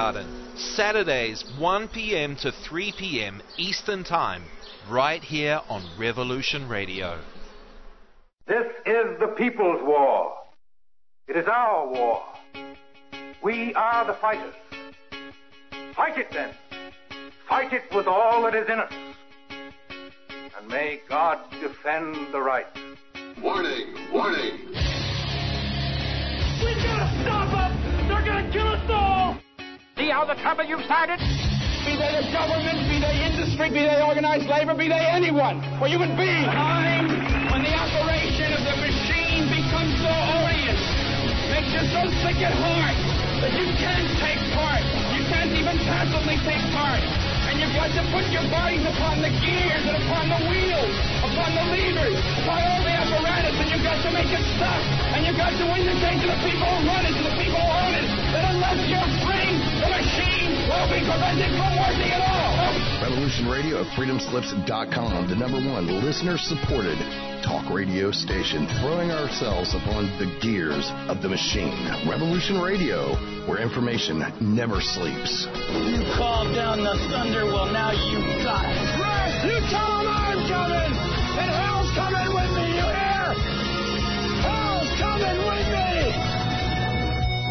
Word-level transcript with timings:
Garden, 0.00 0.26
Saturdays 0.56 1.44
1 1.58 1.88
p.m. 1.88 2.34
to 2.36 2.50
3 2.50 2.94
p.m. 2.96 3.42
Eastern 3.58 4.02
Time, 4.02 4.42
right 4.88 5.22
here 5.22 5.60
on 5.68 5.86
Revolution 5.98 6.66
Radio. 6.70 7.20
This 8.46 8.64
is 8.86 9.18
the 9.20 9.34
people's 9.36 9.82
war. 9.82 10.32
It 11.28 11.36
is 11.36 11.46
our 11.46 11.86
war. 11.86 12.22
We 13.42 13.74
are 13.74 14.06
the 14.06 14.14
fighters. 14.14 14.54
Fight 15.94 16.16
it 16.16 16.28
then. 16.32 16.54
Fight 17.46 17.74
it 17.74 17.82
with 17.94 18.06
all 18.06 18.40
that 18.44 18.54
is 18.54 18.70
in 18.70 18.78
us. 18.78 18.92
And 19.50 20.66
may 20.66 21.02
God 21.10 21.40
defend 21.60 22.32
the 22.32 22.40
right. 22.40 22.64
Warning, 23.42 23.94
warning. 24.10 24.89
See 30.10 30.18
how 30.18 30.26
the 30.26 30.34
trouble 30.42 30.66
you've 30.66 30.82
started? 30.90 31.22
Be 31.86 31.94
they 31.94 32.10
the 32.10 32.26
government, 32.34 32.82
be 32.90 32.98
they 32.98 33.30
industry, 33.30 33.70
be 33.70 33.86
they 33.86 34.02
organized 34.02 34.50
labor, 34.50 34.74
be 34.74 34.90
they 34.90 35.06
anyone, 35.06 35.62
or 35.78 35.86
human 35.86 36.18
beings. 36.18 36.50
Time 36.50 37.06
when 37.46 37.62
the 37.62 37.70
operation 37.70 38.50
of 38.50 38.58
the 38.58 38.74
machine 38.82 39.46
becomes 39.46 39.94
so 40.02 40.10
odious, 40.10 40.82
makes 41.54 41.70
you 41.70 41.86
so 41.94 42.02
sick 42.26 42.42
at 42.42 42.50
heart 42.58 42.98
that 43.38 43.54
you 43.54 43.70
can't 43.78 44.10
take 44.18 44.42
part. 44.50 44.82
You 45.14 45.22
can't 45.30 45.54
even 45.54 45.78
passively 45.86 46.42
take 46.42 46.64
part. 46.74 47.06
And 47.46 47.62
you've 47.62 47.78
got 47.78 47.94
to 47.94 48.02
put 48.10 48.26
your 48.34 48.42
bodies 48.50 48.82
upon 48.90 49.22
the 49.22 49.30
gears 49.30 49.84
and 49.86 49.94
upon 49.94 50.26
the 50.26 50.42
wheels, 50.50 50.94
upon 51.22 51.54
the 51.54 51.64
levers, 51.70 52.18
upon 52.42 52.58
all 52.58 52.82
the 52.82 52.94
apparatus, 52.98 53.54
and 53.62 53.68
you've 53.70 53.86
got 53.86 54.02
to 54.02 54.10
make 54.10 54.26
it 54.26 54.42
stop. 54.58 54.82
And 55.14 55.22
you've 55.22 55.38
got 55.38 55.54
to 55.54 55.66
indicate 55.70 56.18
to 56.18 56.34
the 56.34 56.40
people 56.42 56.66
who 56.66 56.78
run 56.90 57.06
it, 57.06 57.14
to 57.14 57.22
the 57.30 57.36
people 57.38 57.62
who 57.62 57.78
own 57.78 57.94
it, 57.94 58.06
that 58.34 58.44
unless 58.58 58.82
you're 58.90 59.10
free, 59.22 59.69
the 59.80 59.88
machine 59.88 60.68
will 60.68 60.88
be 60.92 61.00
prevented 61.00 61.50
from 61.56 61.72
working 61.80 62.12
at 62.12 62.20
all. 62.20 63.00
Revolution 63.02 63.48
Radio 63.48 63.80
at 63.80 63.88
freedomslips.com, 63.96 65.28
the 65.28 65.36
number 65.36 65.56
one 65.56 65.88
listener 66.04 66.36
supported 66.36 66.98
talk 67.42 67.64
radio 67.72 68.10
station, 68.10 68.68
throwing 68.80 69.10
ourselves 69.10 69.74
upon 69.74 70.04
the 70.20 70.28
gears 70.44 70.92
of 71.08 71.22
the 71.22 71.28
machine. 71.28 71.72
Revolution 72.04 72.60
Radio, 72.60 73.16
where 73.48 73.58
information 73.58 74.20
never 74.40 74.80
sleeps. 74.80 75.48
You 75.88 76.04
called 76.20 76.54
down 76.54 76.84
the 76.84 76.96
thunder, 77.08 77.46
well, 77.46 77.72
now 77.72 77.92
you 77.92 78.20
got 78.44 78.68
it. 78.68 79.00
Right, 79.00 79.32
you 79.48 79.56
tell 79.72 79.88
them 79.98 80.08
I'm 80.12 80.40
coming, 80.52 80.92
and 81.40 81.48
hell's 81.48 81.90
coming 81.96 82.28
with 82.28 82.50
me, 82.52 82.76
you 82.76 82.84
hear? 82.84 83.32
Hell's 84.44 84.92
coming 85.00 85.40
with 85.48 85.66
me! 85.72 86.12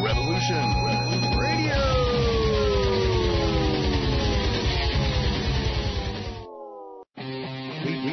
Revolution 0.06 1.09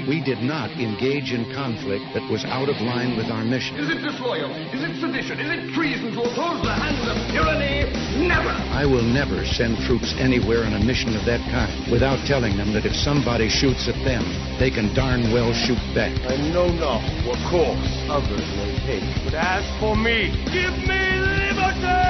We 0.07 0.23
did 0.23 0.39
not 0.39 0.71
engage 0.79 1.33
in 1.33 1.53
conflict 1.53 2.05
that 2.15 2.23
was 2.31 2.45
out 2.45 2.69
of 2.69 2.81
line 2.81 3.17
with 3.17 3.27
our 3.27 3.43
mission. 3.43 3.75
Is 3.75 3.91
it 3.91 4.07
disloyal? 4.07 4.55
Is 4.71 4.79
it 4.81 5.01
sedition? 5.01 5.41
Is 5.41 5.51
it 5.51 5.75
treason 5.75 6.15
to 6.15 6.23
oppose 6.23 6.63
the 6.63 6.71
hands 6.71 7.03
of 7.11 7.19
tyranny? 7.35 7.91
Never! 8.29 8.51
I 8.71 8.87
will 8.87 9.03
never 9.03 9.45
send 9.45 9.79
troops 9.79 10.15
anywhere 10.19 10.63
on 10.63 10.75
a 10.75 10.85
mission 10.85 11.17
of 11.17 11.25
that 11.27 11.41
kind 11.51 11.91
without 11.91 12.25
telling 12.25 12.57
them 12.57 12.73
that 12.75 12.87
if 12.87 12.95
somebody 12.95 13.49
shoots 13.49 13.89
at 13.89 13.99
them, 14.05 14.23
they 14.61 14.71
can 14.71 14.95
darn 14.95 15.33
well 15.33 15.53
shoot 15.53 15.83
back. 15.93 16.15
I 16.31 16.37
know 16.55 16.71
not 16.71 17.03
what 17.27 17.43
course 17.51 17.91
others 18.07 18.47
may 18.55 18.79
take. 18.87 19.25
But 19.25 19.35
as 19.35 19.67
for 19.81 19.97
me, 19.97 20.31
give 20.55 20.79
me 20.87 21.03
liberty! 21.51 22.06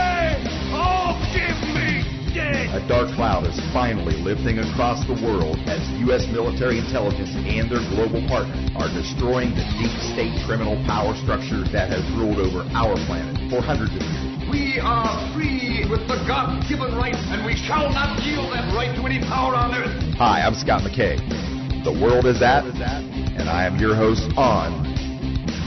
A 2.74 2.82
dark 2.88 3.14
cloud 3.14 3.46
is 3.46 3.54
finally 3.72 4.18
lifting 4.20 4.58
across 4.58 5.06
the 5.06 5.14
world 5.22 5.56
as 5.70 5.80
U.S. 6.10 6.26
military 6.26 6.78
intelligence 6.82 7.30
and 7.32 7.70
their 7.70 7.80
global 7.94 8.20
partners 8.26 8.58
are 8.74 8.90
destroying 8.90 9.54
the 9.54 9.62
deep 9.78 9.94
state 10.12 10.34
criminal 10.44 10.74
power 10.84 11.14
structure 11.22 11.62
that 11.70 11.88
has 11.94 12.02
ruled 12.18 12.42
over 12.42 12.66
our 12.74 12.98
planet 13.06 13.38
for 13.48 13.62
hundreds 13.62 13.94
of 13.94 14.02
years. 14.02 14.50
We 14.50 14.82
are 14.82 15.14
free 15.32 15.86
with 15.88 16.04
the 16.10 16.18
God-given 16.26 16.94
right, 16.98 17.16
and 17.30 17.46
we 17.46 17.54
shall 17.54 17.88
not 17.90 18.18
yield 18.26 18.52
that 18.52 18.66
right 18.74 18.94
to 18.98 19.02
any 19.06 19.22
power 19.24 19.54
on 19.54 19.72
earth. 19.72 19.94
Hi, 20.18 20.42
I'm 20.42 20.54
Scott 20.54 20.82
McKay. 20.82 21.22
The 21.86 21.94
world 21.94 22.26
is 22.26 22.42
at, 22.42 22.66
and 22.66 23.48
I 23.48 23.64
am 23.64 23.78
your 23.78 23.94
host 23.94 24.26
on 24.36 24.82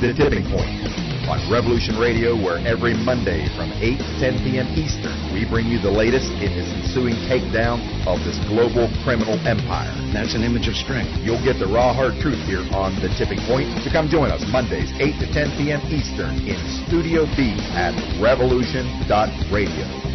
The 0.03 0.13
Tipping 0.13 0.43
Point 0.51 0.98
on 1.29 1.37
Revolution 1.45 1.95
Radio, 1.97 2.33
where 2.33 2.57
every 2.65 2.97
Monday 2.97 3.45
from 3.55 3.69
8 3.77 4.01
to 4.01 4.19
10 4.19 4.41
p.m. 4.41 4.65
Eastern, 4.73 5.13
we 5.31 5.45
bring 5.45 5.67
you 5.67 5.77
the 5.77 5.89
latest 5.89 6.25
in 6.41 6.49
this 6.57 6.65
ensuing 6.73 7.13
takedown 7.29 7.77
of 8.09 8.17
this 8.25 8.37
global 8.49 8.89
criminal 9.05 9.37
empire. 9.45 9.93
That's 10.11 10.33
an 10.33 10.41
image 10.41 10.67
of 10.67 10.75
strength. 10.75 11.13
You'll 11.21 11.43
get 11.45 11.61
the 11.61 11.67
raw, 11.67 11.93
hard 11.93 12.17
truth 12.17 12.41
here 12.49 12.65
on 12.73 12.97
The 12.97 13.13
Tipping 13.13 13.39
Point. 13.45 13.69
So 13.85 13.93
come 13.93 14.09
join 14.09 14.31
us 14.33 14.41
Mondays, 14.49 14.89
8 14.97 15.21
to 15.21 15.27
10 15.29 15.57
p.m. 15.61 15.81
Eastern 15.93 16.33
in 16.49 16.57
Studio 16.89 17.29
B 17.37 17.53
at 17.77 17.93
revolution.radio. 18.17 20.08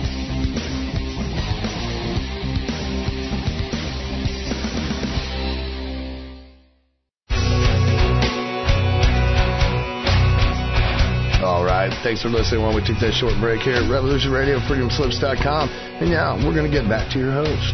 Thanks 12.05 12.21
for 12.21 12.29
listening 12.29 12.61
while 12.61 12.75
we 12.75 12.83
take 12.83 13.01
that 13.01 13.15
short 13.15 13.33
break 13.41 13.63
here 13.63 13.77
at 13.77 13.91
Revolution 13.91 14.31
Radio, 14.31 14.59
freedomslips.com. 14.59 15.71
And 15.71 16.11
now 16.11 16.37
we're 16.37 16.53
going 16.53 16.71
to 16.71 16.79
get 16.79 16.87
back 16.87 17.11
to 17.15 17.19
your 17.19 17.33
host. 17.33 17.73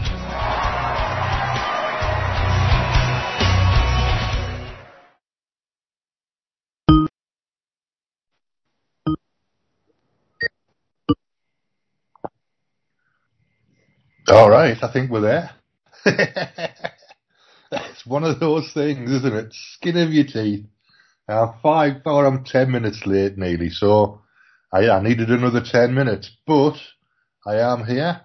All 14.29 14.49
right. 14.49 14.77
I 14.81 14.93
think 14.93 15.11
we're 15.11 15.23
there. 15.23 15.51
it's 17.73 18.07
one 18.07 18.23
of 18.23 18.39
those 18.39 18.71
things, 18.73 19.11
isn't 19.11 19.35
it? 19.35 19.53
Skin 19.75 19.97
of 19.97 20.13
your 20.13 20.25
teeth. 20.25 20.67
I'm 21.31 21.55
five 21.63 22.03
or 22.07 22.27
I'm 22.27 22.45
ten 22.45 22.71
minutes 22.71 23.03
late 23.07 23.39
nearly, 23.39 23.71
so 23.71 24.23
I, 24.73 24.89
I 24.91 25.03
needed 25.03 25.31
another 25.31 25.63
ten 25.63 25.95
minutes, 25.95 26.31
but 26.47 26.75
I 27.47 27.57
am 27.57 27.87
here, 27.87 28.23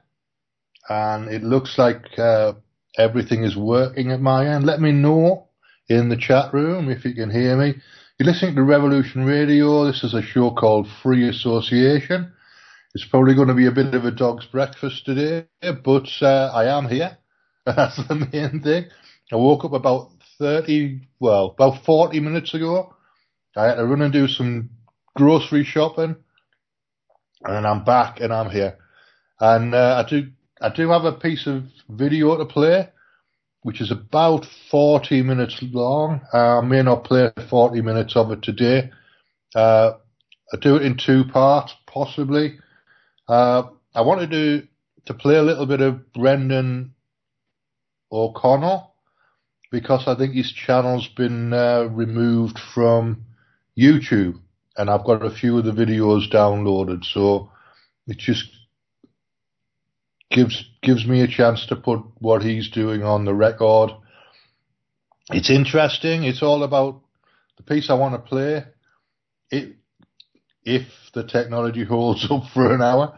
and 0.89 1.29
it 1.29 1.43
looks 1.43 1.77
like 1.77 2.05
uh, 2.19 2.53
everything 2.97 3.43
is 3.43 3.57
working 3.57 4.11
at 4.11 4.21
my 4.21 4.47
end. 4.47 4.65
Let 4.65 4.81
me 4.81 4.91
know 4.93 5.49
in 5.89 6.09
the 6.09 6.17
chat 6.17 6.53
room 6.53 6.89
if 6.89 7.05
you 7.05 7.13
can 7.15 7.31
hear 7.31 7.57
me. 7.57 7.75
You're 8.19 8.27
listening 8.31 8.55
to 8.55 8.63
Revolution 8.63 9.25
Radio. 9.25 9.85
This 9.85 10.03
is 10.03 10.13
a 10.13 10.21
show 10.23 10.51
called 10.51 10.87
Free 11.03 11.29
Association. 11.29 12.33
It's 12.95 13.05
probably 13.09 13.35
going 13.35 13.49
to 13.49 13.55
be 13.55 13.67
a 13.67 13.71
bit 13.71 13.95
of 13.95 14.05
a 14.05 14.11
dog's 14.11 14.47
breakfast 14.47 15.05
today, 15.05 15.47
but 15.61 16.09
uh, 16.21 16.51
I 16.53 16.77
am 16.77 16.89
here. 16.89 17.17
That's 17.67 17.97
the 18.09 18.15
main 18.33 18.61
thing. 18.61 18.87
I 19.31 19.37
woke 19.37 19.65
up 19.65 19.73
about 19.73 20.11
30, 20.39 21.07
well, 21.21 21.55
about 21.57 21.85
40 21.85 22.19
minutes 22.21 22.53
ago. 22.53 22.94
I 23.55 23.65
had 23.67 23.75
to 23.75 23.85
run 23.85 24.01
and 24.01 24.13
do 24.13 24.27
some 24.27 24.69
grocery 25.15 25.63
shopping, 25.63 26.15
and 27.43 27.67
I'm 27.67 27.83
back 27.83 28.19
and 28.19 28.33
I'm 28.33 28.49
here. 28.49 28.77
And 29.39 29.73
uh, 29.73 30.03
I 30.05 30.09
do, 30.09 30.27
I 30.61 30.69
do 30.69 30.89
have 30.89 31.05
a 31.05 31.13
piece 31.13 31.47
of 31.47 31.63
video 31.89 32.37
to 32.37 32.45
play, 32.45 32.89
which 33.61 33.81
is 33.81 33.91
about 33.91 34.45
40 34.69 35.21
minutes 35.21 35.57
long. 35.61 36.21
I 36.33 36.61
may 36.61 36.81
not 36.83 37.05
play 37.05 37.29
40 37.49 37.81
minutes 37.81 38.15
of 38.15 38.31
it 38.31 38.41
today. 38.41 38.91
Uh, 39.53 39.93
I 40.53 40.57
do 40.61 40.75
it 40.75 40.83
in 40.83 40.97
two 40.97 41.23
parts, 41.31 41.73
possibly. 41.87 42.59
Uh, 43.27 43.63
I 43.93 44.01
wanted 44.01 44.31
to 44.31 44.67
to 45.05 45.13
play 45.13 45.35
a 45.35 45.43
little 45.43 45.67
bit 45.67 45.81
of 45.81 46.11
Brendan 46.13 46.95
O'Connor 48.11 48.81
because 49.71 50.07
I 50.07 50.15
think 50.15 50.33
his 50.33 50.51
channel's 50.51 51.07
been 51.07 51.53
uh, 51.53 51.83
removed 51.91 52.59
from 52.73 53.25
YouTube, 53.77 54.39
and 54.77 54.89
I've 54.89 55.05
got 55.05 55.25
a 55.25 55.33
few 55.33 55.57
of 55.57 55.65
the 55.65 55.71
videos 55.71 56.31
downloaded, 56.31 57.03
so 57.03 57.51
it 58.07 58.17
just 58.17 58.45
gives 60.31 60.63
gives 60.81 61.05
me 61.05 61.21
a 61.21 61.27
chance 61.27 61.65
to 61.67 61.75
put 61.75 62.01
what 62.19 62.41
he's 62.41 62.69
doing 62.69 63.03
on 63.03 63.25
the 63.25 63.33
record. 63.33 63.91
It's 65.31 65.49
interesting. 65.49 66.23
It's 66.23 66.43
all 66.43 66.63
about 66.63 67.01
the 67.57 67.63
piece 67.63 67.89
I 67.89 67.95
want 67.95 68.13
to 68.13 68.29
play. 68.29 68.65
It 69.49 69.75
if 70.63 70.87
the 71.13 71.23
technology 71.23 71.83
holds 71.89 72.27
up 72.29 72.43
for 72.53 72.73
an 72.73 72.81
hour, 72.81 73.17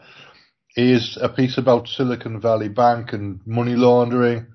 is 0.76 1.18
a 1.20 1.28
piece 1.28 1.58
about 1.58 1.88
Silicon 1.88 2.40
Valley 2.40 2.68
Bank 2.68 3.12
and 3.12 3.40
money 3.46 3.74
laundering 3.74 4.46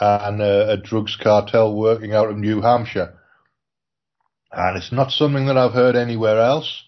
and 0.00 0.40
a, 0.42 0.72
a 0.72 0.76
drugs 0.76 1.16
cartel 1.22 1.74
working 1.74 2.12
out 2.12 2.30
of 2.30 2.36
New 2.36 2.60
Hampshire. 2.60 3.14
And 4.52 4.76
it's 4.76 4.92
not 4.92 5.10
something 5.10 5.46
that 5.46 5.56
I've 5.56 5.72
heard 5.72 5.96
anywhere 5.96 6.40
else. 6.40 6.84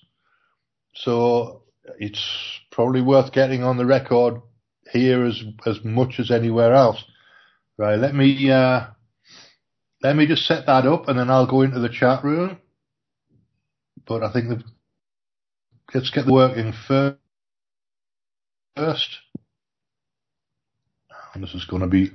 So 0.95 1.63
it's 1.99 2.23
probably 2.71 3.03
worth 3.03 3.33
getting 3.33 3.63
on 3.63 3.77
the 3.77 3.87
record 3.87 4.41
here 4.93 5.25
as 5.25 5.43
as 5.67 5.85
much 5.85 6.15
as 6.19 6.31
anywhere 6.31 6.75
else. 6.75 7.03
Right, 7.77 7.99
let 7.99 8.15
me 8.15 8.51
uh, 8.51 8.87
let 10.03 10.17
me 10.17 10.27
just 10.27 10.47
set 10.47 10.67
that 10.67 10.87
up, 10.87 11.09
and 11.09 11.19
then 11.19 11.31
I'll 11.31 11.47
go 11.47 11.63
into 11.63 11.81
the 11.81 11.89
chat 11.89 12.25
room. 12.25 12.59
But 14.07 14.23
I 14.23 14.33
think 14.33 14.49
the, 14.49 14.63
let's 15.95 16.11
get 16.11 16.27
the 16.27 16.33
working 16.33 16.73
first. 16.73 17.19
And 21.35 21.43
this 21.43 21.55
is 21.55 21.65
going 21.67 21.83
to 21.83 21.89
be 21.89 22.13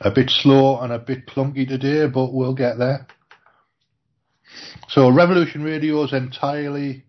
a 0.00 0.10
bit 0.10 0.30
slow 0.30 0.80
and 0.80 0.92
a 0.92 0.98
bit 0.98 1.26
clunky 1.26 1.68
today, 1.68 2.06
but 2.06 2.32
we'll 2.32 2.54
get 2.54 2.78
there. 2.78 3.06
So 4.88 5.08
Revolution 5.10 5.62
Radio 5.62 6.02
is 6.04 6.12
entirely 6.12 7.04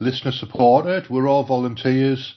listener 0.00 0.32
supported. 0.32 1.08
We're 1.10 1.28
all 1.28 1.44
volunteers. 1.44 2.34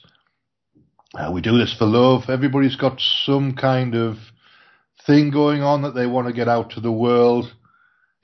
Uh, 1.14 1.30
we 1.32 1.40
do 1.40 1.58
this 1.58 1.74
for 1.78 1.86
love. 1.86 2.28
Everybody's 2.28 2.76
got 2.76 3.00
some 3.24 3.54
kind 3.54 3.94
of 3.94 4.16
thing 5.06 5.30
going 5.30 5.62
on 5.62 5.82
that 5.82 5.94
they 5.94 6.06
want 6.06 6.26
to 6.28 6.32
get 6.32 6.48
out 6.48 6.70
to 6.70 6.80
the 6.80 6.92
world, 6.92 7.52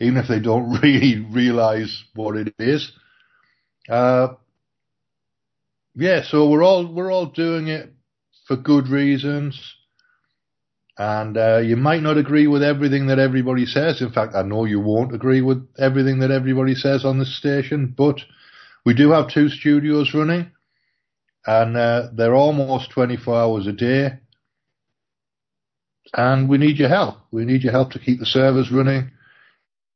even 0.01 0.17
if 0.17 0.29
they 0.29 0.41
don't 0.41 0.81
really 0.83 1.27
realize 1.31 2.05
what 2.15 2.37
it 2.37 2.55
is. 2.59 2.91
Uh, 3.89 4.29
yeah, 5.95 6.23
so 6.23 6.49
we're 6.49 6.63
all 6.63 6.93
we're 6.93 7.13
all 7.13 7.27
doing 7.27 7.69
it 7.69 7.93
for 8.47 8.57
good 8.57 8.89
reasons. 8.89 9.61
And 10.99 11.37
uh, 11.37 11.59
you 11.59 11.77
might 11.77 12.03
not 12.03 12.19
agree 12.19 12.49
with 12.49 12.65
everything 12.65 13.07
that 13.07 13.21
everybody 13.21 13.67
says. 13.67 14.03
In 14.03 14.11
fact, 14.11 14.35
I 14.35 14.43
know 14.43 14.65
you 14.65 14.81
won't 14.81 15.15
agree 15.15 15.41
with 15.41 15.65
everything 15.79 16.19
that 16.19 16.33
everybody 16.33 16.75
says 16.75 17.05
on 17.05 17.21
this 17.21 17.39
station, 17.39 17.95
but 17.97 18.17
we 18.85 18.95
do 18.95 19.13
have 19.13 19.31
two 19.31 19.49
studios 19.49 20.13
running, 20.13 20.51
and 21.47 21.77
uh, 21.77 22.09
they're 22.13 22.35
almost 22.35 22.91
24 22.91 23.37
hours 23.37 23.67
a 23.69 23.73
day. 23.73 24.19
And 26.15 26.49
we 26.49 26.59
need 26.59 26.79
your 26.79 26.89
help. 26.89 27.19
We 27.31 27.45
need 27.45 27.63
your 27.63 27.73
help 27.73 27.93
to 27.93 28.01
keep 28.01 28.19
the 28.19 28.27
servers 28.27 28.73
running. 28.73 29.13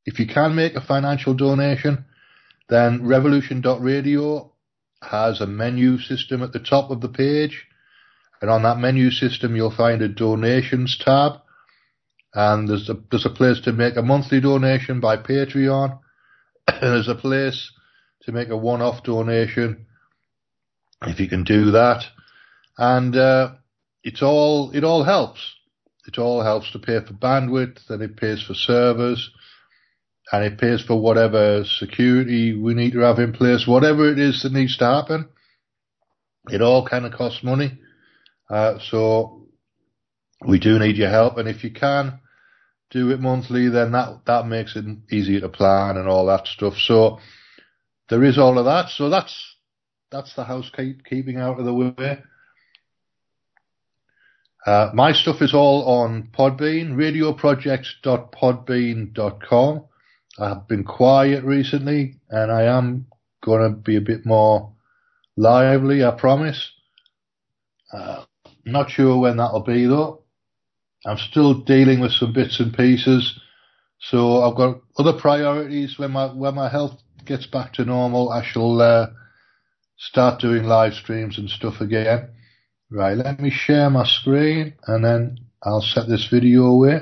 If 0.06 0.20
you 0.20 0.26
can 0.26 0.54
make 0.54 0.74
a 0.74 0.80
financial 0.80 1.34
donation, 1.34 2.04
then 2.68 3.04
revolution.radio 3.04 4.52
has 5.02 5.40
a 5.40 5.46
menu 5.46 5.98
system 5.98 6.44
at 6.44 6.52
the 6.52 6.60
top 6.60 6.90
of 6.90 7.00
the 7.00 7.08
page 7.08 7.66
and 8.42 8.50
on 8.50 8.64
that 8.64 8.78
menu 8.78 9.10
system, 9.10 9.54
you'll 9.54 9.74
find 9.74 10.02
a 10.02 10.08
donations 10.08 10.98
tab. 11.00 11.40
And 12.34 12.68
there's 12.68 12.88
a, 12.88 12.94
there's 13.10 13.26
a 13.26 13.30
place 13.30 13.60
to 13.62 13.72
make 13.72 13.96
a 13.96 14.02
monthly 14.02 14.40
donation 14.40 14.98
by 14.98 15.16
Patreon. 15.16 16.00
and 16.66 16.80
there's 16.80 17.08
a 17.08 17.14
place 17.14 17.70
to 18.22 18.32
make 18.32 18.48
a 18.48 18.56
one-off 18.56 19.04
donation 19.04 19.86
if 21.02 21.20
you 21.20 21.28
can 21.28 21.44
do 21.44 21.70
that. 21.70 22.02
And, 22.76 23.14
uh, 23.14 23.52
it's 24.02 24.22
all, 24.22 24.72
it 24.72 24.82
all 24.82 25.04
helps. 25.04 25.54
It 26.08 26.18
all 26.18 26.42
helps 26.42 26.72
to 26.72 26.80
pay 26.80 26.98
for 26.98 27.14
bandwidth 27.14 27.78
and 27.88 28.02
it 28.02 28.16
pays 28.16 28.42
for 28.42 28.54
servers 28.54 29.30
and 30.32 30.44
it 30.44 30.58
pays 30.58 30.82
for 30.82 31.00
whatever 31.00 31.62
security 31.64 32.58
we 32.58 32.74
need 32.74 32.94
to 32.94 33.00
have 33.00 33.20
in 33.20 33.32
place, 33.32 33.68
whatever 33.68 34.10
it 34.10 34.18
is 34.18 34.42
that 34.42 34.52
needs 34.52 34.76
to 34.78 34.84
happen. 34.84 35.28
It 36.48 36.60
all 36.60 36.88
kind 36.88 37.06
of 37.06 37.12
costs 37.12 37.44
money. 37.44 37.78
Uh, 38.52 38.78
so 38.90 39.46
we 40.46 40.58
do 40.58 40.78
need 40.78 40.96
your 40.96 41.08
help, 41.08 41.38
and 41.38 41.48
if 41.48 41.64
you 41.64 41.70
can 41.70 42.20
do 42.90 43.10
it 43.10 43.20
monthly, 43.20 43.70
then 43.70 43.92
that 43.92 44.26
that 44.26 44.46
makes 44.46 44.76
it 44.76 44.84
easier 45.10 45.40
to 45.40 45.48
plan 45.48 45.96
and 45.96 46.06
all 46.06 46.26
that 46.26 46.46
stuff. 46.46 46.74
So 46.76 47.18
there 48.10 48.22
is 48.22 48.36
all 48.36 48.58
of 48.58 48.66
that. 48.66 48.90
So 48.90 49.08
that's 49.08 49.34
that's 50.10 50.34
the 50.34 50.44
housekeeping 50.44 51.38
out 51.38 51.58
of 51.58 51.64
the 51.64 51.72
way. 51.72 52.18
Uh, 54.66 54.90
my 54.94 55.12
stuff 55.12 55.40
is 55.40 55.54
all 55.54 55.84
on 55.84 56.28
Podbean, 56.32 56.94
radioprojects.podbean.com. 56.94 59.84
I've 60.38 60.68
been 60.68 60.84
quiet 60.84 61.44
recently 61.44 62.20
and 62.30 62.52
I 62.52 62.62
am 62.64 63.06
going 63.42 63.62
to 63.62 63.70
be 63.76 63.96
a 63.96 64.00
bit 64.00 64.24
more 64.24 64.72
lively, 65.36 66.04
I 66.04 66.12
promise. 66.12 66.70
Uh, 67.92 68.24
not 68.64 68.90
sure 68.90 69.18
when 69.18 69.36
that'll 69.36 69.62
be 69.64 69.86
though. 69.86 70.22
I'm 71.04 71.18
still 71.18 71.54
dealing 71.54 72.00
with 72.00 72.12
some 72.12 72.32
bits 72.32 72.60
and 72.60 72.72
pieces. 72.72 73.40
So 73.98 74.42
I've 74.42 74.56
got 74.56 74.80
other 74.98 75.18
priorities. 75.18 75.98
When 75.98 76.12
my 76.12 76.26
when 76.26 76.54
my 76.54 76.68
health 76.68 77.00
gets 77.24 77.46
back 77.46 77.72
to 77.74 77.84
normal, 77.84 78.30
I 78.30 78.44
shall 78.44 78.80
uh, 78.80 79.06
start 79.96 80.40
doing 80.40 80.64
live 80.64 80.94
streams 80.94 81.38
and 81.38 81.48
stuff 81.48 81.80
again. 81.80 82.30
Right, 82.90 83.16
let 83.16 83.40
me 83.40 83.50
share 83.50 83.88
my 83.90 84.04
screen 84.04 84.74
and 84.86 85.04
then 85.04 85.38
I'll 85.62 85.80
set 85.80 86.08
this 86.08 86.28
video 86.30 86.64
away. 86.66 87.00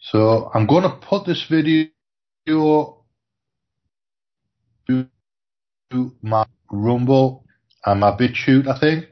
So 0.00 0.50
I'm 0.54 0.66
going 0.66 0.82
to 0.82 0.90
put 0.90 1.24
this 1.24 1.46
video 1.48 1.88
to 4.88 5.08
my 6.22 6.44
Rumble 6.70 7.43
and 7.84 8.00
my 8.00 8.12
BitChute, 8.12 8.66
I 8.68 8.78
think. 8.78 9.06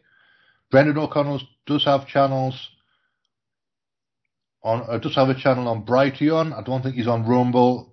Brendan 0.70 0.98
O'Connell 0.98 1.42
does 1.66 1.84
have 1.84 2.06
channels 2.06 2.70
on, 4.62 4.84
uh, 4.88 4.98
does 4.98 5.14
have 5.16 5.28
a 5.28 5.38
channel 5.38 5.69
on 5.69 5.84
Brighteon. 5.84 6.52
I 6.58 6.62
don't 6.62 6.82
think 6.82 6.94
he's 6.94 7.08
on 7.08 7.26
Rumble. 7.26 7.92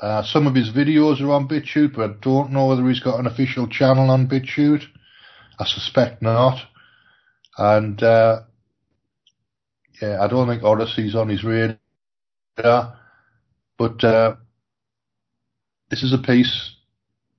Uh, 0.00 0.22
some 0.22 0.46
of 0.46 0.54
his 0.54 0.70
videos 0.70 1.20
are 1.20 1.30
on 1.30 1.48
BitChute, 1.48 1.94
but 1.94 2.10
I 2.10 2.14
don't 2.20 2.52
know 2.52 2.66
whether 2.66 2.86
he's 2.88 3.00
got 3.00 3.20
an 3.20 3.26
official 3.26 3.68
channel 3.68 4.10
on 4.10 4.28
BitChute. 4.28 4.84
I 5.58 5.64
suspect 5.66 6.22
not. 6.22 6.58
And, 7.58 8.02
uh, 8.02 8.40
yeah, 10.00 10.22
I 10.22 10.28
don't 10.28 10.48
think 10.48 10.62
Odysee's 10.62 11.14
on 11.14 11.28
his 11.28 11.44
radar. 11.44 11.78
But, 13.78 14.04
uh, 14.04 14.36
this 15.90 16.02
is 16.02 16.12
a 16.12 16.18
piece 16.18 16.76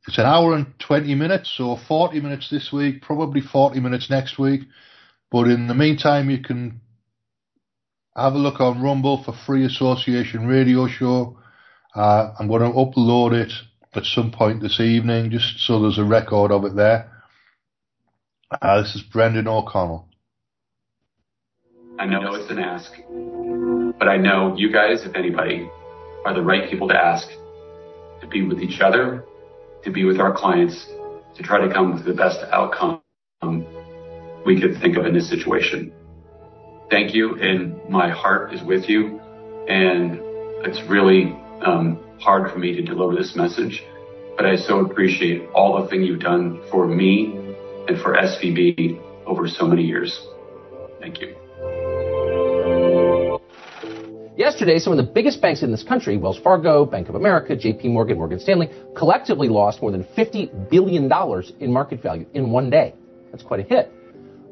it's 0.08 0.18
an 0.18 0.26
hour 0.26 0.56
and 0.56 0.68
20 0.80 1.14
minutes, 1.14 1.54
so 1.56 1.78
40 1.88 2.22
minutes 2.22 2.50
this 2.50 2.72
week, 2.74 3.02
probably 3.02 3.42
40 3.42 3.80
minutes 3.80 4.10
next 4.10 4.40
week. 4.40 4.62
But 5.30 5.48
in 5.48 5.68
the 5.68 5.76
meantime, 5.76 6.30
you 6.30 6.40
can 6.42 6.82
have 8.16 8.34
a 8.34 8.38
look 8.38 8.60
on 8.60 8.82
Rumble 8.82 9.24
for 9.24 9.34
Free 9.46 9.66
Association 9.66 10.48
Radio 10.48 10.88
Show. 10.88 11.38
Uh, 11.96 12.34
I'm 12.40 12.48
going 12.48 12.62
to 12.62 12.78
upload 12.78 13.34
it 13.34 13.52
at 13.94 14.04
some 14.04 14.32
point 14.32 14.62
this 14.62 14.80
evening, 14.80 15.30
just 15.30 15.60
so 15.60 15.82
there's 15.82 16.00
a 16.00 16.04
record 16.04 16.52
of 16.52 16.66
it 16.66 16.76
there. 16.76 17.12
Uh, 18.50 18.82
this 18.82 18.96
is 18.96 19.04
Brendan 19.04 19.48
O'Connell. 19.48 20.08
I 22.00 22.06
know 22.08 22.34
it's 22.34 22.50
an 22.50 22.58
ask, 22.58 22.92
but 24.00 24.08
I 24.08 24.18
know 24.18 24.56
you 24.58 24.74
guys, 24.74 25.06
if 25.06 25.16
anybody, 25.16 25.70
are 26.26 26.34
the 26.34 26.42
right 26.42 26.70
people 26.70 26.88
to 26.88 26.96
ask 26.96 27.28
to 28.22 28.28
be 28.28 28.42
with 28.42 28.60
each 28.60 28.82
other 28.82 29.24
to 29.84 29.92
be 29.92 30.06
with 30.06 30.20
our 30.20 30.34
clients 30.34 30.88
to 31.36 31.44
try 31.44 31.66
to 31.66 31.74
come 31.74 31.94
with 31.94 32.06
the 32.06 32.14
best 32.14 32.40
outcome 32.52 33.02
we 34.46 34.60
could 34.60 34.80
think 34.82 34.98
of 34.98 35.06
in 35.06 35.14
this 35.14 35.30
situation. 35.30 35.94
Thank 36.90 37.14
you, 37.14 37.36
and 37.40 37.90
my 37.90 38.10
heart 38.10 38.54
is 38.54 38.62
with 38.64 38.90
you. 38.90 39.20
And 39.68 40.20
it's 40.66 40.82
really 40.90 41.38
um, 41.62 42.04
hard 42.20 42.52
for 42.52 42.60
me 42.60 42.76
to 42.76 42.82
deliver 42.82 43.16
this 43.16 43.36
message, 43.36 43.84
but 44.36 44.46
I 44.46 44.56
so 44.56 44.80
appreciate 44.80 45.50
all 45.54 45.82
the 45.82 45.90
thing 45.90 46.04
you've 46.04 46.20
done 46.20 46.62
for 46.70 46.88
me 46.88 47.34
and 47.88 48.00
for 48.02 48.16
SVB 48.16 49.00
over 49.26 49.48
so 49.48 49.66
many 49.66 49.84
years. 49.84 50.28
Thank 51.00 51.22
you. 51.22 51.41
Yesterday, 54.38 54.80
some 54.80 54.94
of 54.94 54.98
the 54.98 55.12
biggest 55.12 55.42
banks 55.42 55.62
in 55.62 55.72
this 55.72 55.84
country, 55.84 56.16
Wells 56.16 56.40
Fargo, 56.40 56.86
Bank 56.86 57.10
of 57.10 57.16
America, 57.16 57.54
JP 57.54 57.92
Morgan, 57.92 58.18
Morgan 58.18 58.40
Stanley, 58.40 58.70
collectively 58.96 59.50
lost 59.50 59.82
more 59.82 59.92
than 59.92 60.06
$50 60.18 60.70
billion 60.70 61.12
in 61.60 61.72
market 61.72 62.02
value 62.02 62.26
in 62.34 62.50
one 62.50 62.70
day. 62.70 62.96
That's 63.32 63.44
quite 63.44 63.60
a 63.60 63.64
hit. 63.64 63.92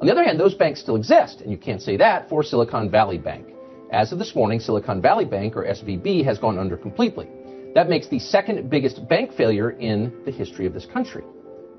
On 0.01 0.05
the 0.05 0.11
other 0.11 0.23
hand, 0.23 0.37
those 0.37 0.53
banks 0.53 0.81
still 0.81 0.97
exist, 0.97 1.39
and 1.39 1.49
you 1.49 1.57
can't 1.57 1.81
say 1.81 1.95
that 1.95 2.27
for 2.27 2.43
Silicon 2.43 2.91
Valley 2.91 3.17
Bank. 3.17 3.47
As 3.89 4.11
of 4.11 4.19
this 4.19 4.35
morning, 4.35 4.59
Silicon 4.59 5.01
Valley 5.01 5.23
Bank, 5.23 5.55
or 5.55 5.63
SVB, 5.63 6.25
has 6.25 6.37
gone 6.37 6.59
under 6.59 6.75
completely. 6.75 7.29
That 7.73 7.87
makes 7.87 8.09
the 8.09 8.19
second 8.19 8.69
biggest 8.69 9.07
bank 9.07 9.33
failure 9.33 9.71
in 9.71 10.13
the 10.25 10.31
history 10.31 10.65
of 10.65 10.73
this 10.73 10.85
country. 10.87 11.23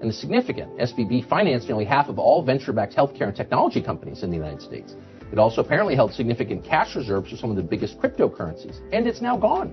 And 0.00 0.08
it's 0.08 0.18
significant, 0.18 0.78
SVB 0.78 1.28
financed 1.28 1.68
nearly 1.68 1.84
half 1.84 2.08
of 2.08 2.18
all 2.18 2.42
venture-backed 2.42 2.96
healthcare 2.96 3.28
and 3.28 3.36
technology 3.36 3.82
companies 3.82 4.22
in 4.22 4.30
the 4.30 4.36
United 4.36 4.62
States. 4.62 4.94
It 5.32 5.38
also 5.38 5.60
apparently 5.60 5.94
held 5.94 6.12
significant 6.12 6.64
cash 6.64 6.96
reserves 6.96 7.30
for 7.30 7.36
some 7.36 7.50
of 7.50 7.56
the 7.56 7.62
biggest 7.62 8.00
cryptocurrencies, 8.00 8.80
and 8.92 9.06
it's 9.06 9.20
now 9.20 9.36
gone. 9.36 9.72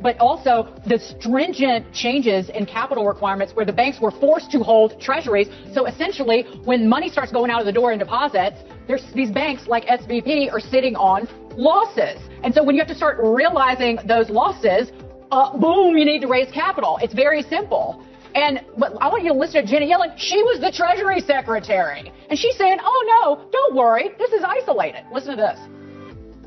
But 0.00 0.18
also 0.18 0.72
the 0.86 0.98
stringent 0.98 1.92
changes 1.92 2.50
in 2.50 2.64
capital 2.66 3.04
requirements 3.04 3.52
where 3.54 3.66
the 3.66 3.72
banks 3.72 4.00
were 4.00 4.12
forced 4.12 4.50
to 4.52 4.60
hold 4.60 5.00
treasuries. 5.00 5.48
So 5.74 5.86
essentially, 5.86 6.44
when 6.64 6.88
money 6.88 7.08
starts 7.08 7.32
going 7.32 7.50
out 7.50 7.60
of 7.60 7.66
the 7.66 7.72
door 7.72 7.92
in 7.92 7.98
deposits, 7.98 8.56
there's 8.86 9.04
these 9.12 9.30
banks 9.30 9.66
like 9.66 9.86
SVB 9.86 10.52
are 10.52 10.60
sitting 10.60 10.94
on 10.94 11.28
losses. 11.56 12.20
And 12.44 12.54
so 12.54 12.62
when 12.62 12.76
you 12.76 12.80
have 12.80 12.88
to 12.88 12.94
start 12.94 13.18
realizing 13.20 13.98
those 14.06 14.30
losses, 14.30 14.92
uh, 15.32 15.56
boom, 15.58 15.98
you 15.98 16.04
need 16.04 16.20
to 16.20 16.28
raise 16.28 16.50
capital. 16.52 16.98
It's 17.02 17.12
very 17.12 17.42
simple. 17.42 18.04
And 18.38 18.60
but 18.78 18.92
I 19.00 19.08
want 19.08 19.24
you 19.24 19.32
to 19.32 19.38
listen 19.38 19.64
to 19.64 19.68
Janet 19.68 19.90
Yellen. 19.90 20.14
She 20.16 20.40
was 20.44 20.60
the 20.60 20.70
Treasury 20.70 21.20
Secretary. 21.20 22.12
And 22.30 22.38
she's 22.38 22.56
saying, 22.56 22.78
oh 22.80 23.00
no, 23.14 23.50
don't 23.50 23.74
worry. 23.74 24.10
This 24.16 24.30
is 24.30 24.44
isolated. 24.44 25.02
Listen 25.12 25.36
to 25.36 25.42
this. 25.42 25.58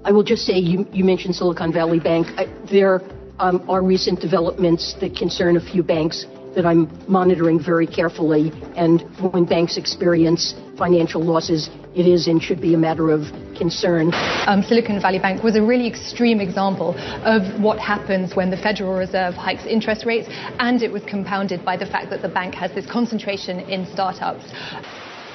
I 0.06 0.12
will 0.14 0.24
just 0.24 0.46
say 0.46 0.58
you, 0.58 0.88
you 0.94 1.04
mentioned 1.04 1.36
Silicon 1.36 1.74
Valley 1.74 2.00
Bank. 2.00 2.28
I, 2.38 2.46
there 2.72 3.02
um, 3.40 3.70
are 3.70 3.84
recent 3.84 4.22
developments 4.22 4.96
that 5.02 5.18
concern 5.18 5.58
a 5.58 5.60
few 5.62 5.84
banks 5.84 6.26
that 6.56 6.66
I'm 6.66 6.90
monitoring 7.12 7.62
very 7.62 7.88
carefully. 7.88 8.54
And 8.78 9.02
when 9.34 9.44
banks 9.44 9.76
experience 9.76 10.56
financial 10.82 11.22
losses, 11.22 11.70
it 11.94 12.08
is 12.08 12.26
and 12.26 12.42
should 12.42 12.60
be 12.60 12.74
a 12.74 12.78
matter 12.78 13.12
of 13.12 13.22
concern. 13.56 14.10
Um, 14.48 14.64
Silicon 14.64 15.00
Valley 15.00 15.20
Bank 15.20 15.44
was 15.44 15.56
a 15.56 15.62
really 15.62 15.86
extreme 15.86 16.42
example 16.42 16.96
of 17.24 17.62
what 17.62 17.78
happens 17.78 18.36
when 18.36 18.50
the 18.50 18.58
Federal 18.58 18.96
Reserve 18.98 19.36
hikes 19.36 19.68
interest 19.68 20.08
rates, 20.08 20.28
and 20.58 20.82
it 20.82 20.92
was 20.92 21.04
compounded 21.04 21.64
by 21.64 21.78
the 21.78 21.86
fact 21.86 22.10
that 22.10 22.24
the 22.24 22.30
bank 22.30 22.56
has 22.56 22.74
this 22.74 22.88
concentration 22.88 23.60
in 23.60 23.86
startups. 23.94 24.44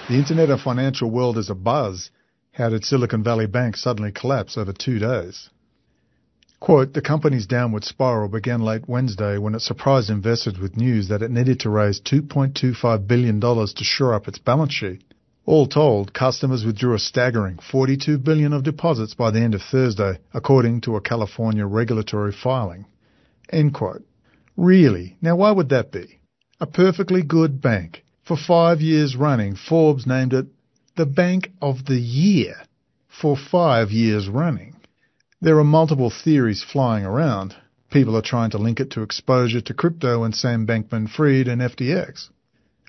The 0.09 0.17
Internet 0.17 0.51
of 0.51 0.61
Financial 0.63 1.09
World 1.09 1.39
is 1.39 1.49
a 1.49 1.55
buzz. 1.55 2.11
How 2.51 2.69
did 2.71 2.85
Silicon 2.85 3.23
Valley 3.23 3.47
Bank 3.47 3.77
suddenly 3.77 4.11
collapse 4.11 4.59
over 4.59 4.73
two 4.73 4.99
days? 4.99 5.49
Quote, 6.59 6.93
the 6.93 7.03
company's 7.03 7.47
downward 7.47 7.85
spiral 7.85 8.29
began 8.29 8.63
late 8.63 8.89
Wednesday 8.89 9.39
when 9.39 9.55
it 9.55 9.61
surprised 9.61 10.11
investors 10.11 10.59
with 10.59 10.77
news 10.77 11.07
that 11.07 11.23
it 11.23 11.31
needed 11.31 11.61
to 11.61 11.71
raise 11.71 12.01
$2.25 12.01 13.07
billion 13.07 13.41
to 13.41 13.85
shore 13.85 14.13
up 14.13 14.27
its 14.27 14.39
balance 14.39 14.73
sheet. 14.73 15.05
All 15.47 15.69
told, 15.69 16.13
customers 16.13 16.65
withdrew 16.65 16.95
a 16.95 16.99
staggering 16.99 17.59
42 17.59 18.19
billion 18.19 18.53
of 18.53 18.65
deposits 18.65 19.15
by 19.15 19.31
the 19.31 19.41
end 19.41 19.55
of 19.55 19.63
Thursday, 19.63 20.19
according 20.35 20.81
to 20.81 20.97
a 20.97 21.01
California 21.01 21.65
regulatory 21.65 22.33
filing. 22.33 22.85
End 23.51 23.73
quote. 23.73 24.03
Really? 24.57 25.17
Now 25.23 25.37
why 25.37 25.53
would 25.53 25.69
that 25.69 25.93
be? 25.93 26.19
A 26.61 26.67
perfectly 26.67 27.23
good 27.23 27.63
bank. 27.63 28.03
For 28.25 28.37
five 28.37 28.81
years 28.81 29.15
running, 29.15 29.55
Forbes 29.55 30.05
named 30.05 30.33
it 30.33 30.47
the 30.97 31.07
Bank 31.07 31.53
of 31.63 31.85
the 31.85 32.01
Year. 32.01 32.57
For 33.09 33.37
five 33.37 33.93
years 33.93 34.29
running. 34.29 34.75
There 35.41 35.61
are 35.61 35.65
multiple 35.65 36.11
theories 36.11 36.65
flying 36.65 37.05
around. 37.05 37.55
People 37.93 38.17
are 38.17 38.23
trying 38.23 38.51
to 38.51 38.59
link 38.59 38.81
it 38.81 38.91
to 38.93 39.03
exposure 39.03 39.61
to 39.61 39.75
crypto 39.75 40.25
and 40.25 40.35
Sam 40.35 40.67
Bankman-Fried 40.67 41.47
and 41.47 41.63
FTX. 41.63 42.31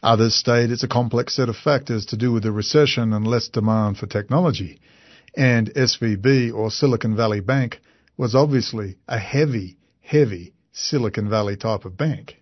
Others 0.04 0.36
state 0.36 0.72
it's 0.72 0.84
a 0.84 0.88
complex 0.88 1.36
set 1.36 1.50
of 1.50 1.56
factors 1.56 2.06
to 2.08 2.18
do 2.18 2.32
with 2.32 2.44
the 2.44 2.51
recession 2.51 3.13
and 3.13 3.25
less 3.25 3.48
demand 3.48 3.98
for 3.98 4.06
technology. 4.06 4.80
And 5.36 5.74
SVB 5.74 6.54
or 6.54 6.72
Silicon 6.72 7.16
Valley 7.16 7.42
Bank 7.42 7.80
was 8.16 8.36
obviously 8.36 8.98
a 9.08 9.20
heavy, 9.20 9.77
heavy 10.01 10.54
Silicon 10.72 11.30
Valley 11.30 11.58
type 11.58 11.86
of 11.86 11.98
bank. 11.98 12.38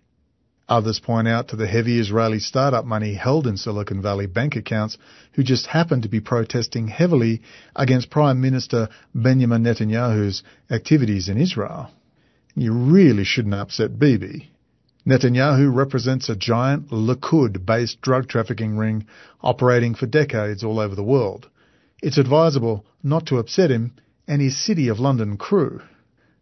Others 0.68 0.98
point 0.98 1.28
out 1.28 1.48
to 1.48 1.56
the 1.56 1.66
heavy 1.66 2.00
Israeli 2.00 2.40
startup 2.40 2.84
money 2.84 3.14
held 3.14 3.46
in 3.46 3.56
Silicon 3.56 4.02
Valley 4.02 4.26
bank 4.26 4.56
accounts 4.56 4.98
who 5.34 5.44
just 5.44 5.66
happened 5.66 6.02
to 6.02 6.08
be 6.08 6.20
protesting 6.20 6.88
heavily 6.88 7.42
against 7.76 8.10
Prime 8.10 8.40
Minister 8.40 8.88
Benjamin 9.14 9.62
Netanyahu's 9.62 10.42
activities 10.68 11.28
in 11.28 11.38
Israel. 11.38 11.90
You 12.56 12.72
really 12.72 13.24
shouldn't 13.24 13.54
upset 13.54 13.98
Bibi. 13.98 14.50
Netanyahu 15.06 15.72
represents 15.72 16.28
a 16.28 16.34
giant 16.34 16.90
Likud-based 16.90 18.00
drug 18.00 18.28
trafficking 18.28 18.76
ring 18.76 19.06
operating 19.40 19.94
for 19.94 20.06
decades 20.06 20.64
all 20.64 20.80
over 20.80 20.96
the 20.96 21.04
world. 21.04 21.48
It's 22.02 22.18
advisable 22.18 22.84
not 23.04 23.26
to 23.26 23.38
upset 23.38 23.70
him 23.70 23.94
and 24.26 24.42
his 24.42 24.56
City 24.56 24.88
of 24.88 24.98
London 24.98 25.36
crew. 25.36 25.80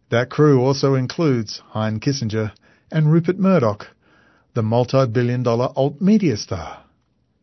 That 0.09 0.31
crew 0.31 0.61
also 0.61 0.95
includes 0.95 1.61
Hein 1.69 1.99
Kissinger 1.99 2.53
and 2.91 3.11
Rupert 3.11 3.37
Murdoch, 3.37 3.87
the 4.55 4.63
multi-billion 4.63 5.43
dollar 5.43 5.69
alt 5.75 6.01
media 6.01 6.35
star. 6.35 6.83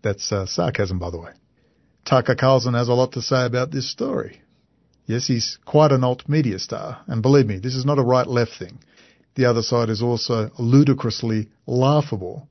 That's 0.03 0.33
uh, 0.33 0.47
sarcasm, 0.47 0.99
by 0.99 1.11
the 1.11 1.21
way. 1.21 1.33
Tucker 2.05 2.35
Carlson 2.35 2.75
has 2.75 2.89
a 2.89 2.95
lot 2.95 3.13
to 3.13 3.23
say 3.23 3.45
about 3.45 3.71
this 3.71 3.89
story. 3.91 4.43
Yes, 5.07 5.29
he's 5.29 5.59
quite 5.65 5.93
an 5.93 6.03
alt 6.03 6.29
media 6.29 6.59
star, 6.59 7.03
and 7.07 7.23
believe 7.23 7.47
me, 7.47 7.59
this 7.59 7.77
is 7.77 7.85
not 7.85 7.99
a 7.99 8.03
right-left 8.03 8.53
thing. 8.59 8.81
The 9.35 9.47
other 9.47 9.63
side 9.63 9.89
is 9.89 10.03
also 10.03 10.51
ludicrously 10.59 11.49
laughable, 11.67 12.49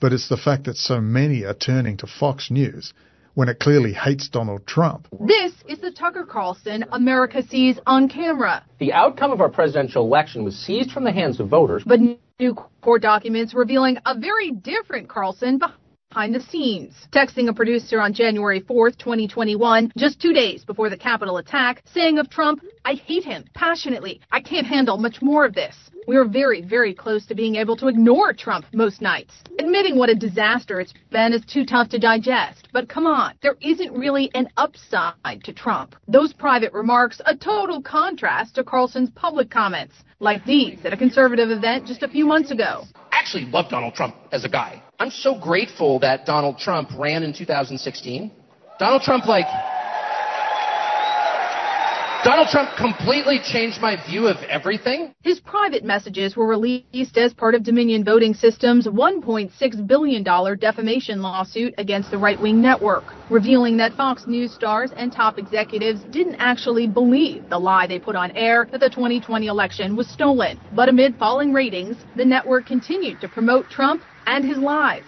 but 0.00 0.12
it's 0.12 0.28
the 0.28 0.36
fact 0.36 0.64
that 0.64 0.76
so 0.76 1.00
many 1.00 1.44
are 1.44 1.54
turning 1.54 1.96
to 1.98 2.06
Fox 2.06 2.50
News 2.50 2.94
when 3.34 3.48
it 3.48 3.58
clearly 3.58 3.92
hates 3.92 4.28
Donald 4.28 4.66
Trump. 4.66 5.08
This 5.20 5.52
is 5.68 5.80
the 5.80 5.90
Tucker 5.90 6.24
Carlson 6.24 6.84
America 6.92 7.42
sees 7.42 7.78
on 7.86 8.08
camera. 8.08 8.64
The 8.78 8.92
outcome 8.92 9.32
of 9.32 9.40
our 9.40 9.50
presidential 9.50 10.04
election 10.04 10.44
was 10.44 10.56
seized 10.56 10.92
from 10.92 11.04
the 11.04 11.12
hands 11.12 11.40
of 11.40 11.48
voters. 11.48 11.82
But 11.84 12.00
new 12.40 12.54
court 12.80 13.02
documents 13.02 13.52
revealing 13.52 13.98
a 14.06 14.18
very 14.18 14.50
different 14.50 15.08
Carlson 15.08 15.58
behind 15.58 15.78
the 16.14 16.40
scenes. 16.48 16.94
Texting 17.12 17.48
a 17.48 17.52
producer 17.52 18.00
on 18.00 18.14
January 18.14 18.60
4th, 18.60 18.96
2021, 18.98 19.92
just 19.96 20.20
two 20.20 20.32
days 20.32 20.64
before 20.64 20.88
the 20.88 20.96
Capitol 20.96 21.38
attack, 21.38 21.82
saying 21.92 22.18
of 22.18 22.30
Trump, 22.30 22.62
I 22.84 22.94
hate 22.94 23.24
him 23.24 23.44
passionately. 23.54 24.20
I 24.30 24.40
can't 24.40 24.66
handle 24.66 24.96
much 24.96 25.20
more 25.20 25.44
of 25.44 25.54
this. 25.54 25.76
We 26.06 26.16
are 26.16 26.24
very, 26.24 26.60
very 26.62 26.94
close 26.94 27.26
to 27.26 27.34
being 27.34 27.56
able 27.56 27.76
to 27.76 27.88
ignore 27.88 28.32
Trump 28.32 28.66
most 28.72 29.00
nights. 29.00 29.34
Admitting 29.58 29.96
what 29.96 30.10
a 30.10 30.14
disaster 30.14 30.78
it's 30.78 30.94
been 31.10 31.32
is 31.32 31.44
too 31.46 31.64
tough 31.64 31.88
to 31.90 31.98
digest. 31.98 32.68
But 32.72 32.88
come 32.88 33.06
on, 33.06 33.34
there 33.42 33.56
isn't 33.60 33.92
really 33.92 34.30
an 34.34 34.48
upside 34.56 35.42
to 35.44 35.52
Trump. 35.52 35.96
Those 36.06 36.32
private 36.32 36.72
remarks, 36.72 37.20
a 37.26 37.34
total 37.34 37.82
contrast 37.82 38.54
to 38.54 38.64
Carlson's 38.64 39.10
public 39.10 39.50
comments, 39.50 39.94
like 40.24 40.44
these 40.44 40.84
at 40.84 40.92
a 40.92 40.96
conservative 40.96 41.50
event 41.50 41.86
just 41.86 42.02
a 42.02 42.08
few 42.08 42.26
months 42.26 42.50
ago. 42.50 42.82
I 43.12 43.18
actually 43.18 43.44
love 43.44 43.68
Donald 43.70 43.94
Trump 43.94 44.16
as 44.32 44.44
a 44.44 44.48
guy. 44.48 44.82
I'm 44.98 45.10
so 45.10 45.38
grateful 45.38 46.00
that 46.00 46.26
Donald 46.26 46.58
Trump 46.58 46.90
ran 46.98 47.22
in 47.22 47.32
2016. 47.32 48.32
Donald 48.78 49.02
Trump, 49.02 49.26
like, 49.26 49.46
Donald 52.24 52.48
Trump 52.48 52.70
completely 52.78 53.38
changed 53.38 53.82
my 53.82 54.02
view 54.08 54.28
of 54.28 54.38
everything. 54.48 55.12
His 55.20 55.40
private 55.40 55.84
messages 55.84 56.34
were 56.34 56.46
released 56.46 57.18
as 57.18 57.34
part 57.34 57.54
of 57.54 57.62
Dominion 57.62 58.02
Voting 58.02 58.32
Systems' 58.32 58.86
$1.6 58.86 59.86
billion 59.86 60.22
defamation 60.22 61.20
lawsuit 61.20 61.74
against 61.76 62.10
the 62.10 62.16
right 62.16 62.40
wing 62.40 62.62
network, 62.62 63.04
revealing 63.28 63.76
that 63.76 63.92
Fox 63.92 64.26
News 64.26 64.54
stars 64.54 64.90
and 64.96 65.12
top 65.12 65.38
executives 65.38 66.00
didn't 66.12 66.36
actually 66.36 66.86
believe 66.86 67.46
the 67.50 67.58
lie 67.58 67.86
they 67.86 67.98
put 67.98 68.16
on 68.16 68.30
air 68.30 68.66
that 68.72 68.80
the 68.80 68.88
2020 68.88 69.46
election 69.46 69.94
was 69.94 70.08
stolen. 70.08 70.58
But 70.72 70.88
amid 70.88 71.16
falling 71.16 71.52
ratings, 71.52 71.98
the 72.16 72.24
network 72.24 72.64
continued 72.64 73.20
to 73.20 73.28
promote 73.28 73.68
Trump 73.68 74.02
and 74.26 74.46
his 74.46 74.56
lies. 74.56 75.04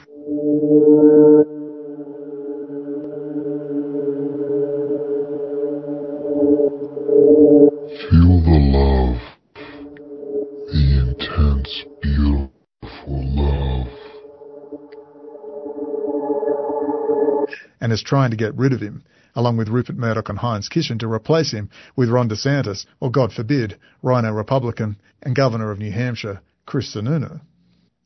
Is 17.96 18.02
trying 18.02 18.30
to 18.30 18.36
get 18.36 18.54
rid 18.54 18.74
of 18.74 18.80
him, 18.80 19.02
along 19.34 19.56
with 19.56 19.70
Rupert 19.70 19.96
Murdoch 19.96 20.28
and 20.28 20.38
Heinz 20.38 20.68
Kissinger 20.68 21.00
to 21.00 21.08
replace 21.08 21.52
him 21.52 21.70
with 21.96 22.10
Ron 22.10 22.28
DeSantis, 22.28 22.84
or 23.00 23.10
God 23.10 23.32
forbid, 23.32 23.78
Rhino 24.02 24.32
Republican 24.32 24.98
and 25.22 25.34
Governor 25.34 25.70
of 25.70 25.78
New 25.78 25.92
Hampshire, 25.92 26.40
Chris 26.66 26.94
Sununu. 26.94 27.40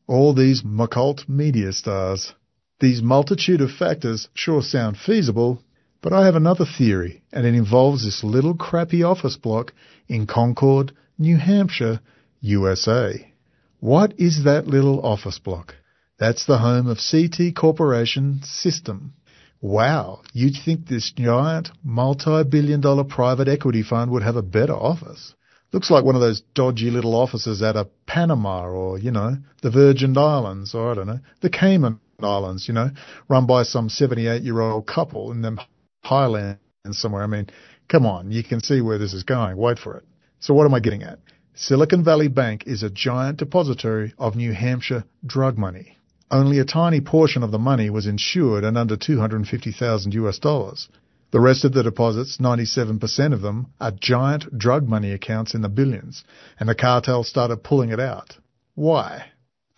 All 0.07 0.33
these 0.33 0.63
occult 0.79 1.29
media 1.29 1.73
stars. 1.73 2.35
These 2.79 3.03
multitude 3.03 3.61
of 3.61 3.73
factors 3.73 4.29
sure 4.33 4.63
sound 4.63 4.97
feasible, 4.97 5.63
but 6.03 6.13
I 6.13 6.25
have 6.25 6.37
another 6.37 6.65
theory, 6.65 7.23
and 7.33 7.45
it 7.45 7.55
involves 7.55 8.05
this 8.05 8.23
little 8.23 8.55
crappy 8.55 9.03
office 9.03 9.37
block 9.37 9.73
in 10.09 10.27
Concord, 10.27 10.93
New 11.19 11.37
Hampshire, 11.37 12.01
USA. 12.41 13.33
What 13.81 14.15
is 14.19 14.45
that 14.45 14.67
little 14.67 15.05
office 15.05 15.39
block? 15.39 15.75
That's 16.19 16.45
the 16.45 16.59
home 16.59 16.87
of 16.87 16.99
CT 16.99 17.55
Corporation 17.57 18.41
System. 18.45 19.15
Wow, 19.63 20.23
you'd 20.33 20.57
think 20.65 20.87
this 20.87 21.13
giant, 21.13 21.71
multi-billion 21.85 22.81
dollar 22.81 23.05
private 23.05 23.47
equity 23.47 23.83
fund 23.83 24.11
would 24.11 24.23
have 24.23 24.37
a 24.37 24.43
better 24.43 24.73
office. 24.73 25.35
Looks 25.73 25.91
like 25.91 26.03
one 26.03 26.15
of 26.15 26.23
those 26.23 26.41
dodgy 26.55 26.91
little 26.91 27.15
offices 27.15 27.63
out 27.63 27.77
of 27.77 27.91
Panama 28.07 28.67
or, 28.67 28.99
you 28.99 29.11
know, 29.11 29.37
the 29.63 29.71
Virgin 29.71 30.17
Islands 30.17 30.75
or, 30.75 30.91
I 30.91 30.95
don't 30.95 31.07
know, 31.07 31.21
the 31.43 31.51
Cayman 31.51 32.01
Islands, 32.21 32.69
you 32.69 32.75
know, 32.75 32.91
run 33.29 33.47
by 33.47 33.63
some 33.63 33.89
78 33.89 34.43
year 34.43 34.61
old 34.61 34.87
couple 34.87 35.31
in 35.31 35.43
them 35.43 35.61
highlands 36.03 36.59
somewhere. 36.93 37.23
I 37.23 37.27
mean, 37.27 37.49
come 37.89 38.07
on, 38.07 38.33
you 38.33 38.43
can 38.43 38.61
see 38.61 38.81
where 38.81 38.99
this 38.99 39.13
is 39.13 39.25
going. 39.25 39.57
Wait 39.59 39.79
for 39.79 39.97
it. 39.99 40.05
So 40.41 40.55
what 40.55 40.65
am 40.65 40.75
I 40.75 40.81
getting 40.81 41.03
at? 41.03 41.19
Silicon 41.55 42.03
Valley 42.03 42.29
Bank 42.29 42.65
is 42.67 42.83
a 42.83 42.89
giant 42.89 43.39
depository 43.39 44.15
of 44.19 44.35
New 44.37 44.53
Hampshire 44.53 45.05
drug 45.25 45.59
money. 45.59 45.99
Only 46.31 46.59
a 46.59 46.65
tiny 46.65 47.01
portion 47.01 47.43
of 47.43 47.51
the 47.51 47.59
money 47.59 47.91
was 47.91 48.07
insured 48.07 48.65
and 48.65 48.79
under 48.79 48.97
250,000 48.97 50.15
US 50.15 50.39
dollars. 50.39 50.89
The 51.33 51.41
rest 51.41 51.65
of 51.65 51.73
the 51.73 51.83
deposits, 51.83 52.39
97% 52.39 53.33
of 53.33 53.41
them, 53.41 53.69
are 53.81 53.93
giant 53.93 54.59
drug 54.59 54.89
money 54.89 55.13
accounts 55.13 55.55
in 55.55 55.63
the 55.63 55.69
billions, 55.69 56.25
and 56.59 56.69
the 56.69 56.75
cartel 56.75 57.23
started 57.25 57.63
pulling 57.63 57.91
it 57.91 58.01
out. 58.01 58.37
Why? 58.75 59.27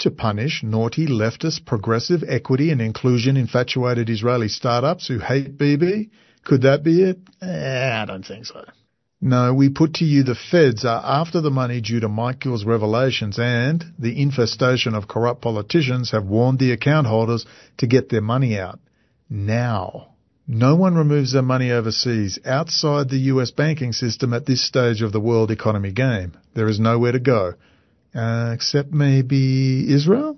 to 0.03 0.11
punish 0.11 0.65
naughty 0.65 1.07
leftist 1.07 1.65
progressive 1.65 2.25
equity 2.27 2.71
and 2.73 2.83
inclusion 2.83 3.37
infatuated 3.37 4.11
Israeli 4.11 4.49
startups 4.49 5.07
who 5.07 5.21
hate 5.21 5.57
Bibi? 5.57 6.11
Could 6.45 6.63
that 6.63 6.83
be 6.83 7.05
it? 7.05 7.19
Eh, 7.41 8.03
I 8.03 8.05
don't 8.05 8.27
think 8.27 8.47
so. 8.47 8.65
No, 9.25 9.55
we 9.55 9.69
put 9.69 9.95
to 9.95 10.05
you 10.05 10.25
the 10.25 10.35
feds 10.35 10.85
are 10.85 11.01
after 11.05 11.41
the 11.41 11.51
money 11.51 11.81
due 11.81 12.01
to 12.01 12.09
Michael's 12.09 12.65
revelations 12.65 13.39
and 13.39 13.85
the 13.97 14.21
infestation 14.21 14.97
of 14.97 15.07
corrupt 15.07 15.41
politicians 15.41 16.11
have 16.11 16.25
warned 16.25 16.59
the 16.59 16.73
account 16.73 17.07
holders 17.07 17.47
to 17.79 17.87
get 17.87 18.09
their 18.09 18.21
money 18.21 18.59
out. 18.59 18.81
Now. 19.31 20.09
No 20.49 20.75
one 20.75 20.97
removes 20.97 21.33
their 21.33 21.43
money 21.43 21.71
overseas 21.71 22.41
outside 22.45 23.09
the 23.09 23.31
US 23.33 23.53
banking 23.53 23.93
system 23.93 24.35
at 24.35 24.45
this 24.45 24.67
stage 24.67 25.03
of 25.03 25.13
the 25.13 25.21
world 25.21 25.53
economy 25.53 25.93
game. 25.93 26.37
There 26.55 26.69
is 26.69 26.81
nowhere 26.81 27.13
to 27.13 27.21
go. 27.21 27.55
Uh, 28.13 28.51
except 28.53 28.93
maybe 28.93 29.87
Israel? 29.95 30.37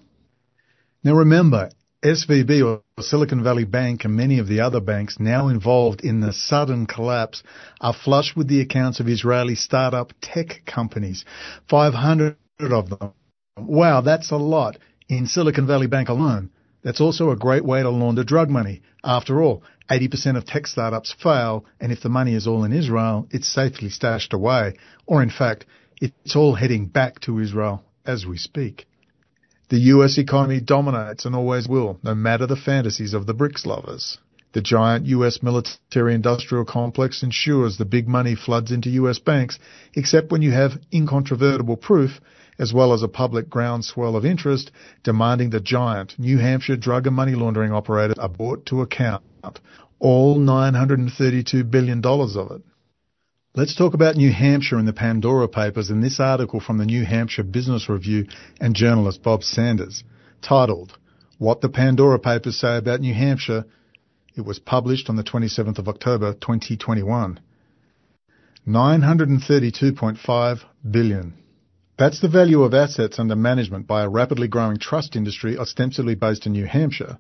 Now 1.02 1.14
remember, 1.14 1.70
SVB 2.04 2.62
or 2.62 2.82
Silicon 3.02 3.42
Valley 3.42 3.64
Bank 3.64 4.04
and 4.04 4.14
many 4.14 4.38
of 4.38 4.46
the 4.46 4.60
other 4.60 4.80
banks 4.80 5.18
now 5.18 5.48
involved 5.48 6.02
in 6.02 6.20
the 6.20 6.34
sudden 6.34 6.84
collapse 6.84 7.42
are 7.80 7.94
flush 7.94 8.36
with 8.36 8.46
the 8.46 8.60
accounts 8.60 9.00
of 9.00 9.08
Israeli 9.08 9.54
startup 9.54 10.12
tech 10.20 10.66
companies. 10.66 11.24
500 11.70 12.36
of 12.60 12.90
them. 12.90 13.14
Wow, 13.56 14.02
that's 14.02 14.30
a 14.30 14.36
lot 14.36 14.76
in 15.08 15.26
Silicon 15.26 15.66
Valley 15.66 15.86
Bank 15.86 16.10
alone. 16.10 16.50
That's 16.82 17.00
also 17.00 17.30
a 17.30 17.36
great 17.36 17.64
way 17.64 17.80
to 17.80 17.88
launder 17.88 18.22
drug 18.22 18.50
money. 18.50 18.82
After 19.02 19.42
all, 19.42 19.62
80% 19.90 20.36
of 20.36 20.44
tech 20.44 20.66
startups 20.66 21.14
fail, 21.22 21.64
and 21.80 21.90
if 21.90 22.02
the 22.02 22.10
money 22.10 22.34
is 22.34 22.46
all 22.46 22.64
in 22.64 22.72
Israel, 22.74 23.28
it's 23.30 23.48
safely 23.48 23.88
stashed 23.88 24.34
away. 24.34 24.74
Or 25.06 25.22
in 25.22 25.30
fact, 25.30 25.64
it's 26.02 26.36
all 26.36 26.54
heading 26.54 26.84
back 26.84 27.20
to 27.20 27.38
Israel 27.38 27.82
as 28.04 28.26
we 28.26 28.36
speak. 28.36 28.86
The 29.70 29.78
US 29.78 30.18
economy 30.18 30.60
dominates 30.60 31.24
and 31.24 31.34
always 31.34 31.66
will, 31.66 31.98
no 32.02 32.14
matter 32.14 32.46
the 32.46 32.54
fantasies 32.54 33.14
of 33.14 33.24
the 33.24 33.34
BRICS 33.34 33.64
lovers. 33.64 34.18
The 34.52 34.60
giant 34.60 35.06
US 35.06 35.42
military 35.42 36.14
industrial 36.14 36.66
complex 36.66 37.22
ensures 37.22 37.78
the 37.78 37.86
big 37.86 38.06
money 38.06 38.34
floods 38.34 38.70
into 38.70 38.90
US 38.90 39.18
banks, 39.18 39.58
except 39.94 40.30
when 40.30 40.42
you 40.42 40.52
have 40.52 40.78
incontrovertible 40.92 41.78
proof, 41.78 42.20
as 42.58 42.74
well 42.74 42.92
as 42.92 43.02
a 43.02 43.08
public 43.08 43.48
groundswell 43.48 44.16
of 44.16 44.24
interest, 44.26 44.70
demanding 45.02 45.48
the 45.48 45.60
giant 45.60 46.18
New 46.18 46.38
Hampshire 46.38 46.76
drug 46.76 47.06
and 47.06 47.16
money 47.16 47.34
laundering 47.34 47.72
operators 47.72 48.18
are 48.18 48.28
brought 48.28 48.66
to 48.66 48.82
account. 48.82 49.22
All 49.98 50.38
$932 50.38 51.70
billion 51.70 52.04
of 52.04 52.50
it. 52.52 52.62
Let's 53.56 53.76
talk 53.76 53.94
about 53.94 54.16
New 54.16 54.32
Hampshire 54.32 54.78
and 54.78 54.88
the 54.88 54.92
Pandora 54.92 55.46
Papers 55.46 55.88
in 55.88 56.00
this 56.00 56.18
article 56.18 56.58
from 56.58 56.76
the 56.78 56.84
New 56.84 57.04
Hampshire 57.04 57.44
Business 57.44 57.88
Review 57.88 58.26
and 58.60 58.74
journalist 58.74 59.22
Bob 59.22 59.44
Sanders, 59.44 60.02
titled, 60.42 60.98
What 61.38 61.60
the 61.60 61.68
Pandora 61.68 62.18
Papers 62.18 62.58
Say 62.58 62.76
About 62.76 63.00
New 63.00 63.14
Hampshire. 63.14 63.64
It 64.34 64.44
was 64.44 64.58
published 64.58 65.08
on 65.08 65.14
the 65.14 65.22
27th 65.22 65.78
of 65.78 65.86
October 65.86 66.32
2021. 66.32 67.38
932.5 68.66 70.58
billion. 70.90 71.34
That's 71.96 72.20
the 72.20 72.28
value 72.28 72.64
of 72.64 72.74
assets 72.74 73.20
under 73.20 73.36
management 73.36 73.86
by 73.86 74.02
a 74.02 74.08
rapidly 74.08 74.48
growing 74.48 74.78
trust 74.78 75.14
industry 75.14 75.56
ostensibly 75.56 76.16
based 76.16 76.46
in 76.46 76.54
New 76.54 76.66
Hampshire. 76.66 77.18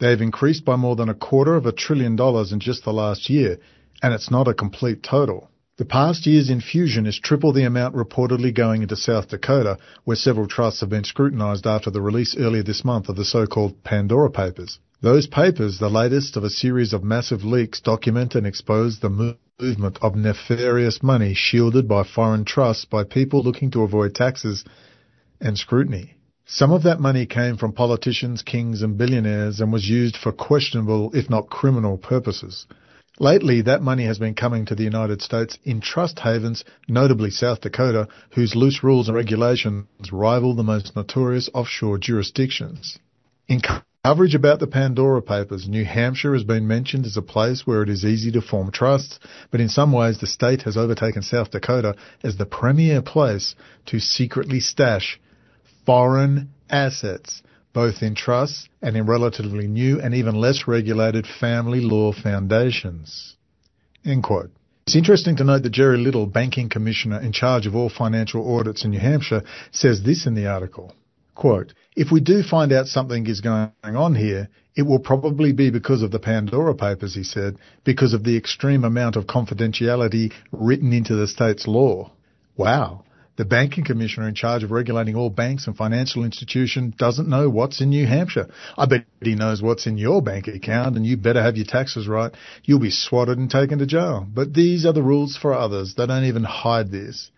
They 0.00 0.10
have 0.10 0.20
increased 0.20 0.64
by 0.64 0.74
more 0.74 0.96
than 0.96 1.10
a 1.10 1.14
quarter 1.14 1.54
of 1.54 1.64
a 1.64 1.70
trillion 1.70 2.16
dollars 2.16 2.50
in 2.50 2.58
just 2.58 2.82
the 2.82 2.92
last 2.92 3.30
year, 3.30 3.58
and 4.02 4.12
it's 4.12 4.32
not 4.32 4.48
a 4.48 4.52
complete 4.52 5.04
total. 5.04 5.48
The 5.78 5.84
past 5.84 6.26
year's 6.26 6.48
infusion 6.48 7.04
is 7.04 7.18
triple 7.18 7.52
the 7.52 7.64
amount 7.64 7.94
reportedly 7.94 8.54
going 8.54 8.80
into 8.80 8.96
South 8.96 9.28
Dakota, 9.28 9.76
where 10.04 10.16
several 10.16 10.48
trusts 10.48 10.80
have 10.80 10.88
been 10.88 11.04
scrutinised 11.04 11.66
after 11.66 11.90
the 11.90 12.00
release 12.00 12.34
earlier 12.34 12.62
this 12.62 12.82
month 12.82 13.10
of 13.10 13.16
the 13.16 13.26
so-called 13.26 13.84
Pandora 13.84 14.30
Papers. 14.30 14.78
Those 15.02 15.26
papers, 15.26 15.78
the 15.78 15.90
latest 15.90 16.34
of 16.38 16.44
a 16.44 16.48
series 16.48 16.94
of 16.94 17.04
massive 17.04 17.44
leaks, 17.44 17.82
document 17.82 18.34
and 18.34 18.46
expose 18.46 19.00
the 19.00 19.10
movement 19.10 19.98
of 20.00 20.16
nefarious 20.16 21.02
money 21.02 21.34
shielded 21.34 21.86
by 21.86 22.04
foreign 22.04 22.46
trusts 22.46 22.86
by 22.86 23.04
people 23.04 23.42
looking 23.42 23.70
to 23.72 23.82
avoid 23.82 24.14
taxes 24.14 24.64
and 25.42 25.58
scrutiny. 25.58 26.14
Some 26.46 26.72
of 26.72 26.84
that 26.84 27.00
money 27.00 27.26
came 27.26 27.58
from 27.58 27.74
politicians, 27.74 28.40
kings 28.40 28.80
and 28.80 28.96
billionaires 28.96 29.60
and 29.60 29.70
was 29.70 29.86
used 29.86 30.16
for 30.16 30.32
questionable, 30.32 31.10
if 31.12 31.28
not 31.28 31.50
criminal, 31.50 31.98
purposes. 31.98 32.66
Lately, 33.18 33.62
that 33.62 33.80
money 33.80 34.04
has 34.04 34.18
been 34.18 34.34
coming 34.34 34.66
to 34.66 34.74
the 34.74 34.82
United 34.82 35.22
States 35.22 35.58
in 35.64 35.80
trust 35.80 36.18
havens, 36.18 36.64
notably 36.86 37.30
South 37.30 37.62
Dakota, 37.62 38.08
whose 38.32 38.54
loose 38.54 38.84
rules 38.84 39.08
and 39.08 39.16
regulations 39.16 39.86
rival 40.12 40.54
the 40.54 40.62
most 40.62 40.94
notorious 40.94 41.48
offshore 41.54 41.96
jurisdictions. 41.96 42.98
In 43.48 43.62
coverage 44.04 44.34
about 44.34 44.60
the 44.60 44.66
Pandora 44.66 45.22
Papers, 45.22 45.66
New 45.66 45.86
Hampshire 45.86 46.34
has 46.34 46.44
been 46.44 46.68
mentioned 46.68 47.06
as 47.06 47.16
a 47.16 47.22
place 47.22 47.66
where 47.66 47.82
it 47.82 47.88
is 47.88 48.04
easy 48.04 48.30
to 48.32 48.42
form 48.42 48.70
trusts, 48.70 49.18
but 49.50 49.62
in 49.62 49.70
some 49.70 49.92
ways 49.92 50.18
the 50.18 50.26
state 50.26 50.62
has 50.62 50.76
overtaken 50.76 51.22
South 51.22 51.50
Dakota 51.50 51.94
as 52.22 52.36
the 52.36 52.44
premier 52.44 53.00
place 53.00 53.54
to 53.86 53.98
secretly 53.98 54.60
stash 54.60 55.18
foreign 55.86 56.50
assets 56.68 57.42
both 57.76 58.02
in 58.02 58.14
trusts 58.14 58.70
and 58.80 58.96
in 58.96 59.04
relatively 59.04 59.66
new 59.66 60.00
and 60.00 60.14
even 60.14 60.34
less 60.34 60.66
regulated 60.66 61.26
family 61.26 61.82
law 61.82 62.10
foundations. 62.10 63.36
End 64.02 64.22
quote. 64.22 64.50
It's 64.86 64.96
interesting 64.96 65.36
to 65.36 65.44
note 65.44 65.62
that 65.62 65.72
Jerry 65.72 65.98
Little, 65.98 66.24
banking 66.24 66.70
commissioner 66.70 67.20
in 67.20 67.32
charge 67.32 67.66
of 67.66 67.76
all 67.76 67.90
financial 67.90 68.56
audits 68.56 68.86
in 68.86 68.92
New 68.92 68.98
Hampshire, 68.98 69.42
says 69.72 70.02
this 70.02 70.24
in 70.24 70.34
the 70.34 70.46
article. 70.46 70.94
Quote, 71.34 71.74
if 71.94 72.10
we 72.10 72.20
do 72.20 72.42
find 72.42 72.72
out 72.72 72.86
something 72.86 73.26
is 73.26 73.42
going 73.42 73.70
on 73.84 74.14
here, 74.14 74.48
it 74.74 74.86
will 74.86 75.00
probably 75.00 75.52
be 75.52 75.68
because 75.68 76.02
of 76.02 76.10
the 76.10 76.18
Pandora 76.18 76.74
Papers, 76.74 77.14
he 77.14 77.24
said, 77.24 77.58
because 77.84 78.14
of 78.14 78.24
the 78.24 78.38
extreme 78.38 78.84
amount 78.84 79.16
of 79.16 79.26
confidentiality 79.26 80.32
written 80.50 80.94
into 80.94 81.14
the 81.14 81.28
state's 81.28 81.66
law. 81.68 82.10
Wow. 82.56 83.04
The 83.36 83.44
banking 83.44 83.84
commissioner 83.84 84.28
in 84.28 84.34
charge 84.34 84.62
of 84.62 84.70
regulating 84.70 85.14
all 85.14 85.28
banks 85.28 85.66
and 85.66 85.76
financial 85.76 86.24
institutions 86.24 86.94
doesn't 86.96 87.28
know 87.28 87.50
what's 87.50 87.82
in 87.82 87.90
New 87.90 88.06
Hampshire. 88.06 88.48
I 88.78 88.86
bet 88.86 89.04
he 89.20 89.34
knows 89.34 89.60
what's 89.60 89.86
in 89.86 89.98
your 89.98 90.22
bank 90.22 90.48
account 90.48 90.96
and 90.96 91.04
you 91.04 91.18
better 91.18 91.42
have 91.42 91.56
your 91.56 91.66
taxes 91.66 92.08
right. 92.08 92.32
You'll 92.64 92.80
be 92.80 92.90
swatted 92.90 93.36
and 93.36 93.50
taken 93.50 93.78
to 93.78 93.86
jail. 93.86 94.26
But 94.26 94.54
these 94.54 94.86
are 94.86 94.94
the 94.94 95.02
rules 95.02 95.36
for 95.36 95.52
others. 95.52 95.94
They 95.94 96.06
don't 96.06 96.24
even 96.24 96.44
hide 96.44 96.90
this. 96.90 97.30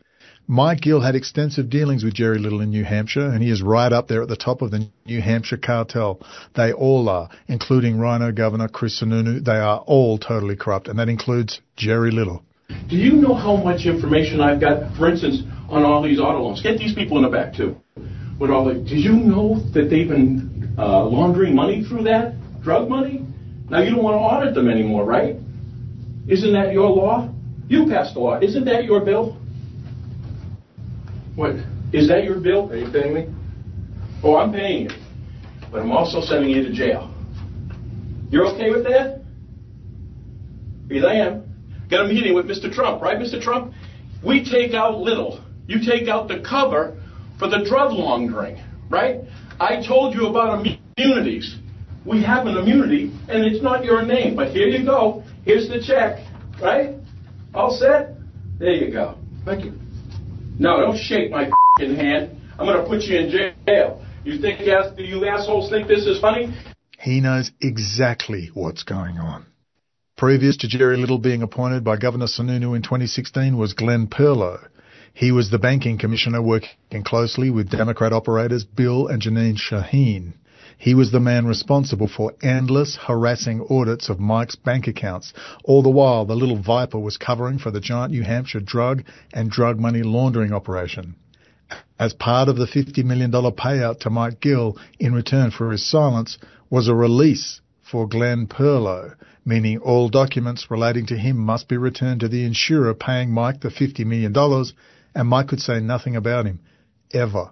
Mike 0.51 0.81
Gill 0.81 1.01
had 1.01 1.15
extensive 1.15 1.69
dealings 1.69 2.05
with 2.05 2.15
Jerry 2.15 2.39
Little 2.39 2.63
in 2.63 2.71
New 2.71 2.85
Hampshire, 2.85 3.29
and 3.29 3.43
he 3.43 3.51
is 3.51 3.61
right 3.61 3.93
up 3.93 4.09
there 4.09 4.23
at 4.23 4.29
the 4.29 4.37
top 4.37 4.63
of 4.63 4.71
the 4.71 4.89
New 5.05 5.21
Hampshire 5.21 5.59
cartel. 5.59 6.23
They 6.57 6.73
all 6.73 7.07
are, 7.11 7.29
including 7.49 7.99
Rhino 7.99 8.33
Governor 8.33 8.69
Chris 8.69 8.99
Sununu. 9.03 9.45
They 9.45 9.59
are 9.59 9.81
all 9.81 10.17
totally 10.17 10.57
corrupt, 10.57 10.89
and 10.89 10.99
that 10.99 11.11
includes 11.11 11.61
Jerry 11.77 12.11
Little. 12.11 12.45
Do 12.69 12.97
you 12.97 13.13
know 13.13 13.35
how 13.35 13.57
much 13.57 13.85
information 13.85 14.41
I've 14.41 14.61
got, 14.61 14.97
for 14.97 15.11
instance, 15.11 15.43
on 15.69 15.85
all 15.85 16.03
these 16.03 16.19
auto 16.19 16.41
loans? 16.41 16.63
Get 16.63 16.79
these 16.79 16.95
people 16.95 17.19
in 17.19 17.23
the 17.23 17.29
back 17.29 17.55
too. 17.55 17.77
With 18.41 18.51
all 18.51 18.65
the, 18.65 18.75
did 18.75 18.99
you 18.99 19.13
know 19.13 19.61
that 19.75 19.91
they've 19.91 20.09
been 20.09 20.75
uh, 20.79 21.05
laundering 21.05 21.55
money 21.55 21.85
through 21.85 22.05
that 22.05 22.35
drug 22.63 22.89
money? 22.89 23.27
Now 23.69 23.83
you 23.83 23.91
don't 23.91 24.03
want 24.03 24.15
to 24.15 24.21
audit 24.21 24.55
them 24.55 24.69
anymore, 24.69 25.05
right? 25.05 25.37
Isn't 26.29 26.53
that 26.53 26.73
your 26.73 26.89
law? 26.89 27.33
You 27.69 27.87
passed 27.87 28.15
the 28.15 28.21
law. 28.21 28.41
Isn't 28.41 28.65
that 28.65 28.85
your 28.85 29.05
bill? 29.05 29.39
What? 31.35 31.57
Is 31.93 32.09
that 32.09 32.25
your 32.25 32.41
bill? 32.41 32.71
Are 32.71 32.77
you 32.77 32.91
paying 32.91 33.15
me? 33.15 33.27
Oh, 34.23 34.37
I'm 34.37 34.53
paying 34.53 34.85
you. 34.85 34.91
But 35.71 35.83
I'm 35.83 35.93
also 35.93 36.21
sending 36.23 36.51
you 36.51 36.63
to 36.63 36.73
jail. 36.73 37.15
You're 38.31 38.47
okay 38.55 38.71
with 38.71 38.85
that? 38.85 39.23
Because 40.87 41.05
I 41.05 41.15
am. 41.15 41.48
Got 41.91 42.05
a 42.05 42.09
meeting 42.09 42.35
with 42.35 42.47
Mr. 42.47 42.73
Trump, 42.73 43.03
right, 43.03 43.19
Mr. 43.19 43.41
Trump? 43.41 43.73
We 44.25 44.45
take 44.45 44.75
out 44.75 44.99
little. 44.99 45.43
You 45.67 45.81
take 45.85 46.09
out 46.09 46.29
the 46.29 46.41
cover 46.41 47.01
for 47.39 47.49
the 47.49 47.65
drug 47.69 47.93
laundering, 47.93 48.63
right? 48.91 49.21
I 49.61 49.83
told 49.87 50.15
you 50.15 50.27
about 50.27 50.67
immunities. 50.97 51.57
We 52.05 52.23
have 52.23 52.47
an 52.47 52.57
immunity, 52.57 53.13
and 53.29 53.45
it's 53.45 53.63
not 53.63 53.85
your 53.85 54.03
name, 54.03 54.37
but 54.37 54.51
here 54.51 54.67
you 54.67 54.85
go. 54.85 55.23
Here's 55.45 55.69
the 55.69 55.83
check, 55.83 56.25
right? 56.61 56.95
All 57.55 57.71
set? 57.71 58.15
There 58.59 58.73
you 58.73 58.93
go. 58.93 59.17
Thank 59.45 59.65
you. 59.65 59.79
No, 60.59 60.81
don't 60.81 60.99
shake 60.99 61.31
my 61.31 61.51
hand. 61.79 62.41
I'm 62.59 62.67
going 62.67 62.83
to 62.83 62.87
put 62.87 63.03
you 63.03 63.19
in 63.19 63.31
jail. 63.31 64.05
You 64.25 64.41
think 64.41 64.59
do 64.59 65.05
you 65.05 65.27
assholes 65.27 65.71
think 65.71 65.87
this 65.87 66.05
is 66.07 66.21
funny? 66.21 66.55
He 66.99 67.21
knows 67.21 67.53
exactly 67.61 68.51
what's 68.53 68.83
going 68.83 69.19
on. 69.19 69.47
Previous 70.19 70.57
to 70.57 70.67
Jerry 70.67 70.97
Little 70.97 71.21
being 71.21 71.43
appointed 71.43 71.85
by 71.85 71.97
Governor 71.97 72.27
Sununu 72.27 72.75
in 72.75 72.83
2016 72.83 73.57
was 73.57 73.73
Glenn 73.73 74.09
Perlow. 74.09 74.59
He 75.15 75.31
was 75.31 75.49
the 75.49 75.61
banking 75.61 75.97
commissioner 75.97 76.43
working 76.43 77.05
closely 77.05 77.51
with 77.51 77.71
Democrat 77.71 78.13
operators 78.13 78.65
Bill 78.65 79.07
and 79.07 79.23
Janine 79.23 79.57
Shaheen. 79.57 80.33
He 80.77 80.93
was 80.93 81.13
the 81.13 81.21
man 81.21 81.47
responsible 81.47 82.09
for 82.09 82.35
endless, 82.43 82.97
harassing 82.97 83.65
audits 83.71 84.09
of 84.09 84.19
Mike's 84.19 84.57
bank 84.57 84.89
accounts. 84.89 85.33
All 85.63 85.85
the 85.85 85.89
while, 85.89 86.25
the 86.25 86.35
little 86.35 86.61
viper 86.61 86.99
was 86.99 87.17
covering 87.17 87.61
for 87.61 87.71
the 87.71 87.81
giant 87.81 88.11
New 88.11 88.25
Hampshire 88.25 88.59
drug 88.59 89.05
and 89.33 89.49
drug 89.49 89.79
money 89.79 90.03
laundering 90.03 90.53
operation. 90.53 91.15
as 91.97 92.13
part 92.13 92.49
of 92.49 92.57
the 92.57 92.67
$50 92.67 93.05
million 93.05 93.31
payout 93.31 94.01
to 94.01 94.11
Mike 94.11 94.41
Gill 94.41 94.77
in 94.99 95.15
return 95.15 95.53
for 95.53 95.71
his 95.71 95.89
silence 95.89 96.39
was 96.71 96.89
a 96.89 96.95
release 96.95 97.61
for 97.91 98.07
Glenn 98.07 98.47
Perlow, 98.47 99.15
meaning 99.45 99.79
all 99.79 100.09
documents 100.09 100.71
relating 100.71 101.07
to 101.07 101.17
him 101.17 101.39
must 101.39 101.69
be 101.69 101.77
returned 101.77 102.21
to 102.21 102.29
the 102.29 102.45
insurer 102.45 102.95
paying 102.95 103.31
Mike 103.31 103.61
the 103.61 103.69
$50 103.69 104.05
million 104.05 104.35
and 105.15 105.29
Mike 105.29 105.49
could 105.49 105.61
say 105.61 105.81
nothing 105.81 106.17
about 106.17 106.47
him, 106.47 106.61
ever. 107.13 107.51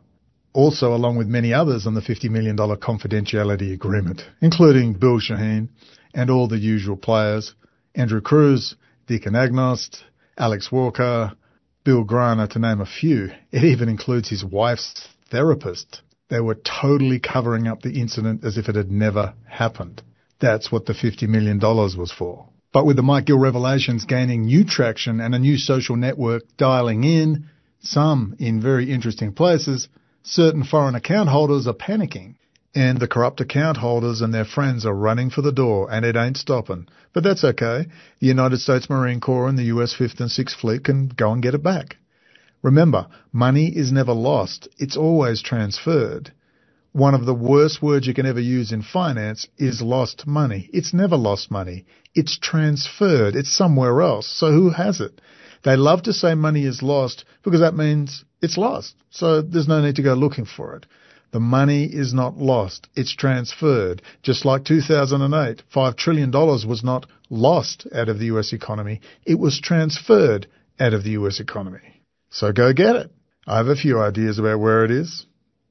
Also, 0.53 0.95
along 0.95 1.17
with 1.17 1.27
many 1.27 1.53
others 1.53 1.87
on 1.87 1.95
the 1.95 2.01
$50 2.01 2.31
million 2.31 2.57
confidentiality 2.57 3.73
agreement, 3.73 4.23
including 4.41 4.95
Bill 4.95 5.21
Shaheen 5.21 5.69
and 6.15 6.31
all 6.31 6.49
the 6.49 6.59
usual 6.59 6.97
players, 6.97 7.55
Andrew 7.95 8.21
Cruz, 8.21 8.75
Dick 9.07 9.25
Anagnost, 9.25 10.03
Alex 10.39 10.71
Walker, 10.71 11.33
Bill 11.85 12.05
Greiner, 12.05 12.49
to 12.51 12.59
name 12.59 12.81
a 12.81 12.87
few. 12.87 13.31
It 13.53 13.65
even 13.65 13.89
includes 13.89 14.29
his 14.29 14.45
wife's 14.45 15.09
therapist. 15.31 16.03
They 16.29 16.41
were 16.41 16.57
totally 16.57 17.21
covering 17.21 17.69
up 17.69 17.83
the 17.83 18.01
incident 18.01 18.45
as 18.45 18.59
if 18.59 18.69
it 18.69 18.75
had 18.75 18.91
never 18.91 19.35
happened. 19.49 20.03
That's 20.39 20.71
what 20.71 20.87
the 20.87 20.93
$50 20.93 21.29
million 21.29 21.59
was 21.59 22.13
for. 22.17 22.49
But 22.73 22.85
with 22.85 22.97
the 22.97 23.03
Mike 23.03 23.25
Gill 23.27 23.39
revelations 23.39 24.05
gaining 24.05 24.45
new 24.45 24.65
traction 24.65 25.21
and 25.21 25.35
a 25.35 25.39
new 25.39 25.57
social 25.57 25.97
network 25.97 26.43
dialing 26.59 27.05
in, 27.05 27.47
some 27.81 28.37
in 28.39 28.61
very 28.61 28.93
interesting 28.93 29.33
places, 29.33 29.89
certain 30.23 30.63
foreign 30.63 30.95
account 30.95 31.31
holders 31.31 31.67
are 31.67 31.75
panicking. 31.75 32.35
And 32.75 33.01
the 33.01 33.09
corrupt 33.09 33.41
account 33.41 33.79
holders 33.79 34.21
and 34.21 34.35
their 34.35 34.45
friends 34.45 34.85
are 34.85 34.95
running 34.95 35.31
for 35.31 35.41
the 35.41 35.53
door, 35.53 35.91
and 35.91 36.05
it 36.05 36.17
ain't 36.17 36.37
stopping. 36.37 36.89
But 37.15 37.23
that's 37.23 37.43
okay. 37.43 37.87
The 38.21 38.27
United 38.27 38.59
States 38.59 38.91
Marine 38.91 39.21
Corps 39.21 39.49
and 39.49 39.59
the 39.59 39.73
US 39.75 39.95
5th 39.95 40.21
and 40.21 40.29
6th 40.29 40.57
Fleet 40.61 40.85
can 40.85 41.09
go 41.09 41.33
and 41.33 41.43
get 41.43 41.55
it 41.55 41.63
back. 41.63 41.97
Remember, 42.61 43.07
money 43.33 43.69
is 43.69 43.93
never 43.93 44.13
lost. 44.13 44.69
It's 44.77 44.99
always 44.99 45.41
transferred. 45.41 46.33
One 46.97 47.15
of 47.15 47.27
the 47.27 47.35
worst 47.35 47.83
words 47.83 48.07
you 48.07 48.15
can 48.15 48.25
ever 48.25 48.41
use 48.41 48.73
in 48.73 48.81
finance 48.81 49.47
is 49.59 49.83
lost 49.83 50.27
money. 50.27 50.71
It's 50.73 50.95
never 50.95 51.19
lost 51.19 51.51
money. 51.51 51.85
It's 52.15 52.39
transferred. 52.39 53.37
It's 53.37 53.55
somewhere 53.55 54.01
else. 54.01 54.27
So 54.27 54.51
who 54.51 54.71
has 54.71 55.03
it? 55.03 55.21
They 55.63 55.77
love 55.77 56.05
to 56.05 56.15
say 56.15 56.35
money 56.35 56.65
is 56.65 56.83
lost 56.83 57.27
because 57.43 57.61
that 57.61 57.75
means 57.75 58.25
it's 58.41 58.57
lost. 58.57 58.95
So 59.11 59.43
there's 59.43 59.69
no 59.69 59.83
need 59.83 59.97
to 59.97 60.03
go 60.03 60.15
looking 60.15 60.47
for 60.47 60.75
it. 60.75 60.87
The 61.33 61.39
money 61.39 61.85
is 61.85 62.15
not 62.15 62.39
lost. 62.39 62.89
It's 62.95 63.15
transferred. 63.15 64.01
Just 64.23 64.47
like 64.47 64.65
2008, 64.65 65.65
$5 65.71 65.97
trillion 65.99 66.31
was 66.31 66.83
not 66.83 67.05
lost 67.29 67.87
out 67.95 68.09
of 68.09 68.19
the 68.19 68.33
US 68.37 68.55
economy. 68.55 69.03
It 69.27 69.39
was 69.39 69.61
transferred 69.61 70.47
out 70.81 70.95
of 70.95 71.05
the 71.05 71.11
US 71.11 71.41
economy. 71.41 72.01
So 72.31 72.53
go 72.53 72.73
get 72.73 72.97
it. 72.97 73.11
I 73.47 73.59
have 73.59 73.69
a 73.69 73.77
few 73.77 74.01
ideas 74.01 74.39
about 74.39 74.61
where 74.61 74.87
it 74.87 74.91
is. 74.91 75.27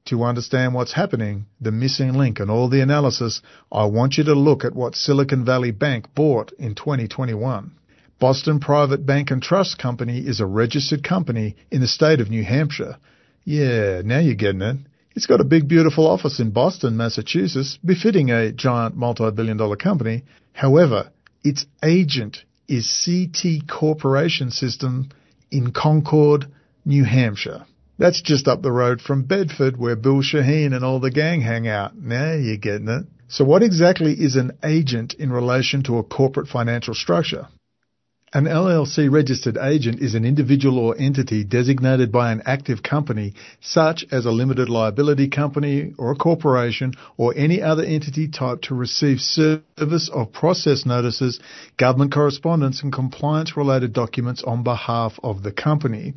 To 0.06 0.22
understand 0.22 0.72
what's 0.72 0.92
happening, 0.92 1.46
the 1.60 1.72
missing 1.72 2.14
link 2.14 2.38
and 2.38 2.48
all 2.48 2.68
the 2.68 2.80
analysis, 2.80 3.42
I 3.72 3.86
want 3.86 4.16
you 4.16 4.24
to 4.24 4.34
look 4.34 4.64
at 4.64 4.74
what 4.74 4.94
Silicon 4.94 5.44
Valley 5.44 5.72
Bank 5.72 6.14
bought 6.14 6.52
in 6.60 6.76
2021. 6.76 7.72
Boston 8.20 8.60
Private 8.60 9.04
Bank 9.04 9.32
and 9.32 9.42
Trust 9.42 9.78
Company 9.78 10.20
is 10.20 10.38
a 10.38 10.46
registered 10.46 11.02
company 11.02 11.56
in 11.72 11.80
the 11.80 11.88
state 11.88 12.20
of 12.20 12.30
New 12.30 12.44
Hampshire. 12.44 12.98
Yeah, 13.44 14.02
now 14.04 14.20
you're 14.20 14.36
getting 14.36 14.62
it. 14.62 14.76
It's 15.16 15.26
got 15.26 15.40
a 15.40 15.44
big, 15.44 15.66
beautiful 15.66 16.06
office 16.06 16.38
in 16.38 16.52
Boston, 16.52 16.96
Massachusetts, 16.96 17.76
befitting 17.84 18.30
a 18.30 18.52
giant 18.52 18.96
multi-billion 18.96 19.56
dollar 19.56 19.76
company. 19.76 20.22
However, 20.52 21.10
its 21.42 21.66
agent 21.82 22.44
is 22.68 23.04
CT 23.04 23.68
Corporation 23.68 24.52
System 24.52 25.08
in 25.50 25.72
Concord, 25.72 26.46
New 26.84 27.02
Hampshire. 27.02 27.66
That's 27.98 28.20
just 28.20 28.46
up 28.46 28.62
the 28.62 28.72
road 28.72 29.00
from 29.00 29.24
Bedford, 29.24 29.78
where 29.78 29.96
Bill 29.96 30.22
Shaheen 30.22 30.74
and 30.74 30.84
all 30.84 31.00
the 31.00 31.10
gang 31.10 31.40
hang 31.40 31.66
out. 31.66 31.96
Now 31.96 32.34
you're 32.34 32.58
getting 32.58 32.88
it. 32.88 33.06
So 33.28 33.44
what 33.44 33.62
exactly 33.62 34.12
is 34.12 34.36
an 34.36 34.52
agent 34.62 35.14
in 35.14 35.32
relation 35.32 35.82
to 35.84 35.98
a 35.98 36.04
corporate 36.04 36.48
financial 36.48 36.94
structure? 36.94 37.48
An 38.34 38.44
LLC 38.44 39.10
registered 39.10 39.56
agent 39.56 40.02
is 40.02 40.14
an 40.14 40.24
individual 40.24 40.78
or 40.78 40.94
entity 40.98 41.42
designated 41.42 42.12
by 42.12 42.32
an 42.32 42.42
active 42.44 42.82
company, 42.82 43.32
such 43.60 44.04
as 44.10 44.26
a 44.26 44.30
limited 44.30 44.68
liability 44.68 45.28
company 45.28 45.94
or 45.96 46.10
a 46.10 46.16
corporation 46.16 46.92
or 47.16 47.32
any 47.34 47.62
other 47.62 47.84
entity 47.84 48.28
type 48.28 48.62
to 48.62 48.74
receive 48.74 49.20
service 49.20 50.10
of 50.12 50.32
process 50.32 50.84
notices, 50.84 51.40
government 51.78 52.12
correspondence 52.12 52.82
and 52.82 52.92
compliance 52.92 53.56
related 53.56 53.92
documents 53.92 54.42
on 54.42 54.64
behalf 54.64 55.18
of 55.22 55.42
the 55.42 55.52
company. 55.52 56.12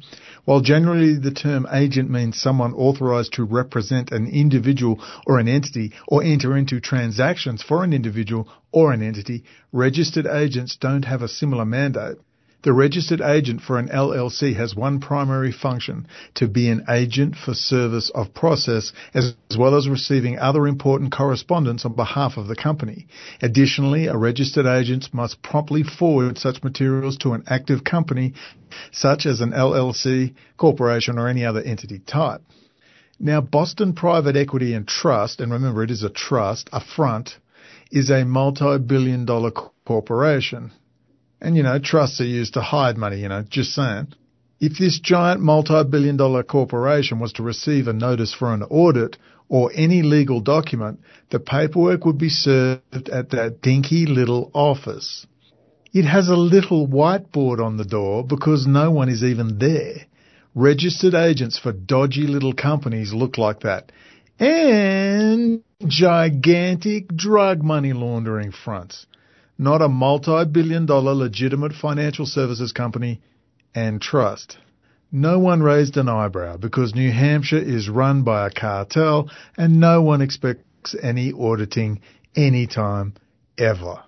While 0.50 0.62
generally 0.62 1.14
the 1.14 1.30
term 1.30 1.68
agent 1.72 2.10
means 2.10 2.42
someone 2.42 2.74
authorized 2.74 3.34
to 3.34 3.44
represent 3.44 4.12
an 4.12 4.26
individual 4.26 5.00
or 5.28 5.38
an 5.38 5.48
entity 5.48 5.92
or 6.08 6.24
enter 6.24 6.58
into 6.58 6.80
transactions 6.80 7.62
for 7.62 7.84
an 7.84 7.94
individual 7.94 8.50
or 8.72 8.92
an 8.92 9.04
entity, 9.04 9.44
registered 9.72 10.26
agents 10.26 10.76
don't 10.76 11.06
have 11.06 11.22
a 11.22 11.28
similar 11.28 11.66
mandate. 11.66 12.18
The 12.62 12.74
registered 12.74 13.22
agent 13.22 13.62
for 13.62 13.80
an 13.80 13.88
LLC 13.88 14.54
has 14.58 14.76
one 14.76 15.00
primary 15.00 15.52
function, 15.54 16.08
to 16.36 16.46
be 16.46 16.68
an 16.68 16.84
agent 16.90 17.38
for 17.38 17.54
service 17.54 18.10
of 18.14 18.34
process 18.34 18.92
as 19.14 19.34
well 19.58 19.76
as 19.76 19.88
receiving 19.88 20.38
other 20.38 20.68
important 20.68 21.14
correspondence 21.14 21.86
on 21.86 21.94
behalf 21.94 22.36
of 22.36 22.48
the 22.48 22.58
company. 22.58 23.08
Additionally, 23.42 24.08
a 24.08 24.18
registered 24.18 24.66
agent 24.66 25.14
must 25.14 25.42
promptly 25.42 25.84
forward 25.84 26.38
such 26.38 26.62
materials 26.62 27.18
to 27.20 27.32
an 27.32 27.44
active 27.48 27.86
company 27.86 28.34
such 28.92 29.26
as 29.26 29.40
an 29.40 29.52
LLC, 29.52 30.34
corporation 30.58 31.18
or 31.18 31.30
any 31.30 31.46
other 31.46 31.62
entity 31.62 32.00
type. 32.00 32.42
Now, 33.22 33.40
Boston 33.40 33.94
Private 33.94 34.36
Equity 34.36 34.74
and 34.74 34.86
Trust, 34.86 35.40
and 35.40 35.54
remember 35.54 35.82
it 35.84 35.92
is 35.92 36.04
a 36.04 36.10
trust, 36.10 36.70
a 36.74 36.82
front, 36.82 37.38
is 37.90 38.10
a 38.10 38.26
multi-billion 38.26 39.24
dollar 39.24 39.52
corporation. 39.86 40.72
And, 41.42 41.56
you 41.56 41.64
know, 41.64 41.80
trusts 41.80 42.20
are 42.20 42.26
used 42.26 42.56
to 42.56 42.62
hide 42.62 42.98
money, 42.98 43.22
you 43.22 43.30
know, 43.30 43.44
just 43.48 43.74
saying. 43.74 44.08
If 44.60 44.78
this 44.78 45.00
giant 45.00 45.40
multi-billion 45.40 46.18
dollar 46.18 46.44
corporation 46.44 47.20
was 47.20 47.32
to 47.34 47.44
receive 47.44 47.88
a 47.88 47.94
notice 47.94 48.34
for 48.34 48.54
an 48.54 48.64
audit 48.64 49.18
or 49.48 49.72
any 49.74 50.02
legal 50.02 50.42
document, 50.42 51.00
the 51.32 51.40
paperwork 51.40 52.06
would 52.06 52.18
be 52.18 52.30
served 52.30 53.10
at 53.10 53.30
that 53.30 53.62
dinky 53.62 54.06
little 54.06 54.52
office. 54.54 55.26
It 55.94 56.04
has 56.04 56.28
a 56.28 56.36
little 56.36 56.88
whiteboard 56.88 57.64
on 57.64 57.78
the 57.78 57.86
door 57.86 58.24
because 58.24 58.68
no 58.68 58.92
one 58.92 59.10
is 59.10 59.24
even 59.24 59.60
there. 59.60 60.06
Registered 60.54 61.14
agents 61.14 61.58
for 61.58 61.72
dodgy 61.72 62.28
little 62.28 62.54
companies 62.54 63.14
look 63.14 63.38
like 63.38 63.62
that. 63.62 63.92
And 64.40 65.64
gigantic 65.88 67.08
drug 67.16 67.64
money 67.64 67.94
laundering 67.94 68.52
fronts 68.52 69.06
not 69.60 69.82
a 69.82 69.90
multi-billion 69.90 70.86
dollar 70.86 71.14
legitimate 71.14 71.74
financial 71.74 72.26
services 72.26 72.72
company 72.72 73.22
and 73.76 74.02
trust. 74.02 74.58
No 75.12 75.38
one 75.40 75.62
raised 75.62 75.98
an 75.98 76.08
eyebrow 76.08 76.56
because 76.58 76.96
New 76.96 77.12
Hampshire 77.12 77.58
is 77.58 77.90
run 77.90 78.24
by 78.24 78.48
a 78.48 78.52
cartel 78.52 79.30
and 79.58 79.80
no 79.80 80.02
one 80.02 80.22
expects 80.22 80.96
any 81.04 81.34
auditing 81.34 82.00
anytime 82.36 83.16
ever. 83.58 84.04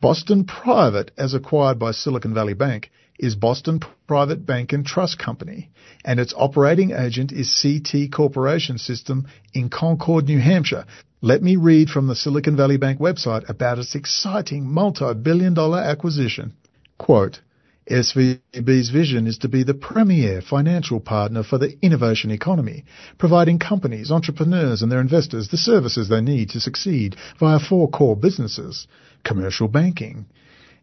Boston 0.00 0.44
Private, 0.44 1.10
as 1.18 1.34
acquired 1.34 1.78
by 1.78 1.90
Silicon 1.90 2.32
Valley 2.32 2.54
Bank, 2.54 2.90
is 3.18 3.36
Boston 3.36 3.80
Private 4.08 4.46
Bank 4.46 4.72
and 4.72 4.86
Trust 4.86 5.18
Company, 5.18 5.70
and 6.06 6.18
its 6.18 6.32
operating 6.34 6.92
agent 6.92 7.32
is 7.32 7.60
CT 7.60 8.10
Corporation 8.10 8.78
System 8.78 9.26
in 9.52 9.68
Concord, 9.68 10.24
New 10.24 10.40
Hampshire. 10.40 10.86
Let 11.22 11.42
me 11.42 11.56
read 11.56 11.90
from 11.90 12.06
the 12.06 12.16
Silicon 12.16 12.56
Valley 12.56 12.78
Bank 12.78 12.98
website 12.98 13.46
about 13.46 13.78
its 13.78 13.94
exciting 13.94 14.64
multi-billion 14.64 15.52
dollar 15.52 15.78
acquisition. 15.78 16.54
Quote, 16.96 17.42
SVB's 17.90 18.88
vision 18.88 19.26
is 19.26 19.36
to 19.38 19.48
be 19.48 19.62
the 19.62 19.74
premier 19.74 20.40
financial 20.40 20.98
partner 20.98 21.42
for 21.42 21.58
the 21.58 21.76
innovation 21.82 22.30
economy, 22.30 22.86
providing 23.18 23.58
companies, 23.58 24.10
entrepreneurs 24.10 24.80
and 24.80 24.90
their 24.90 25.02
investors 25.02 25.48
the 25.48 25.58
services 25.58 26.08
they 26.08 26.22
need 26.22 26.48
to 26.50 26.60
succeed 26.60 27.16
via 27.38 27.58
four 27.58 27.90
core 27.90 28.16
businesses, 28.16 28.86
commercial 29.22 29.68
banking, 29.68 30.24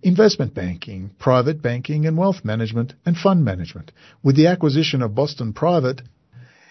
investment 0.04 0.54
banking, 0.54 1.10
private 1.18 1.64
banking 1.64 2.06
and 2.06 2.16
wealth 2.16 2.46
management, 2.46 2.94
and 3.08 3.18
fund 3.18 3.44
management. 3.44 3.92
With 4.22 4.36
the 4.36 4.46
acquisition 4.46 5.02
of 5.02 5.16
Boston 5.16 5.52
Private, 5.52 6.04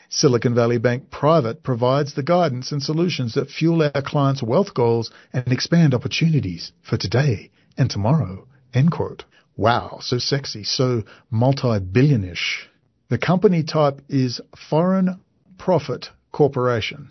Silicon 0.08 0.54
Valley 0.54 0.78
Bank 0.78 1.10
Private 1.10 1.62
provides 1.62 2.14
the 2.14 2.22
guidance 2.22 2.72
and 2.72 2.82
solutions 2.82 3.34
that 3.34 3.50
fuel 3.50 3.82
our 3.82 4.02
clients' 4.02 4.42
wealth 4.42 4.72
goals 4.74 5.10
and 5.32 5.52
expand 5.52 5.94
opportunities 5.94 6.72
for 6.82 6.96
today 6.96 7.50
and 7.76 7.90
tomorrow. 7.90 8.46
End 8.72 8.92
quote. 8.92 9.24
Wow, 9.56 9.98
so 10.00 10.18
sexy, 10.18 10.64
so 10.64 11.02
multi-billionish. 11.30 12.66
The 13.08 13.18
company 13.18 13.62
type 13.62 14.00
is 14.08 14.40
Foreign 14.68 15.20
Profit 15.58 16.10
Corporation. 16.32 17.10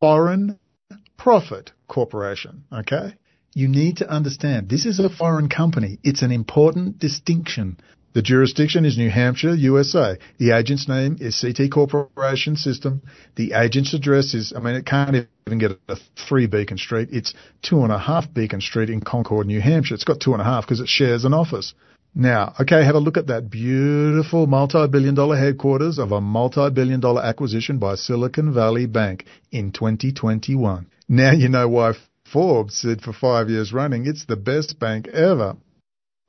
Foreign 0.00 0.58
Profit 1.16 1.72
Corporation, 1.88 2.64
okay? 2.72 3.14
You 3.54 3.68
need 3.68 3.98
to 3.98 4.10
understand 4.10 4.68
this 4.68 4.86
is 4.86 4.98
a 4.98 5.08
foreign 5.08 5.48
company. 5.48 5.98
It's 6.02 6.22
an 6.22 6.32
important 6.32 6.98
distinction. 6.98 7.78
The 8.14 8.20
jurisdiction 8.20 8.84
is 8.84 8.98
New 8.98 9.08
Hampshire, 9.08 9.54
USA. 9.54 10.18
The 10.36 10.50
agent's 10.50 10.86
name 10.86 11.16
is 11.18 11.40
CT 11.40 11.70
Corporation 11.70 12.56
System. 12.56 13.00
The 13.36 13.54
agent's 13.54 13.94
address 13.94 14.34
is, 14.34 14.52
I 14.54 14.60
mean, 14.60 14.74
it 14.74 14.84
can't 14.84 15.26
even 15.46 15.58
get 15.58 15.78
a 15.88 15.96
three 16.28 16.46
Beacon 16.46 16.76
Street. 16.76 17.08
It's 17.10 17.32
two 17.62 17.82
and 17.84 17.90
a 17.90 17.98
half 17.98 18.32
Beacon 18.34 18.60
Street 18.60 18.90
in 18.90 19.00
Concord, 19.00 19.46
New 19.46 19.62
Hampshire. 19.62 19.94
It's 19.94 20.04
got 20.04 20.20
two 20.20 20.32
and 20.32 20.42
a 20.42 20.44
half 20.44 20.66
because 20.66 20.80
it 20.80 20.88
shares 20.88 21.24
an 21.24 21.32
office. 21.32 21.72
Now, 22.14 22.52
okay, 22.60 22.84
have 22.84 22.96
a 22.96 23.00
look 23.00 23.16
at 23.16 23.28
that 23.28 23.48
beautiful 23.48 24.46
multi-billion 24.46 25.14
dollar 25.14 25.38
headquarters 25.38 25.98
of 25.98 26.12
a 26.12 26.20
multi-billion 26.20 27.00
dollar 27.00 27.22
acquisition 27.22 27.78
by 27.78 27.94
Silicon 27.94 28.52
Valley 28.52 28.84
Bank 28.84 29.24
in 29.50 29.72
2021. 29.72 30.86
Now 31.08 31.32
you 31.32 31.48
know 31.48 31.66
why 31.66 31.94
Forbes 32.30 32.76
said 32.76 33.00
for 33.00 33.14
five 33.14 33.48
years 33.48 33.72
running 33.72 34.06
it's 34.06 34.26
the 34.26 34.36
best 34.36 34.78
bank 34.78 35.08
ever. 35.08 35.56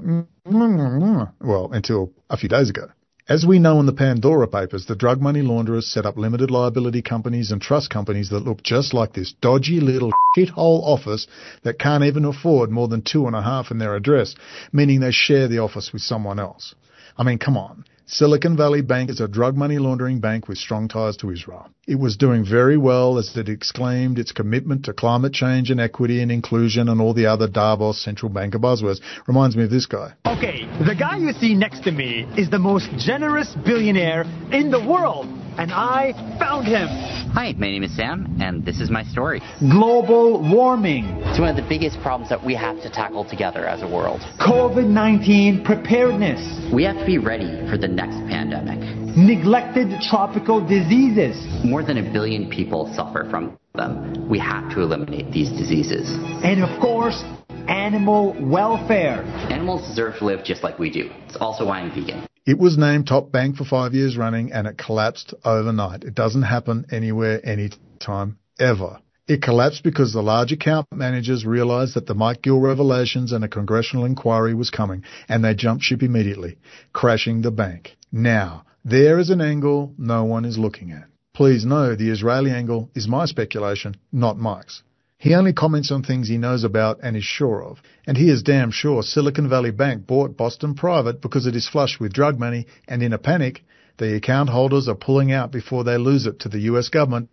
Mm-hmm. 0.04 1.48
Well, 1.48 1.70
until 1.72 2.12
a 2.30 2.38
few 2.38 2.50
days 2.50 2.70
ago. 2.70 2.88
As 3.30 3.46
we 3.46 3.58
know 3.58 3.80
in 3.80 3.86
the 3.86 3.94
Pandora 3.94 4.50
Papers, 4.50 4.86
the 4.86 4.98
drug 4.98 5.22
money 5.22 5.42
launderers 5.42 5.88
set 5.88 6.06
up 6.06 6.18
limited 6.18 6.52
liability 6.52 7.02
companies 7.02 7.52
and 7.52 7.62
trust 7.62 7.90
companies 7.90 8.30
that 8.30 8.44
look 8.44 8.62
just 8.64 8.94
like 8.94 9.14
this 9.14 9.34
dodgy 9.40 9.80
little 9.80 10.12
shithole 10.38 10.84
office 10.84 11.26
that 11.64 11.80
can't 11.80 12.04
even 12.04 12.26
afford 12.26 12.70
more 12.70 12.90
than 12.90 13.02
two 13.02 13.26
and 13.26 13.36
a 13.36 13.42
half 13.42 13.72
in 13.72 13.78
their 13.78 13.96
address, 13.96 14.36
meaning 14.74 15.00
they 15.00 15.12
share 15.12 15.48
the 15.48 15.60
office 15.60 15.94
with 15.94 16.02
someone 16.02 16.38
else. 16.38 16.76
I 17.18 17.24
mean, 17.24 17.38
come 17.38 17.56
on. 17.56 17.86
Silicon 18.06 18.58
Valley 18.58 18.82
Bank 18.82 19.10
is 19.10 19.22
a 19.22 19.30
drug 19.30 19.56
money 19.56 19.78
laundering 19.78 20.20
bank 20.20 20.50
with 20.50 20.58
strong 20.58 20.90
ties 20.90 21.16
to 21.18 21.32
Israel. 21.32 21.70
It 21.88 21.98
was 21.98 22.18
doing 22.18 22.46
very 22.46 22.78
well 22.78 23.18
as 23.18 23.36
it 23.38 23.48
exclaimed 23.48 24.20
its 24.20 24.34
commitment 24.34 24.86
to 24.86 24.94
climate 24.94 25.32
change 25.32 25.72
and 25.72 25.80
equity 25.80 26.22
and 26.22 26.30
inclusion 26.30 26.90
and 26.90 27.00
all 27.00 27.14
the 27.14 27.28
other 27.28 27.48
Davos 27.48 28.04
central 28.04 28.30
banker 28.30 28.60
buzzwords. 28.60 29.00
Reminds 29.26 29.56
me 29.56 29.64
of 29.64 29.70
this 29.70 29.86
guy. 29.86 30.14
Okay, 30.26 30.66
the 30.86 30.96
guy 30.96 31.18
you 31.18 31.32
see 31.32 31.56
next 31.56 31.84
to 31.86 31.92
me 31.92 32.28
is 32.38 32.50
the 32.50 32.60
most 32.60 32.90
generous 32.98 33.56
billionaire 33.66 34.24
in 34.52 34.70
the 34.70 34.86
world, 34.86 35.26
and 35.58 35.72
I 35.72 36.14
found 36.40 36.68
him. 36.68 36.88
Hi, 37.34 37.54
my 37.58 37.70
name 37.70 37.84
is 37.84 37.96
Sam, 37.96 38.38
and 38.42 38.66
this 38.66 38.80
is 38.80 38.90
my 38.90 39.04
story. 39.04 39.42
Global 39.60 40.42
warming. 40.42 41.06
It's 41.26 41.40
one 41.40 41.50
of 41.50 41.56
the 41.56 41.68
biggest 41.68 42.00
problems 42.02 42.30
that 42.30 42.44
we 42.44 42.56
have 42.56 42.82
to 42.82 42.90
tackle 42.90 43.26
together 43.26 43.66
as 43.66 43.82
a 43.82 43.88
world. 43.88 44.22
COVID 44.40 44.88
19 44.88 45.64
preparedness. 45.64 46.74
We 46.74 46.84
have 46.84 46.98
to 46.98 47.06
be 47.06 47.18
ready 47.18 47.68
for 47.70 47.78
the 47.78 47.88
next 47.88 48.18
pandemic. 48.30 48.80
Neglected 49.16 50.02
tropical 50.02 50.60
diseases. 50.60 51.38
More 51.64 51.84
than 51.84 51.98
a 51.98 52.14
billion 52.14 52.50
people 52.50 52.92
suffer 52.96 53.28
from 53.30 53.58
them. 53.76 54.30
We 54.30 54.40
have 54.40 54.70
to 54.72 54.82
eliminate 54.82 55.32
these 55.32 55.50
diseases. 55.50 56.10
And 56.44 56.64
of 56.64 56.80
course, 56.80 57.24
animal 57.68 58.36
welfare. 58.40 59.24
Animals 59.52 59.88
deserve 59.88 60.18
to 60.18 60.26
live 60.26 60.44
just 60.44 60.64
like 60.64 60.80
we 60.80 60.90
do. 60.90 61.10
It's 61.28 61.38
also 61.38 61.68
why 61.68 61.80
I'm 61.80 61.90
vegan. 61.90 62.28
It 62.46 62.60
was 62.60 62.78
named 62.78 63.08
top 63.08 63.32
bank 63.32 63.56
for 63.56 63.64
five 63.64 63.94
years 63.94 64.18
running 64.18 64.52
and 64.52 64.68
it 64.68 64.78
collapsed 64.78 65.34
overnight. 65.46 66.04
It 66.04 66.14
doesn't 66.14 66.42
happen 66.42 66.86
anywhere, 66.92 67.40
anytime, 67.48 68.38
ever. 68.60 69.00
It 69.30 69.42
collapsed 69.42 69.82
because 69.82 70.12
the 70.12 70.22
large 70.22 70.52
account 70.52 70.88
managers 70.92 71.46
realized 71.46 71.94
that 71.94 72.06
the 72.06 72.14
Mike 72.14 72.42
Gill 72.42 72.60
revelations 72.60 73.32
and 73.32 73.46
a 73.46 73.48
congressional 73.48 74.04
inquiry 74.04 74.54
was 74.54 74.70
coming 74.70 75.04
and 75.30 75.42
they 75.42 75.54
jumped 75.54 75.86
ship 75.86 76.04
immediately, 76.04 76.58
crashing 76.92 77.42
the 77.42 77.52
bank. 77.52 77.96
Now, 78.12 78.66
there 78.84 79.20
is 79.20 79.30
an 79.30 79.40
angle 79.40 79.94
no 79.98 80.26
one 80.26 80.44
is 80.44 80.58
looking 80.58 80.92
at. 80.92 81.08
Please 81.34 81.64
know 81.64 81.96
the 81.96 82.10
Israeli 82.10 82.52
angle 82.52 82.90
is 82.94 83.08
my 83.08 83.24
speculation, 83.24 83.96
not 84.12 84.38
Mike's. 84.38 84.84
He 85.24 85.36
only 85.36 85.54
comments 85.54 85.90
on 85.90 86.04
things 86.04 86.28
he 86.28 86.38
knows 86.38 86.66
about 86.66 87.00
and 87.02 87.16
is 87.16 87.24
sure 87.24 87.64
of. 87.64 87.82
And 88.06 88.18
he 88.18 88.30
is 88.30 88.44
damn 88.44 88.72
sure 88.72 89.02
Silicon 89.02 89.48
Valley 89.48 89.72
Bank 89.72 90.06
bought 90.06 90.36
Boston 90.36 90.76
Private 90.76 91.22
because 91.22 91.46
it 91.46 91.56
is 91.56 91.66
flush 91.66 91.98
with 91.98 92.12
drug 92.12 92.38
money 92.38 92.66
and 92.90 93.02
in 93.02 93.14
a 93.14 93.18
panic, 93.18 93.64
the 94.00 94.18
account 94.18 94.50
holders 94.50 94.90
are 94.90 94.96
pulling 94.96 95.32
out 95.32 95.50
before 95.50 95.86
they 95.86 95.96
lose 95.96 96.26
it 96.26 96.40
to 96.40 96.50
the 96.50 96.60
US 96.72 96.90
government 96.90 97.30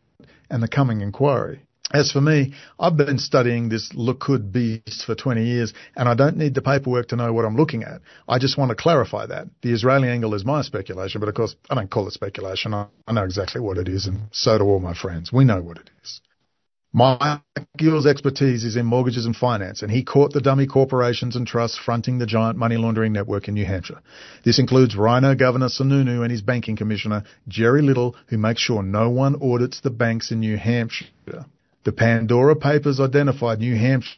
and 0.48 0.62
the 0.62 0.68
coming 0.68 1.00
inquiry. 1.00 1.64
As 1.92 2.12
for 2.12 2.20
me, 2.20 2.54
I've 2.78 2.96
been 2.96 3.18
studying 3.18 3.68
this 3.68 3.88
Likud 3.88 4.52
beast 4.52 5.04
for 5.04 5.16
20 5.16 5.44
years, 5.44 5.74
and 5.96 6.08
I 6.08 6.14
don't 6.14 6.36
need 6.36 6.54
the 6.54 6.62
paperwork 6.62 7.08
to 7.08 7.16
know 7.16 7.32
what 7.32 7.44
I'm 7.44 7.56
looking 7.56 7.82
at. 7.82 8.02
I 8.28 8.38
just 8.38 8.56
want 8.56 8.68
to 8.68 8.76
clarify 8.76 9.26
that. 9.26 9.48
The 9.62 9.72
Israeli 9.72 10.06
angle 10.06 10.34
is 10.34 10.44
my 10.44 10.62
speculation, 10.62 11.18
but 11.18 11.28
of 11.28 11.34
course, 11.34 11.56
I 11.68 11.74
don't 11.74 11.90
call 11.90 12.06
it 12.06 12.12
speculation. 12.12 12.72
I, 12.72 12.86
I 13.08 13.12
know 13.14 13.24
exactly 13.24 13.60
what 13.60 13.78
it 13.78 13.88
is, 13.88 14.06
and 14.06 14.28
so 14.30 14.58
do 14.58 14.64
all 14.64 14.78
my 14.78 14.94
friends. 14.94 15.32
We 15.32 15.44
know 15.44 15.60
what 15.60 15.78
it 15.78 15.90
is. 16.04 16.20
Mike 16.92 17.40
Gill's 17.76 18.04
expertise 18.04 18.64
is 18.64 18.74
in 18.74 18.84
mortgages 18.84 19.24
and 19.24 19.36
finance, 19.36 19.82
and 19.82 19.92
he 19.92 20.02
caught 20.02 20.32
the 20.32 20.40
dummy 20.40 20.66
corporations 20.66 21.36
and 21.36 21.46
trusts 21.46 21.78
fronting 21.78 22.18
the 22.18 22.26
giant 22.26 22.58
money 22.58 22.76
laundering 22.76 23.12
network 23.12 23.46
in 23.46 23.54
New 23.54 23.64
Hampshire. 23.64 24.00
This 24.44 24.58
includes 24.58 24.96
Rhino 24.96 25.36
Governor 25.36 25.68
Sununu 25.68 26.22
and 26.22 26.32
his 26.32 26.42
banking 26.42 26.74
commissioner, 26.74 27.22
Jerry 27.46 27.80
Little, 27.80 28.16
who 28.26 28.38
makes 28.38 28.60
sure 28.60 28.82
no 28.82 29.08
one 29.08 29.40
audits 29.40 29.80
the 29.80 29.90
banks 29.90 30.32
in 30.32 30.40
New 30.40 30.56
Hampshire. 30.56 31.06
The 31.84 31.92
Pandora 31.92 32.56
Papers 32.56 32.98
identified 32.98 33.60
New 33.60 33.76
Hampshire 33.76 34.16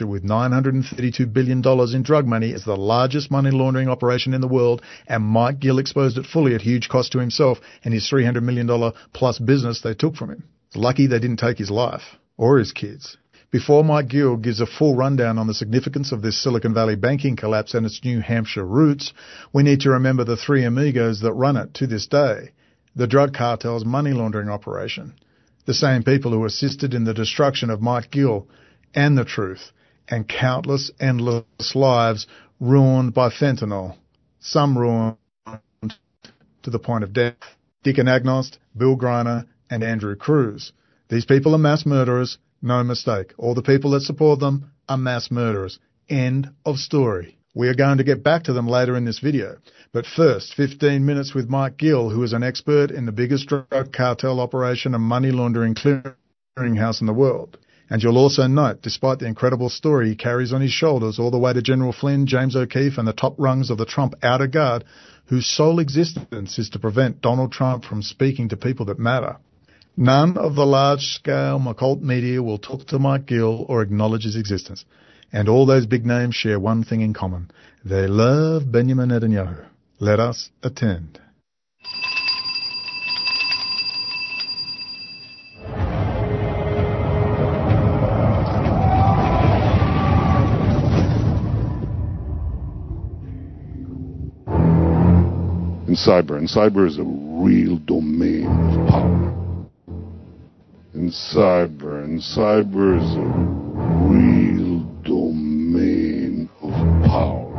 with 0.00 0.24
$932 0.24 1.32
billion 1.32 1.62
in 1.94 2.02
drug 2.02 2.26
money 2.26 2.54
as 2.54 2.64
the 2.64 2.76
largest 2.76 3.30
money 3.30 3.50
laundering 3.50 3.90
operation 3.90 4.32
in 4.32 4.40
the 4.40 4.48
world, 4.48 4.80
and 5.06 5.22
Mike 5.22 5.60
Gill 5.60 5.78
exposed 5.78 6.16
it 6.16 6.24
fully 6.24 6.54
at 6.54 6.62
huge 6.62 6.88
cost 6.88 7.12
to 7.12 7.18
himself 7.18 7.58
and 7.84 7.92
his 7.92 8.10
$300 8.10 8.42
million 8.42 8.92
plus 9.12 9.38
business 9.38 9.82
they 9.82 9.92
took 9.92 10.16
from 10.16 10.30
him. 10.30 10.44
Lucky 10.74 11.06
they 11.06 11.18
didn't 11.18 11.38
take 11.38 11.58
his 11.58 11.70
life 11.70 12.16
or 12.36 12.58
his 12.58 12.72
kids. 12.72 13.16
Before 13.50 13.84
Mike 13.84 14.08
Gill 14.08 14.36
gives 14.36 14.60
a 14.60 14.66
full 14.66 14.96
rundown 14.96 15.38
on 15.38 15.46
the 15.46 15.54
significance 15.54 16.10
of 16.10 16.22
this 16.22 16.42
Silicon 16.42 16.74
Valley 16.74 16.96
banking 16.96 17.36
collapse 17.36 17.74
and 17.74 17.86
its 17.86 18.00
New 18.02 18.20
Hampshire 18.20 18.66
roots, 18.66 19.12
we 19.52 19.62
need 19.62 19.80
to 19.82 19.90
remember 19.90 20.24
the 20.24 20.36
three 20.36 20.64
amigos 20.64 21.20
that 21.20 21.32
run 21.34 21.56
it 21.56 21.72
to 21.74 21.86
this 21.86 22.08
day. 22.08 22.50
The 22.96 23.06
drug 23.06 23.32
cartel's 23.32 23.84
money 23.84 24.12
laundering 24.12 24.48
operation. 24.48 25.14
The 25.66 25.74
same 25.74 26.02
people 26.02 26.32
who 26.32 26.44
assisted 26.44 26.94
in 26.94 27.04
the 27.04 27.14
destruction 27.14 27.70
of 27.70 27.80
Mike 27.80 28.10
Gill 28.10 28.48
and 28.92 29.16
the 29.16 29.24
truth, 29.24 29.70
and 30.08 30.28
countless 30.28 30.90
endless 30.98 31.76
lives 31.76 32.26
ruined 32.58 33.14
by 33.14 33.30
fentanyl. 33.30 33.96
Some 34.40 34.76
ruined 34.76 35.16
to 36.64 36.70
the 36.70 36.78
point 36.78 37.04
of 37.04 37.12
death. 37.12 37.36
Dick 37.84 37.96
Anagnost, 37.96 38.58
Bill 38.76 38.96
Greiner, 38.96 39.46
and 39.74 39.82
Andrew 39.82 40.14
Cruz. 40.14 40.72
These 41.08 41.24
people 41.24 41.52
are 41.54 41.58
mass 41.58 41.84
murderers, 41.84 42.38
no 42.62 42.84
mistake. 42.84 43.34
All 43.36 43.54
the 43.54 43.62
people 43.62 43.90
that 43.90 44.02
support 44.02 44.38
them 44.38 44.70
are 44.88 44.96
mass 44.96 45.32
murderers. 45.32 45.80
End 46.08 46.50
of 46.64 46.76
story. 46.76 47.38
We 47.56 47.66
are 47.68 47.74
going 47.74 47.98
to 47.98 48.04
get 48.04 48.22
back 48.22 48.44
to 48.44 48.52
them 48.52 48.68
later 48.68 48.96
in 48.96 49.04
this 49.04 49.18
video. 49.18 49.56
But 49.92 50.06
first, 50.06 50.54
15 50.54 51.04
minutes 51.04 51.34
with 51.34 51.48
Mike 51.48 51.76
Gill, 51.76 52.10
who 52.10 52.22
is 52.22 52.32
an 52.32 52.44
expert 52.44 52.92
in 52.92 53.04
the 53.04 53.12
biggest 53.12 53.48
drug 53.48 53.92
cartel 53.92 54.38
operation 54.38 54.94
and 54.94 55.02
money 55.02 55.32
laundering 55.32 55.74
clearinghouse 55.74 57.00
in 57.00 57.06
the 57.06 57.12
world. 57.12 57.58
And 57.90 58.00
you'll 58.02 58.18
also 58.18 58.46
note, 58.46 58.80
despite 58.80 59.18
the 59.18 59.26
incredible 59.26 59.68
story 59.68 60.08
he 60.08 60.16
carries 60.16 60.52
on 60.52 60.60
his 60.60 60.70
shoulders 60.70 61.18
all 61.18 61.30
the 61.32 61.38
way 61.38 61.52
to 61.52 61.62
General 61.62 61.92
Flynn, 61.92 62.26
James 62.26 62.54
O'Keefe, 62.54 62.96
and 62.96 63.08
the 63.08 63.12
top 63.12 63.34
rungs 63.38 63.70
of 63.70 63.78
the 63.78 63.84
Trump 63.84 64.14
outer 64.22 64.46
guard, 64.46 64.84
whose 65.26 65.46
sole 65.46 65.80
existence 65.80 66.58
is 66.58 66.70
to 66.70 66.78
prevent 66.78 67.20
Donald 67.20 67.50
Trump 67.50 67.84
from 67.84 68.02
speaking 68.02 68.48
to 68.50 68.56
people 68.56 68.86
that 68.86 68.98
matter. 68.98 69.36
None 69.96 70.36
of 70.36 70.56
the 70.56 70.66
large-scale 70.66 71.62
occult 71.68 72.00
media 72.00 72.42
will 72.42 72.58
talk 72.58 72.84
to 72.88 72.98
Mike 72.98 73.26
Gill 73.26 73.64
or 73.68 73.80
acknowledge 73.80 74.24
his 74.24 74.34
existence. 74.34 74.84
And 75.32 75.48
all 75.48 75.66
those 75.66 75.86
big 75.86 76.04
names 76.04 76.34
share 76.34 76.58
one 76.58 76.82
thing 76.82 77.00
in 77.00 77.14
common. 77.14 77.50
They 77.84 78.08
love 78.08 78.72
Benjamin 78.72 79.10
Netanyahu. 79.10 79.64
Let 80.00 80.18
us 80.18 80.50
attend. 80.64 81.20
In 95.86 95.94
cyber, 95.94 96.36
and 96.36 96.48
cyber 96.48 96.84
is 96.88 96.98
a 96.98 97.04
real 97.04 97.76
domain 97.78 98.46
of 98.48 98.88
power. 98.88 99.53
In 100.94 101.10
cyber, 101.10 102.04
and 102.04 102.20
cyber 102.20 103.02
is 103.02 103.16
a 103.16 103.26
real 104.06 104.78
domain 105.02 106.48
of 106.62 106.70
power. 107.10 107.50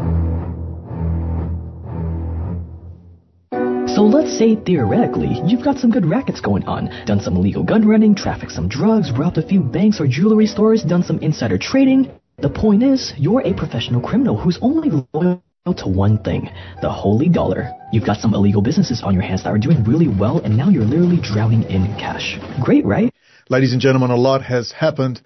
So 3.93 4.03
let's 4.03 4.37
say 4.37 4.55
theoretically, 4.55 5.37
you've 5.45 5.65
got 5.65 5.79
some 5.79 5.91
good 5.91 6.05
rackets 6.05 6.39
going 6.39 6.63
on, 6.63 6.89
done 7.05 7.19
some 7.19 7.35
illegal 7.35 7.63
gun 7.63 7.85
running, 7.85 8.15
trafficked 8.15 8.53
some 8.53 8.69
drugs, 8.69 9.11
robbed 9.11 9.37
a 9.37 9.45
few 9.45 9.59
banks 9.59 9.99
or 9.99 10.07
jewelry 10.07 10.47
stores, 10.47 10.81
done 10.81 11.03
some 11.03 11.19
insider 11.19 11.57
trading. 11.57 12.09
The 12.37 12.49
point 12.49 12.83
is, 12.83 13.11
you're 13.17 13.41
a 13.41 13.53
professional 13.53 13.99
criminal 13.99 14.37
who's 14.37 14.59
only 14.61 14.91
loyal 15.11 15.41
to 15.75 15.89
one 15.89 16.23
thing, 16.23 16.49
the 16.81 16.89
holy 16.89 17.27
dollar. 17.27 17.73
You've 17.91 18.05
got 18.05 18.19
some 18.19 18.33
illegal 18.33 18.61
businesses 18.61 19.01
on 19.03 19.13
your 19.13 19.23
hands 19.23 19.43
that 19.43 19.49
are 19.49 19.57
doing 19.57 19.83
really 19.83 20.07
well, 20.07 20.39
and 20.39 20.55
now 20.55 20.69
you're 20.69 20.85
literally 20.85 21.19
drowning 21.21 21.63
in 21.63 21.87
cash. 21.97 22.39
Great, 22.63 22.85
right? 22.85 23.11
Ladies 23.47 23.73
and 23.73 23.81
gentlemen, 23.81 24.09
a 24.09 24.15
lot 24.15 24.41
has 24.41 24.71
happened. 24.71 25.21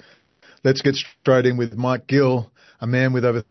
Let's 0.66 0.82
get 0.82 0.96
straight 0.96 1.46
in 1.46 1.56
with 1.56 1.76
Mike 1.76 2.06
Gill, 2.06 2.52
a 2.82 2.86
man 2.86 3.14
with 3.14 3.24
over 3.24 3.46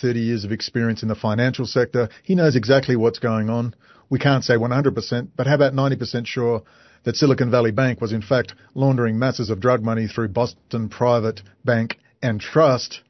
30 0.00 0.18
years 0.18 0.42
of 0.42 0.50
experience 0.50 1.04
in 1.04 1.08
the 1.08 1.14
financial 1.14 1.66
sector. 1.66 2.08
He 2.24 2.34
knows 2.34 2.56
exactly 2.56 2.96
what's 2.96 3.20
going 3.20 3.48
on. 3.48 3.76
We 4.10 4.18
can't 4.18 4.42
say 4.42 4.54
100%, 4.54 5.28
but 5.36 5.46
how 5.46 5.54
about 5.54 5.74
90% 5.74 6.26
sure 6.26 6.64
that 7.04 7.14
Silicon 7.14 7.52
Valley 7.52 7.70
Bank 7.70 8.00
was 8.00 8.12
in 8.12 8.22
fact 8.22 8.54
laundering 8.74 9.20
masses 9.20 9.50
of 9.50 9.60
drug 9.60 9.84
money 9.84 10.08
through 10.08 10.30
Boston 10.30 10.88
Private 10.88 11.40
Bank 11.64 11.96
and 12.20 12.40
Trust 12.40 13.02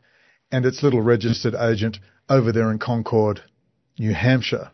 and 0.51 0.67
its 0.67 0.83
little 0.83 1.01
registered 1.01 1.55
agent 1.55 2.01
over 2.29 2.53
there 2.53 2.71
in 2.71 2.79
Concord, 2.79 3.41
New 3.99 4.13
Hampshire. 4.13 4.71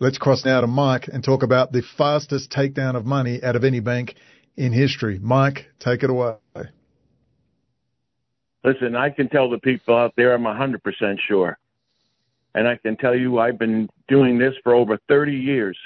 Let's 0.00 0.18
cross 0.18 0.44
now 0.44 0.60
to 0.62 0.66
Mike 0.66 1.06
and 1.06 1.22
talk 1.22 1.44
about 1.44 1.70
the 1.70 1.84
fastest 1.96 2.50
takedown 2.50 2.96
of 2.96 3.06
money 3.06 3.40
out 3.40 3.54
of 3.54 3.62
any 3.62 3.78
bank 3.78 4.16
in 4.56 4.72
history. 4.72 5.18
Mike, 5.20 5.70
take 5.78 6.02
it 6.02 6.10
away. 6.10 6.36
Listen, 8.64 8.96
I 8.96 9.10
can 9.10 9.28
tell 9.28 9.50
the 9.50 9.58
people 9.58 9.94
out 9.94 10.14
there 10.16 10.32
I'm 10.34 10.44
100% 10.44 11.18
sure. 11.28 11.58
And 12.54 12.66
I 12.66 12.76
can 12.76 12.96
tell 12.96 13.14
you 13.14 13.38
I've 13.38 13.58
been 13.58 13.88
doing 14.08 14.38
this 14.38 14.54
for 14.62 14.74
over 14.74 14.98
30 15.08 15.32
years. 15.32 15.76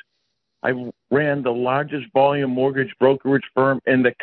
I 0.62 0.90
ran 1.11 1.42
the 1.42 1.52
largest 1.52 2.07
volume 2.12 2.50
mortgage 2.50 2.94
brokerage 3.00 3.44
firm 3.54 3.81
in 3.87 4.02
the 4.02 4.14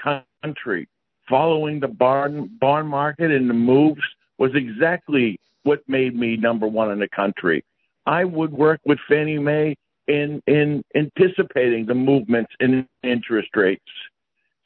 country. 0.41 0.87
Following 1.29 1.79
the 1.79 1.87
bond, 1.87 2.59
bond 2.59 2.87
market 2.87 3.31
and 3.31 3.49
the 3.49 3.53
moves 3.53 4.03
was 4.37 4.51
exactly 4.53 5.39
what 5.63 5.81
made 5.87 6.15
me 6.15 6.37
number 6.37 6.67
one 6.67 6.91
in 6.91 6.99
the 6.99 7.09
country. 7.09 7.63
I 8.05 8.23
would 8.23 8.51
work 8.51 8.79
with 8.85 8.99
Fannie 9.09 9.39
Mae 9.39 9.75
in, 10.07 10.41
in 10.45 10.83
anticipating 10.93 11.87
the 11.87 11.95
movements 11.95 12.51
in 12.59 12.87
interest 13.03 13.49
rates. 13.55 13.81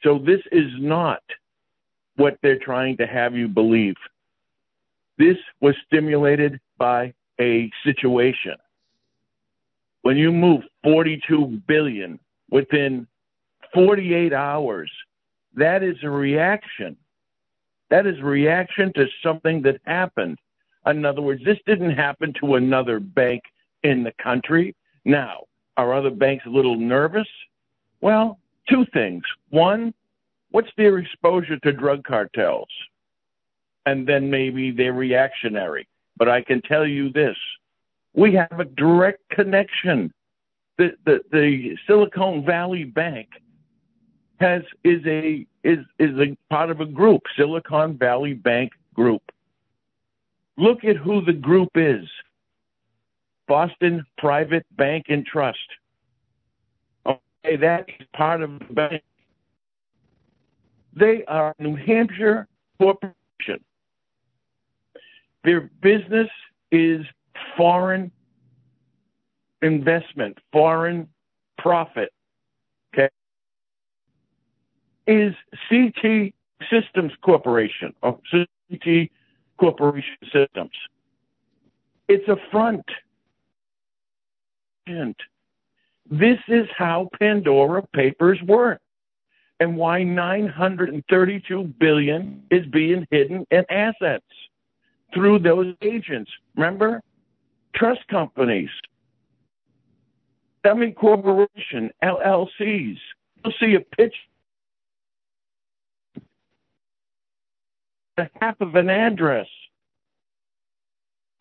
So 0.02 0.18
this 0.18 0.40
is 0.52 0.70
not 0.78 1.22
what 2.16 2.38
they're 2.42 2.58
trying 2.58 2.96
to 2.98 3.06
have 3.06 3.34
you 3.34 3.48
believe. 3.48 3.96
This 5.18 5.36
was 5.60 5.74
stimulated 5.86 6.60
by 6.78 7.12
a 7.40 7.70
situation. 7.84 8.56
When 10.02 10.16
you 10.16 10.32
move 10.32 10.62
42 10.82 11.60
billion 11.66 12.18
within 12.50 13.06
48 13.74 14.32
hours, 14.32 14.90
that 15.54 15.82
is 15.82 15.96
a 16.02 16.10
reaction. 16.10 16.96
That 17.90 18.06
is 18.06 18.20
reaction 18.22 18.92
to 18.94 19.06
something 19.22 19.62
that 19.62 19.80
happened. 19.84 20.38
In 20.86 21.04
other 21.04 21.20
words, 21.20 21.44
this 21.44 21.58
didn't 21.66 21.90
happen 21.90 22.32
to 22.40 22.54
another 22.54 23.00
bank 23.00 23.42
in 23.82 24.02
the 24.02 24.12
country. 24.22 24.74
Now, 25.04 25.44
are 25.76 25.92
other 25.94 26.10
banks 26.10 26.46
a 26.46 26.50
little 26.50 26.76
nervous? 26.76 27.28
Well, 28.00 28.38
two 28.70 28.86
things. 28.92 29.22
One, 29.50 29.92
what's 30.50 30.70
their 30.76 30.98
exposure 30.98 31.58
to 31.58 31.72
drug 31.72 32.04
cartels? 32.04 32.68
And 33.86 34.06
then 34.06 34.30
maybe 34.30 34.70
they're 34.70 34.92
reactionary. 34.92 35.88
But 36.16 36.28
I 36.28 36.42
can 36.42 36.62
tell 36.62 36.86
you 36.86 37.10
this 37.10 37.36
we 38.14 38.34
have 38.34 38.60
a 38.60 38.64
direct 38.64 39.20
connection. 39.30 40.12
The, 40.78 40.90
the, 41.04 41.20
the 41.30 41.76
Silicon 41.86 42.44
Valley 42.44 42.84
Bank 42.84 43.28
has 44.40 44.62
is 44.84 45.00
a 45.06 45.46
is 45.62 45.78
is 45.98 46.18
a 46.18 46.36
part 46.48 46.70
of 46.70 46.80
a 46.80 46.86
group, 46.86 47.22
Silicon 47.36 47.98
Valley 47.98 48.32
Bank 48.32 48.72
Group. 48.94 49.22
Look 50.56 50.84
at 50.84 50.96
who 50.96 51.24
the 51.24 51.32
group 51.32 51.70
is. 51.74 52.08
Boston 53.46 54.04
Private 54.16 54.64
Bank 54.76 55.06
and 55.08 55.26
Trust. 55.26 55.58
Okay, 57.44 57.56
that 57.56 57.88
is 57.88 58.06
part 58.14 58.42
of 58.42 58.58
the 58.58 58.74
bank. 58.74 59.02
They 60.94 61.24
are 61.26 61.54
New 61.58 61.76
Hampshire 61.76 62.46
corporation. 62.78 63.64
Their 65.44 65.70
business 65.80 66.28
is 66.70 67.06
foreign 67.56 68.10
investment, 69.62 70.38
foreign 70.52 71.08
profit. 71.58 72.12
Okay. 72.92 73.08
Is 75.06 75.34
CT 75.68 76.34
Systems 76.68 77.12
Corporation 77.22 77.94
or 78.02 78.18
CT 78.30 79.10
Corporation 79.58 80.16
Systems. 80.32 80.72
It's 82.08 82.28
a 82.28 82.36
front. 82.50 82.84
This 86.10 86.38
is 86.48 86.66
how 86.76 87.08
Pandora 87.20 87.86
Papers 87.94 88.40
work 88.42 88.80
and 89.60 89.76
why 89.76 90.02
932 90.02 91.74
billion 91.78 92.42
is 92.50 92.66
being 92.66 93.06
hidden 93.12 93.46
in 93.52 93.64
assets 93.70 94.24
through 95.14 95.38
those 95.38 95.74
agents. 95.82 96.30
Remember? 96.56 97.00
Trust 97.76 98.00
companies, 98.08 98.70
semi 100.66 100.90
corporation, 100.90 101.92
LLCs. 102.02 102.98
You'll 103.44 103.54
see 103.60 103.76
a 103.76 103.80
pitch 103.80 104.14
half 108.40 108.60
of 108.60 108.74
an 108.74 108.90
address. 108.90 109.46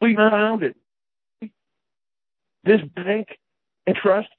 We 0.01 0.15
found 0.15 0.63
it. 0.63 0.75
This 2.63 2.81
bank 2.95 3.39
and 3.87 3.95
trust 3.95 4.29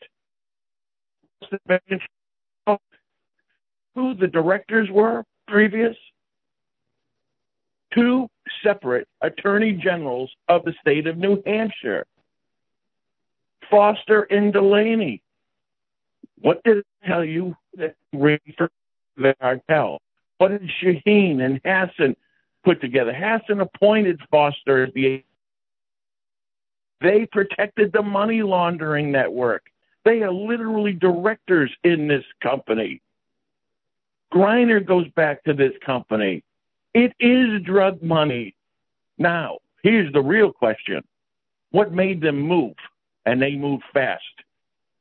who 3.95 4.15
the 4.15 4.27
directors 4.27 4.89
were 4.91 5.25
previous 5.49 5.97
two 7.93 8.29
separate 8.63 9.09
attorney 9.21 9.73
generals 9.73 10.31
of 10.49 10.65
the 10.65 10.73
state 10.81 11.07
of 11.07 11.17
New 11.17 11.43
Hampshire, 11.45 12.07
Foster 13.71 14.23
and 14.23 14.53
Delaney. 14.53 15.23
What 16.41 16.63
did 16.65 16.79
it 16.79 16.87
tell 17.07 17.25
you 17.25 17.57
that 17.77 17.97
the 18.13 19.35
cartel? 19.41 20.01
What 20.39 20.49
did 20.49 20.71
Shaheen 20.83 21.45
and 21.45 21.61
Hassan 21.65 22.17
put 22.65 22.81
together? 22.81 23.13
Hassan 23.13 23.61
appointed 23.61 24.21
Foster 24.31 24.89
they 27.03 27.27
protected 27.27 27.93
the 27.93 28.03
money 28.03 28.43
laundering 28.43 29.11
network. 29.11 29.70
They 30.05 30.23
are 30.23 30.33
literally 30.33 30.93
directors 30.93 31.71
in 31.85 32.09
this 32.09 32.25
company. 32.43 33.03
Greiner 34.33 34.85
goes 34.85 35.09
back 35.09 35.45
to 35.45 35.53
this 35.53 35.73
company. 35.85 36.43
It 36.95 37.13
is 37.21 37.63
drug 37.63 38.03
money. 38.03 38.55
Now, 39.19 39.59
here's 39.83 40.13
the 40.13 40.23
real 40.23 40.53
question. 40.53 41.03
What 41.71 41.93
made 41.93 42.21
them 42.21 42.41
move? 42.41 42.75
And 43.27 43.41
they 43.43 43.55
moved 43.55 43.85
fast. 43.93 44.23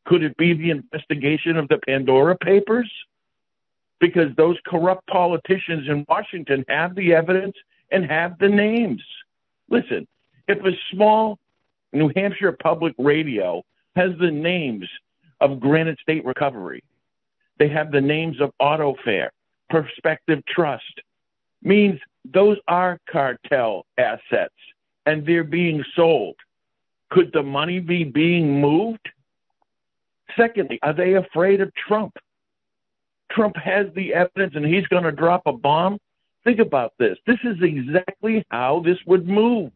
Could 0.06 0.24
it 0.24 0.36
be 0.38 0.54
the 0.54 0.72
investigation 0.72 1.58
of 1.58 1.68
the 1.68 1.80
Pandora 1.86 2.38
Papers? 2.38 2.92
Because 4.00 4.36
those 4.36 4.58
corrupt 4.66 5.08
politicians 5.08 5.88
in 5.88 6.06
Washington 6.10 6.66
have 6.68 6.96
the 6.96 7.14
evidence 7.14 7.56
and 7.92 8.06
have 8.06 8.38
the 8.40 8.50
names. 8.50 9.04
Listen, 9.70 10.08
if 10.48 10.64
a 10.66 10.72
small 10.92 11.38
New 11.94 12.12
Hampshire 12.16 12.52
public 12.52 12.94
radio 12.98 13.64
has 13.96 14.12
the 14.20 14.32
names 14.32 14.88
of 15.42 15.60
Granite 15.60 16.00
State 16.00 16.26
Recovery, 16.26 16.84
they 17.58 17.70
have 17.70 17.92
the 17.92 18.02
names 18.02 18.40
of 18.40 18.52
Auto 18.60 18.96
AutoFair, 18.96 19.30
Prospective 19.70 20.44
Trust, 20.46 21.02
means 21.62 22.00
those 22.26 22.58
are 22.68 23.00
cartel 23.10 23.86
assets 23.98 24.54
and 25.06 25.26
they're 25.26 25.44
being 25.44 25.84
sold. 25.96 26.36
Could 27.10 27.32
the 27.34 27.44
money 27.44 27.80
be 27.80 28.04
being 28.04 28.62
moved? 28.62 29.10
Secondly, 30.38 30.80
are 30.84 30.94
they 30.94 31.16
afraid 31.16 31.62
of 31.62 31.74
Trump? 31.76 32.14
Trump 33.32 33.56
has 33.58 33.88
the 33.96 34.14
evidence 34.14 34.54
and 34.56 34.66
he's 34.66 34.86
going 34.88 35.04
to 35.04 35.12
drop 35.12 35.42
a 35.46 35.54
bomb. 35.54 35.98
Think 36.44 36.60
about 36.60 36.94
this. 36.98 37.18
This 37.28 37.40
is 37.44 37.58
exactly 37.62 38.46
how 38.50 38.82
this 38.86 38.98
would 39.06 39.28
move. 39.28 39.72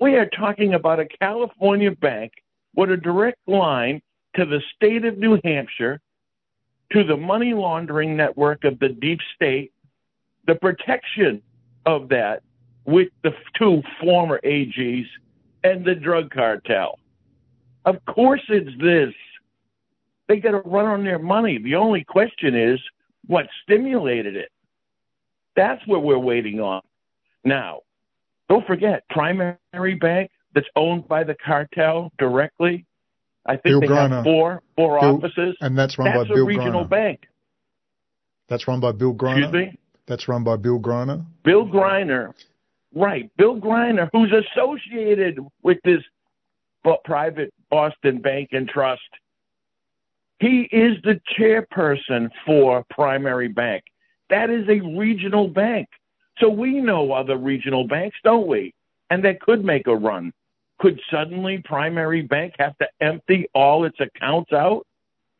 We 0.00 0.16
are 0.16 0.26
talking 0.26 0.74
about 0.74 1.00
a 1.00 1.06
California 1.06 1.90
bank 1.92 2.32
with 2.76 2.90
a 2.90 2.96
direct 2.96 3.38
line 3.46 4.00
to 4.36 4.44
the 4.44 4.60
state 4.74 5.04
of 5.04 5.18
New 5.18 5.38
Hampshire, 5.44 6.00
to 6.92 7.04
the 7.04 7.16
money 7.16 7.54
laundering 7.54 8.16
network 8.16 8.64
of 8.64 8.78
the 8.78 8.88
deep 8.88 9.20
state, 9.34 9.72
the 10.46 10.54
protection 10.54 11.42
of 11.86 12.08
that 12.08 12.42
with 12.84 13.08
the 13.22 13.32
two 13.58 13.82
former 14.00 14.40
AGs 14.44 15.06
and 15.62 15.84
the 15.84 15.94
drug 15.94 16.30
cartel. 16.30 16.98
Of 17.84 18.04
course, 18.06 18.42
it's 18.48 18.70
this. 18.80 19.14
They 20.28 20.36
got 20.38 20.52
to 20.52 20.68
run 20.68 20.86
on 20.86 21.04
their 21.04 21.18
money. 21.18 21.58
The 21.58 21.76
only 21.76 22.04
question 22.04 22.54
is 22.54 22.80
what 23.26 23.46
stimulated 23.62 24.36
it. 24.36 24.50
That's 25.56 25.86
what 25.86 26.02
we're 26.02 26.18
waiting 26.18 26.60
on. 26.60 26.82
Now, 27.44 27.80
don't 28.48 28.66
forget, 28.66 29.04
primary 29.10 29.94
bank 30.00 30.30
that's 30.54 30.68
owned 30.76 31.06
by 31.08 31.24
the 31.24 31.34
cartel 31.44 32.12
directly. 32.18 32.86
I 33.46 33.52
think 33.52 33.64
Bill 33.64 33.80
they 33.80 33.86
Greiner. 33.88 34.10
have 34.10 34.24
four 34.24 34.62
four 34.76 35.00
Bill- 35.00 35.16
offices, 35.16 35.56
and 35.60 35.76
that's 35.76 35.98
run 35.98 36.06
that's 36.06 36.28
by 36.28 36.32
a 36.32 36.36
Bill 36.36 36.46
regional 36.46 36.84
Greiner. 36.84 36.88
bank. 36.90 37.28
That's 38.48 38.66
run 38.68 38.80
by 38.80 38.92
Bill 38.92 39.14
Greiner. 39.14 39.44
Excuse 39.44 39.52
me. 39.72 39.78
That's 40.06 40.28
run 40.28 40.44
by 40.44 40.56
Bill 40.56 40.78
Greiner. 40.78 41.24
Bill 41.44 41.66
Greiner 41.66 42.34
Right. 42.96 43.28
Bill 43.36 43.56
Greiner, 43.56 44.08
who's 44.12 44.32
associated 44.32 45.40
with 45.62 45.78
this 45.82 46.00
private 47.04 47.52
Boston 47.70 48.18
Bank 48.18 48.50
and 48.52 48.68
Trust, 48.68 49.00
he 50.38 50.68
is 50.70 50.96
the 51.02 51.20
chairperson 51.36 52.30
for 52.46 52.84
Primary 52.90 53.48
Bank. 53.48 53.82
That 54.30 54.48
is 54.50 54.68
a 54.68 54.80
regional 54.96 55.48
bank. 55.48 55.88
So 56.38 56.48
we 56.48 56.80
know 56.80 57.12
other 57.12 57.36
regional 57.36 57.84
banks, 57.86 58.16
don't 58.22 58.46
we? 58.46 58.74
And 59.10 59.24
they 59.24 59.34
could 59.34 59.64
make 59.64 59.86
a 59.86 59.96
run. 59.96 60.32
Could 60.80 61.00
suddenly 61.10 61.62
Primary 61.64 62.22
Bank 62.22 62.54
have 62.58 62.76
to 62.78 62.86
empty 63.00 63.46
all 63.54 63.84
its 63.84 63.98
accounts 64.00 64.52
out? 64.52 64.86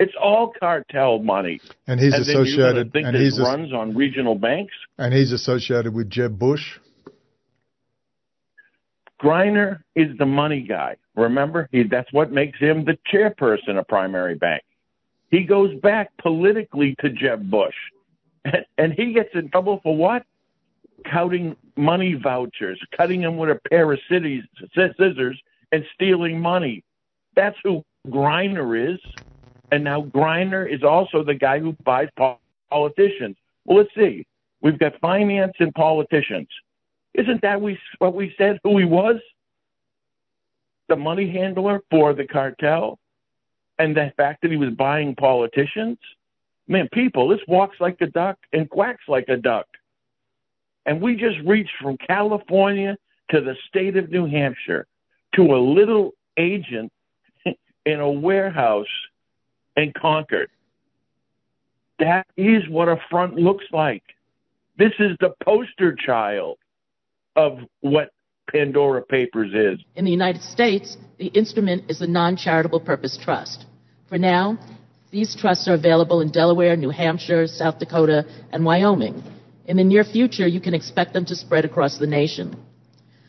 It's 0.01 0.15
all 0.21 0.53
cartel 0.59 1.19
money. 1.21 1.61
And 1.87 2.01
he's 2.01 2.15
and 2.15 2.23
associated 2.23 2.93
think 2.93 3.07
and 3.07 3.17
he's 3.17 3.39
runs 3.39 3.73
on 3.73 3.95
regional 3.95 4.35
banks. 4.35 4.75
And 4.99 5.15
he's 5.15 5.33
associated 5.33 5.95
with 5.95 6.11
Jeb 6.11 6.39
Bush. 6.39 6.79
Greiner 9.23 9.81
is 9.95 10.17
the 10.19 10.27
money 10.27 10.63
guy. 10.69 10.97
Remember, 11.15 11.69
he, 11.71 11.85
that's 11.85 12.13
what 12.13 12.33
makes 12.33 12.59
him 12.59 12.85
the 12.85 12.99
chairperson 13.13 13.79
of 13.79 13.87
Primary 13.87 14.35
Bank. 14.35 14.63
He 15.31 15.45
goes 15.45 15.71
back 15.81 16.11
politically 16.21 16.97
to 17.01 17.11
Jeb 17.11 17.51
Bush, 17.51 17.75
and, 18.45 18.67
and 18.79 18.93
he 18.93 19.15
gets 19.15 19.31
in 19.35 19.51
trouble 19.51 19.81
for 19.83 19.97
what? 19.97 20.25
Counting 21.05 21.57
money 21.77 22.15
vouchers, 22.15 22.81
cutting 22.97 23.21
them 23.21 23.37
with 23.37 23.51
a 23.51 23.61
pair 23.69 23.93
of 23.93 23.99
scissors, 24.09 25.43
and 25.73 25.85
stealing 25.95 26.41
money. 26.41 26.83
That's 27.35 27.57
who 27.65 27.85
Greiner 28.09 28.95
is. 28.95 29.01
And 29.73 29.83
now 29.83 30.03
Greiner 30.03 30.73
is 30.73 30.83
also 30.83 31.25
the 31.25 31.35
guy 31.35 31.59
who 31.59 31.73
buys 31.85 32.09
politicians. 32.71 33.37
Well, 33.65 33.79
let's 33.79 33.95
see. 33.95 34.27
We've 34.61 34.79
got 34.79 34.99
finance 35.01 35.55
and 35.59 35.75
politicians. 35.75 36.49
Isn't 37.15 37.43
that 37.43 37.61
we, 37.61 37.79
what 37.99 38.15
we 38.15 38.35
said 38.39 38.61
who 38.63 38.79
he 38.79 38.85
was? 38.85 39.17
The 40.89 40.97
money 40.97 41.31
handler 41.31 41.83
for 41.91 42.15
the 42.15 42.27
cartel? 42.27 42.99
And 43.79 43.97
the 43.97 44.13
fact 44.17 44.43
that 44.43 44.51
he 44.51 44.57
was 44.57 44.71
buying 44.71 45.17
politicians? 45.17 45.99
Man, 46.69 46.89
people, 46.93 47.29
this 47.29 47.41
walks 47.49 47.81
like 47.81 48.01
a 48.01 48.07
duck 48.07 48.39
and 48.53 48.71
quacks 48.71 49.05
like 49.09 49.29
a 49.29 49.37
duck. 49.37 49.67
And 50.87 51.01
we 51.01 51.17
just 51.17 51.39
reached 51.47 51.73
from 51.81 51.97
California 51.97 52.97
to 53.31 53.41
the 53.41 53.55
state 53.69 53.97
of 53.97 54.11
New 54.11 54.27
Hampshire 54.27 54.87
to 55.35 55.43
a 55.43 55.59
little 55.59 56.13
agent 56.37 56.93
in 57.87 58.01
a 58.01 58.11
warehouse 58.11 58.87
in 59.77 59.93
Concord. 59.93 60.51
That 61.99 62.27
is 62.37 62.69
what 62.69 62.89
a 62.89 62.97
front 63.11 63.35
looks 63.35 63.65
like. 63.73 64.03
This 64.77 64.93
is 64.99 65.17
the 65.21 65.33
poster 65.45 65.95
child 65.95 66.59
of 67.37 67.59
what 67.81 68.11
Pandora 68.51 69.03
Papers 69.03 69.53
is. 69.55 69.85
In 69.95 70.05
the 70.05 70.11
United 70.11 70.43
States, 70.43 70.97
the 71.19 71.27
instrument 71.27 71.85
is 71.89 72.01
a 72.01 72.07
non 72.07 72.37
charitable 72.37 72.81
purpose 72.81 73.19
trust. 73.23 73.67
For 74.09 74.19
now, 74.19 74.59
these 75.11 75.37
trusts 75.37 75.69
are 75.69 75.75
available 75.75 76.21
in 76.21 76.31
Delaware, 76.31 76.77
New 76.77 76.91
Hampshire, 76.91 77.47
South 77.47 77.79
Dakota, 77.79 78.25
and 78.53 78.65
Wyoming. 78.65 79.23
In 79.67 79.77
the 79.77 79.85
near 79.85 80.05
future, 80.05 80.47
you 80.47 80.61
can 80.61 80.75
expect 80.75 81.13
them 81.13 81.25
to 81.27 81.37
spread 81.37 81.65
across 81.65 81.99
the 81.99 82.07
nation. 82.07 82.57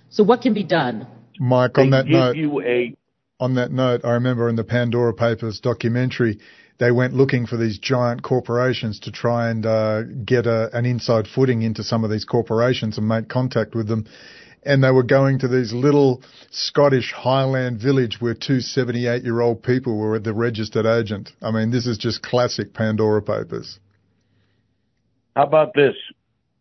So, 0.09 0.23
what 0.23 0.41
can 0.41 0.53
be 0.53 0.63
done? 0.63 1.07
Mike, 1.39 1.77
on 1.77 1.89
They 1.89 1.97
that 1.97 2.07
note, 2.07 2.35
you 2.35 2.61
a 2.61 2.95
on 3.39 3.55
that 3.55 3.71
note, 3.71 4.01
I 4.03 4.13
remember 4.13 4.47
in 4.49 4.55
the 4.55 4.63
Pandora 4.63 5.13
Papers 5.13 5.59
documentary, 5.59 6.39
they 6.77 6.91
went 6.91 7.13
looking 7.13 7.45
for 7.45 7.57
these 7.57 7.77
giant 7.79 8.21
corporations 8.21 8.99
to 9.01 9.11
try 9.11 9.49
and 9.49 9.65
uh, 9.65 10.03
get 10.03 10.45
a, 10.45 10.69
an 10.75 10.85
inside 10.85 11.27
footing 11.27 11.61
into 11.61 11.83
some 11.83 12.03
of 12.03 12.09
these 12.09 12.25
corporations 12.25 12.97
and 12.97 13.07
make 13.07 13.27
contact 13.29 13.75
with 13.75 13.87
them. 13.87 14.05
And 14.63 14.83
they 14.83 14.91
were 14.91 15.03
going 15.03 15.39
to 15.39 15.47
these 15.47 15.73
little 15.73 16.23
Scottish 16.49 17.13
Highland 17.13 17.79
village 17.79 18.17
where 18.19 18.33
two 18.33 18.61
78 18.61 19.23
year 19.23 19.41
old 19.41 19.61
people 19.63 19.97
were 19.97 20.15
at 20.15 20.23
the 20.23 20.33
registered 20.33 20.85
agent. 20.85 21.31
I 21.41 21.51
mean, 21.51 21.71
this 21.71 21.85
is 21.85 21.97
just 21.97 22.23
classic 22.23 22.73
Pandora 22.73 23.21
Papers. 23.21 23.79
How 25.35 25.43
about 25.43 25.73
this? 25.75 25.95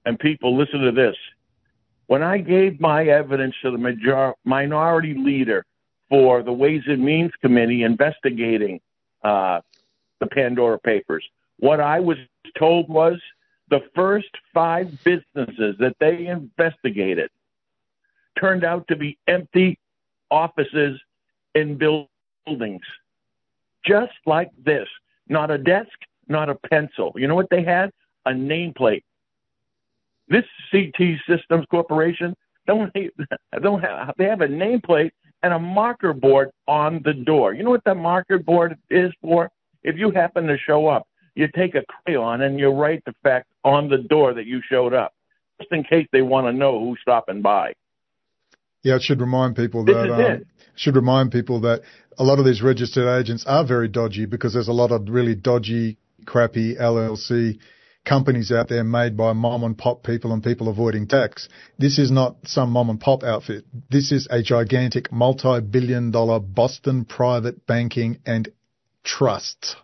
And 0.05 0.19
people, 0.19 0.57
listen 0.57 0.81
to 0.81 0.93
this. 0.93 1.17
When 2.07 2.23
I 2.23 2.39
gave 2.39 2.81
my 2.81 3.05
evidence 3.05 3.55
to 3.63 3.71
the 3.71 3.79
major- 3.79 4.35
minority 4.45 5.15
leader 5.15 5.65
for 6.11 6.43
the 6.43 6.53
Ways 6.53 6.83
and 6.87 7.03
Means 7.03 7.33
Committee 7.41 7.83
investigating 7.83 8.81
uh, 9.23 9.61
the 10.21 10.27
Pandora 10.27 10.79
Papers, 10.79 11.25
what 11.59 11.81
I 11.81 12.01
was 12.01 12.19
told 12.59 12.89
was 12.89 13.19
the 13.71 13.81
first 13.95 14.29
five 14.53 15.03
businesses 15.05 15.77
that 15.79 15.97
they 15.99 16.27
investigated 16.27 17.31
turned 18.39 18.65
out 18.65 18.87
to 18.89 18.97
be 18.97 19.17
empty 19.27 19.79
offices 20.31 21.01
in 21.55 21.79
buildings. 21.79 22.83
Just 23.85 24.13
like 24.27 24.51
this. 24.65 24.89
Not 25.29 25.51
a 25.51 25.59
desk, 25.59 25.93
not 26.29 26.51
a 26.51 26.55
pencil. 26.55 27.13
You 27.17 27.27
know 27.29 27.35
what 27.35 27.49
they 27.51 27.63
had? 27.63 27.91
A 28.27 28.31
nameplate. 28.31 29.05
This 30.29 30.45
CT 30.71 31.19
Systems 31.29 31.67
Corporation 31.71 32.35
don't 32.67 32.93
don't 33.63 33.81
have 33.81 34.15
they 34.19 34.25
have 34.25 34.41
a 34.41 34.49
nameplate 34.49 35.11
and 35.43 35.53
a 35.53 35.59
marker 35.59 36.13
board 36.13 36.51
on 36.67 37.03
the 37.05 37.13
door. 37.13 37.53
You 37.55 37.63
know 37.63 37.71
what 37.71 37.85
that 37.85 37.97
marker 37.97 38.39
board 38.39 38.79
is 38.91 39.13
for? 39.21 39.51
If 39.83 39.97
you 39.99 40.11
happen 40.11 40.47
to 40.47 40.57
show 40.57 40.89
up, 40.89 41.07
you 41.35 41.49
take 41.55 41.75
a 41.75 41.83
crayon 41.87 42.41
and 42.41 42.59
you 42.59 42.71
write 42.71 43.05
the 43.05 43.15
fact 43.23 43.49
on 43.63 43.89
the 43.89 43.99
door 43.99 44.33
that 44.33 44.47
you 44.47 44.63
showed 44.67 44.95
up, 44.95 45.13
just 45.61 45.71
in 45.73 45.85
case 45.85 46.07
they 46.13 46.23
want 46.23 46.47
to 46.47 46.53
know 46.53 46.81
who's 46.81 46.99
stopping 47.03 47.43
by. 47.43 47.75
Yeah, 48.83 48.97
it 48.97 49.03
should 49.03 49.21
remind 49.21 49.57
people 49.57 49.85
that 49.85 50.11
um, 50.11 50.21
it. 50.21 50.47
should 50.75 50.97
remind 50.97 51.33
people 51.33 51.61
that 51.63 51.83
a 52.19 52.25
lot 52.25 52.39
of 52.39 52.45
these 52.45 52.63
registered 52.63 53.07
agents 53.07 53.45
are 53.47 53.67
very 53.67 53.89
dodgy 53.89 54.27
because 54.27 54.55
there's 54.55 54.69
a 54.69 54.73
lot 54.73 54.93
of 54.93 55.09
really 55.09 55.35
dodgy, 55.35 55.99
crappy 56.25 56.77
LLC 56.77 57.59
companies 58.05 58.53
out 58.53 58.69
there 58.69 58.85
made 58.85 59.17
by 59.17 59.33
mom 59.33 59.65
and 59.65 59.77
pop 59.77 60.03
people 60.03 60.33
and 60.33 60.43
people 60.43 60.69
avoiding 60.69 61.07
tax. 61.07 61.49
This 61.79 61.99
is 61.99 62.11
not 62.11 62.37
some 62.45 62.71
mom 62.71 62.91
and 62.91 63.01
pop 63.01 63.23
outfit. 63.23 63.65
This 63.91 64.13
is 64.13 64.29
a 64.31 64.43
gigantic 64.43 65.11
multi-billion 65.11 66.11
dollar 66.11 66.41
Boston 66.41 67.05
private 67.05 67.67
banking 67.67 68.19
and 68.27 68.49
trust. 69.05 69.77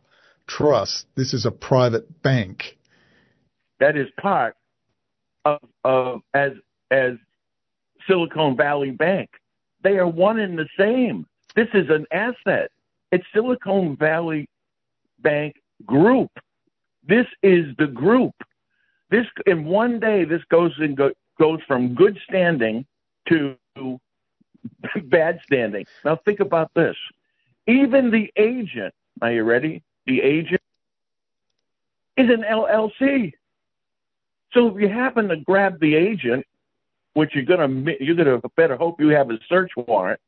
Trust. 0.47 1.07
This 1.17 1.33
is 1.33 1.47
a 1.47 1.51
private 1.51 2.23
bank. 2.23 2.77
That 3.79 3.97
is 3.97 4.09
part 4.21 4.57
of, 5.45 5.61
of 5.85 6.21
as 6.35 6.53
as 6.91 7.13
Silicon 8.07 8.57
Valley 8.57 8.91
Bank. 8.91 9.31
They 9.83 9.97
are 9.97 10.09
one 10.09 10.39
and 10.39 10.59
the 10.59 10.69
same. 10.79 11.27
This 11.57 11.69
is 11.73 11.89
an 11.89 12.07
asset. 12.13 12.71
It's 13.13 13.25
Silicon 13.35 13.97
Valley 13.97 14.49
Bank 15.21 15.57
Group. 15.87 16.31
This 17.11 17.27
is 17.43 17.67
the 17.77 17.89
group. 17.89 18.35
This 19.11 19.27
in 19.45 19.65
one 19.65 19.99
day, 19.99 20.25
this 20.25 20.43
goes 20.49 20.73
and 20.79 20.97
go, 20.97 21.11
goes 21.41 21.59
from 21.67 21.97
good 21.97 22.17
standing 22.29 22.87
to 23.29 23.57
bad 25.07 25.41
standing. 25.45 25.87
Now 26.05 26.21
think 26.25 26.39
about 26.39 26.73
this. 26.75 26.95
Even 27.67 28.13
the 28.13 28.31
agent. 28.37 28.95
Are 29.21 29.33
you 29.33 29.43
ready? 29.43 29.83
The 30.07 30.23
agent 30.23 30.63
is 32.17 32.31
an 32.31 32.45
LLC. 32.49 33.33
So 34.53 34.69
if 34.69 34.81
you 34.81 34.89
happen 34.89 35.27
to 35.31 35.37
grab 35.37 35.81
the 35.81 35.97
agent, 35.97 36.47
which 37.15 37.35
you're 37.35 37.45
gonna 37.45 37.93
you're 37.99 38.15
gonna 38.15 38.41
better 38.57 38.77
hope 38.77 39.01
you 39.01 39.09
have 39.09 39.31
a 39.31 39.39
search 39.49 39.73
warrant, 39.77 40.21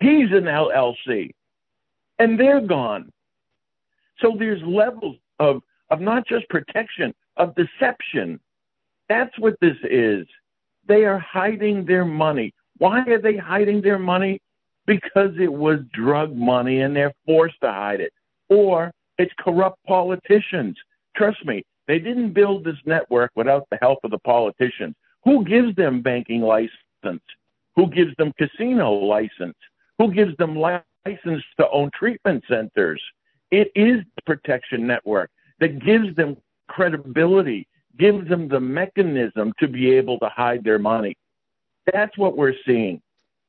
he's 0.00 0.32
an 0.32 0.46
LLC, 0.46 1.30
and 2.18 2.40
they're 2.40 2.60
gone. 2.60 3.12
So 4.18 4.34
there's 4.36 4.62
levels 4.62 5.16
of 5.38 5.62
of 5.92 6.00
not 6.00 6.26
just 6.26 6.48
protection 6.48 7.14
of 7.36 7.54
deception. 7.54 8.40
That's 9.10 9.38
what 9.38 9.54
this 9.60 9.76
is. 9.84 10.26
They 10.88 11.04
are 11.04 11.18
hiding 11.18 11.84
their 11.84 12.06
money. 12.06 12.54
Why 12.78 13.04
are 13.06 13.20
they 13.20 13.36
hiding 13.36 13.82
their 13.82 13.98
money? 13.98 14.40
Because 14.86 15.32
it 15.38 15.52
was 15.52 15.80
drug 15.92 16.34
money 16.34 16.80
and 16.80 16.96
they're 16.96 17.14
forced 17.26 17.60
to 17.60 17.70
hide 17.70 18.00
it. 18.00 18.12
Or 18.48 18.90
it's 19.18 19.32
corrupt 19.38 19.84
politicians. 19.86 20.76
Trust 21.14 21.44
me, 21.44 21.62
they 21.86 21.98
didn't 21.98 22.32
build 22.32 22.64
this 22.64 22.78
network 22.86 23.30
without 23.36 23.68
the 23.70 23.78
help 23.82 23.98
of 24.02 24.10
the 24.10 24.18
politicians. 24.18 24.94
Who 25.24 25.44
gives 25.44 25.76
them 25.76 26.00
banking 26.00 26.40
license? 26.40 27.22
Who 27.76 27.86
gives 27.88 28.16
them 28.16 28.32
casino 28.38 28.92
license? 28.92 29.56
Who 29.98 30.12
gives 30.12 30.34
them 30.38 30.56
license 30.56 31.44
to 31.60 31.68
own 31.70 31.90
treatment 31.94 32.44
centers? 32.48 33.00
It 33.50 33.70
is 33.74 34.02
the 34.16 34.22
protection 34.24 34.86
network 34.86 35.30
that 35.62 35.78
gives 35.78 36.14
them 36.16 36.36
credibility, 36.66 37.68
gives 37.96 38.28
them 38.28 38.48
the 38.48 38.58
mechanism 38.58 39.52
to 39.60 39.68
be 39.68 39.92
able 39.92 40.18
to 40.18 40.28
hide 40.28 40.64
their 40.64 40.80
money. 40.80 41.16
That's 41.92 42.18
what 42.18 42.36
we're 42.36 42.56
seeing. 42.66 43.00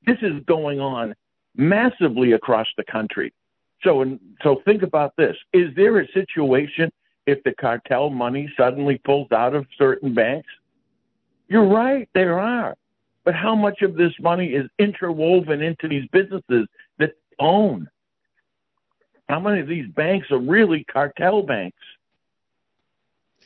This 0.05 0.17
is 0.21 0.33
going 0.45 0.79
on 0.79 1.15
massively 1.55 2.33
across 2.33 2.67
the 2.77 2.83
country. 2.83 3.33
So, 3.83 4.19
so 4.43 4.61
think 4.63 4.83
about 4.83 5.15
this. 5.17 5.35
Is 5.53 5.73
there 5.75 5.99
a 5.99 6.07
situation 6.11 6.91
if 7.25 7.43
the 7.43 7.53
cartel 7.53 8.11
money 8.11 8.47
suddenly 8.55 9.01
pulls 9.03 9.31
out 9.31 9.55
of 9.55 9.65
certain 9.75 10.13
banks? 10.13 10.49
You're 11.47 11.67
right, 11.67 12.07
there 12.13 12.39
are. 12.39 12.75
but 13.25 13.33
how 13.33 13.55
much 13.55 13.81
of 13.81 13.95
this 13.95 14.13
money 14.19 14.49
is 14.49 14.69
interwoven 14.77 15.63
into 15.63 15.87
these 15.87 16.07
businesses 16.11 16.67
that 16.99 17.13
own? 17.39 17.89
How 19.29 19.39
many 19.39 19.61
of 19.61 19.67
these 19.67 19.87
banks 19.87 20.29
are 20.29 20.37
really 20.37 20.83
cartel 20.83 21.41
banks? 21.41 21.77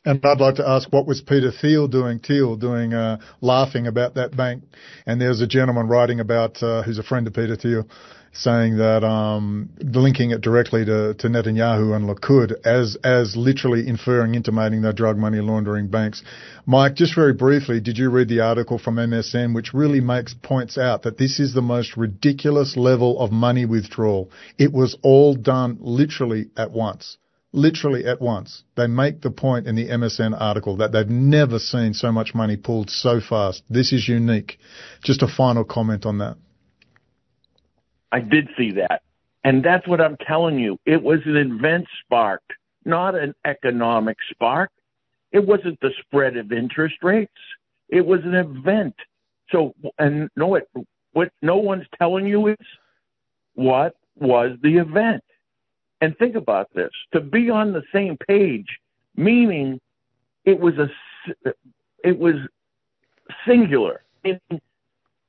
And 0.08 0.26
I'd 0.26 0.40
like 0.40 0.56
to 0.56 0.66
ask, 0.66 0.88
what 0.94 1.06
was 1.06 1.20
Peter 1.20 1.52
Thiel 1.52 1.90
doing? 1.90 2.20
Thiel 2.20 2.56
doing, 2.56 2.94
uh, 2.94 3.18
laughing 3.42 3.88
about 3.88 4.14
that 4.14 4.38
bank. 4.38 4.64
And 5.06 5.20
there's 5.20 5.42
a 5.42 5.48
gentleman 5.48 5.90
writing 5.90 6.22
about, 6.22 6.64
uh, 6.64 6.82
who's 6.84 6.98
a 6.98 7.04
friend 7.04 7.28
of 7.28 7.34
Peter 7.34 7.58
Thiel, 7.58 7.90
saying 8.32 8.78
that, 8.78 9.04
um, 9.04 9.68
linking 9.82 10.32
it 10.32 10.40
directly 10.40 10.86
to, 10.86 11.14
to 11.16 11.28
Netanyahu 11.28 11.94
and 11.94 12.08
Likud 12.08 12.54
as, 12.66 12.96
as 13.04 13.36
literally 13.36 13.86
inferring, 13.86 14.36
intimating 14.36 14.82
they're 14.82 14.94
drug 14.94 15.18
money 15.18 15.40
laundering 15.40 15.90
banks. 15.90 16.24
Mike, 16.66 16.96
just 16.96 17.14
very 17.14 17.34
briefly, 17.34 17.82
did 17.82 17.98
you 17.98 18.10
read 18.10 18.30
the 18.30 18.40
article 18.40 18.80
from 18.80 18.96
MSN, 18.96 19.54
which 19.54 19.74
really 19.74 20.00
makes, 20.00 20.34
points 20.34 20.78
out 20.78 21.02
that 21.02 21.18
this 21.18 21.38
is 21.38 21.54
the 21.54 21.62
most 21.62 21.98
ridiculous 21.98 22.78
level 22.78 23.20
of 23.20 23.34
money 23.34 23.66
withdrawal. 23.66 24.32
It 24.58 24.72
was 24.72 24.98
all 25.02 25.36
done 25.36 25.80
literally 25.82 26.46
at 26.56 26.72
once 26.72 27.18
literally 27.54 28.06
at 28.06 28.22
once. 28.22 28.64
They 28.76 28.88
make 28.88 29.22
the 29.22 29.32
point 29.32 29.68
in 29.68 29.76
the 29.76 29.88
MSN 29.88 30.40
article 30.40 30.78
that 30.78 30.92
they've 30.92 31.10
never 31.10 31.60
seen 31.60 31.94
so 31.94 32.12
much 32.12 32.36
money 32.36 32.58
pulled 32.58 32.90
so 32.90 33.20
fast. 33.20 33.64
This 33.70 33.94
is 33.94 34.08
unique. 34.08 34.60
Just 35.04 35.22
a 35.22 35.28
final 35.28 35.64
comment 35.64 36.06
on 36.06 36.20
that. 36.20 36.38
I 38.12 38.20
did 38.20 38.50
see 38.58 38.72
that. 38.74 39.02
And 39.44 39.64
that's 39.64 39.88
what 39.88 40.02
I'm 40.02 40.18
telling 40.28 40.60
you. 40.60 40.78
It 40.86 41.02
was 41.02 41.20
an 41.26 41.38
event 41.38 41.86
spark, 42.04 42.42
not 42.86 43.16
an 43.16 43.34
economic 43.46 44.18
spark. 44.32 44.72
It 45.32 45.46
wasn't 45.46 45.80
the 45.82 45.92
spread 46.02 46.38
of 46.38 46.52
interest 46.52 46.96
rates. 47.02 47.32
It 47.90 48.06
was 48.06 48.22
an 48.24 48.34
event. 48.34 48.96
So, 49.52 49.74
and 49.98 50.30
no, 50.36 50.60
what 51.14 51.32
no 51.42 51.58
one's 51.58 51.86
telling 51.98 52.28
you 52.28 52.48
is 52.48 52.58
what 53.56 53.96
was 54.20 54.58
the 54.62 54.78
event? 54.78 55.24
And 56.02 56.18
think 56.18 56.36
about 56.36 56.74
this 56.74 56.92
to 57.14 57.22
be 57.22 57.50
on 57.50 57.74
the 57.74 57.84
same 57.92 58.18
page, 58.18 58.80
meaning 59.16 59.80
it 60.46 60.60
was 60.60 60.76
a, 60.78 60.90
it 62.04 62.18
was 62.18 62.36
singular. 63.46 64.04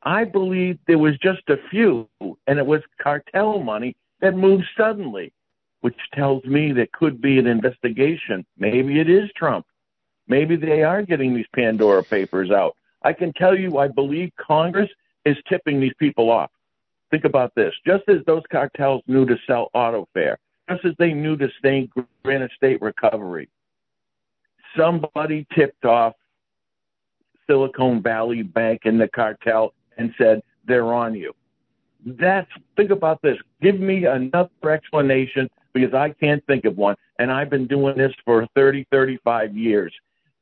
I 0.03 0.25
believe 0.25 0.79
there 0.87 0.99
was 0.99 1.17
just 1.19 1.49
a 1.49 1.57
few, 1.71 2.09
and 2.21 2.59
it 2.59 2.67
was 2.67 2.83
cartel 3.01 3.61
money 3.61 3.97
that 4.21 4.37
moved 4.37 4.65
suddenly, 4.77 5.33
which 5.81 5.97
tells 6.13 6.45
me 6.45 6.73
there 6.73 6.89
could 6.93 7.21
be 7.21 7.39
an 7.39 7.47
investigation. 7.47 8.45
Maybe 8.59 9.01
it 9.01 9.09
is 9.09 9.31
Trump. 9.37 9.67
Maybe 10.27 10.57
they 10.57 10.83
are 10.83 11.03
getting 11.03 11.35
these 11.35 11.47
Pandora 11.55 12.03
papers 12.03 12.51
out. 12.51 12.77
I 13.03 13.13
can 13.13 13.33
tell 13.33 13.59
you, 13.59 13.79
I 13.79 13.89
believe 13.89 14.33
Congress 14.37 14.91
is 15.25 15.37
tipping 15.49 15.81
these 15.81 15.95
people 15.99 16.31
off. 16.31 16.51
Think 17.11 17.25
about 17.25 17.55
this. 17.55 17.75
Just 17.87 18.05
as 18.09 18.19
those 18.27 18.43
cartels 18.51 19.03
knew 19.07 19.25
to 19.25 19.37
sell 19.47 19.71
AutoFair, 19.75 20.37
just 20.69 20.85
as 20.85 20.93
they 20.99 21.13
knew 21.13 21.37
to 21.37 21.49
stay 21.59 21.89
Granite 22.25 22.53
State 22.57 22.81
Recovery. 22.83 23.49
Somebody 24.77 25.47
tipped 25.55 25.85
off 25.85 26.15
Silicon 27.47 28.03
Valley 28.03 28.43
Bank 28.43 28.83
and 28.85 29.01
the 29.01 29.09
cartel 29.09 29.73
and 29.97 30.13
said, 30.19 30.43
they're 30.67 30.93
on 30.93 31.15
you. 31.15 31.35
That's, 32.05 32.49
think 32.77 32.91
about 32.91 33.21
this. 33.23 33.37
Give 33.61 33.81
me 33.81 34.05
another 34.05 34.71
explanation 34.71 35.49
because 35.73 35.95
I 35.95 36.11
can't 36.11 36.45
think 36.47 36.65
of 36.65 36.77
one. 36.77 36.97
And 37.19 37.33
I've 37.33 37.51
been 37.51 37.67
doing 37.67 37.97
this 37.97 38.13
for 38.25 38.47
30, 38.55 38.87
35 38.91 39.57
years. 39.57 39.93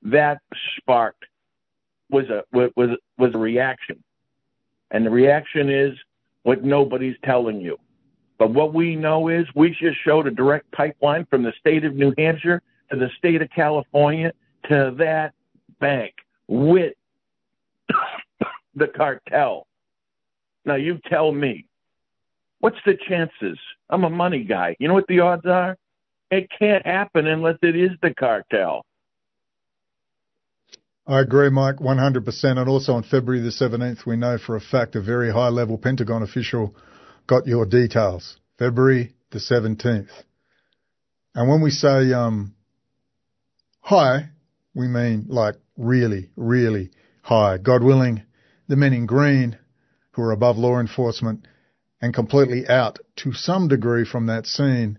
That 0.03 0.39
sparked 0.77 1.25
was 2.11 2.27
a, 2.29 2.45
was, 2.53 2.91
was 3.17 3.35
a 3.35 3.39
reaction. 3.39 4.03
And 4.91 5.07
the 5.07 5.11
reaction 5.11 5.71
is 5.71 5.97
what 6.43 6.63
nobody's 6.63 7.17
telling 7.25 7.61
you. 7.61 7.79
But 8.39 8.51
what 8.51 8.75
we 8.75 8.97
know 8.97 9.29
is 9.29 9.47
we 9.55 9.71
just 9.71 9.99
showed 10.05 10.27
a 10.27 10.31
direct 10.31 10.71
pipeline 10.73 11.27
from 11.27 11.43
the 11.43 11.53
state 11.59 11.85
of 11.85 11.95
New 11.95 12.13
Hampshire 12.19 12.63
to 12.91 12.97
the 12.97 13.09
state 13.19 13.41
of 13.41 13.49
California 13.51 14.33
to 14.69 14.95
that 14.99 15.33
bank 15.81 16.15
with 16.49 16.95
the 18.75 18.87
cartel. 18.89 19.67
Now 20.65 20.75
you 20.75 20.99
tell 21.09 21.33
me, 21.33 21.67
what's 22.61 22.79
the 22.85 22.97
chances? 23.09 23.59
I'm 23.89 24.05
a 24.05 24.11
money 24.11 24.45
guy. 24.45 24.77
You 24.79 24.89
know 24.89 24.95
what 24.95 25.07
the 25.07 25.21
odds 25.21 25.47
are? 25.47 25.77
It 26.31 26.49
can't 26.59 26.85
happen 26.85 27.27
unless 27.27 27.57
it 27.63 27.77
is 27.77 27.91
the 28.03 28.13
cartel. 28.13 28.85
I 31.07 31.21
agree, 31.21 31.51
Mike, 31.51 31.77
100%. 31.77 32.59
And 32.59 32.69
also 32.69 32.95
on 32.95 33.05
February 33.05 33.41
the 33.41 33.51
17th, 33.51 34.05
we 34.05 34.17
know 34.17 34.39
for 34.39 34.57
a 34.57 34.61
fact 34.61 34.97
a 34.97 35.01
very 35.01 35.31
high 35.31 35.51
level 35.51 35.79
Pentagon 35.79 36.23
official 36.23 36.75
got 37.27 37.47
your 37.47 37.67
details. 37.67 38.39
February 38.59 39.15
the 39.31 39.39
17th. 39.39 40.09
And 41.35 41.49
when 41.49 41.61
we 41.61 41.71
say, 41.71 42.13
um, 42.13 42.55
high, 43.81 44.31
we 44.75 44.89
mean 44.89 45.27
like 45.29 45.57
really, 45.77 46.31
really 46.37 46.91
high. 47.23 47.59
God 47.59 47.83
willing, 47.83 48.23
the 48.69 48.77
men 48.77 48.93
in 48.93 49.07
green 49.07 49.59
who 50.13 50.23
are 50.23 50.33
above 50.33 50.57
law 50.57 50.81
enforcement 50.81 51.47
and 52.01 52.15
completely 52.15 52.67
out 52.69 52.99
to 53.17 53.33
some 53.33 53.69
degree 53.69 54.05
from 54.05 54.27
that 54.27 54.47
scene, 54.47 54.99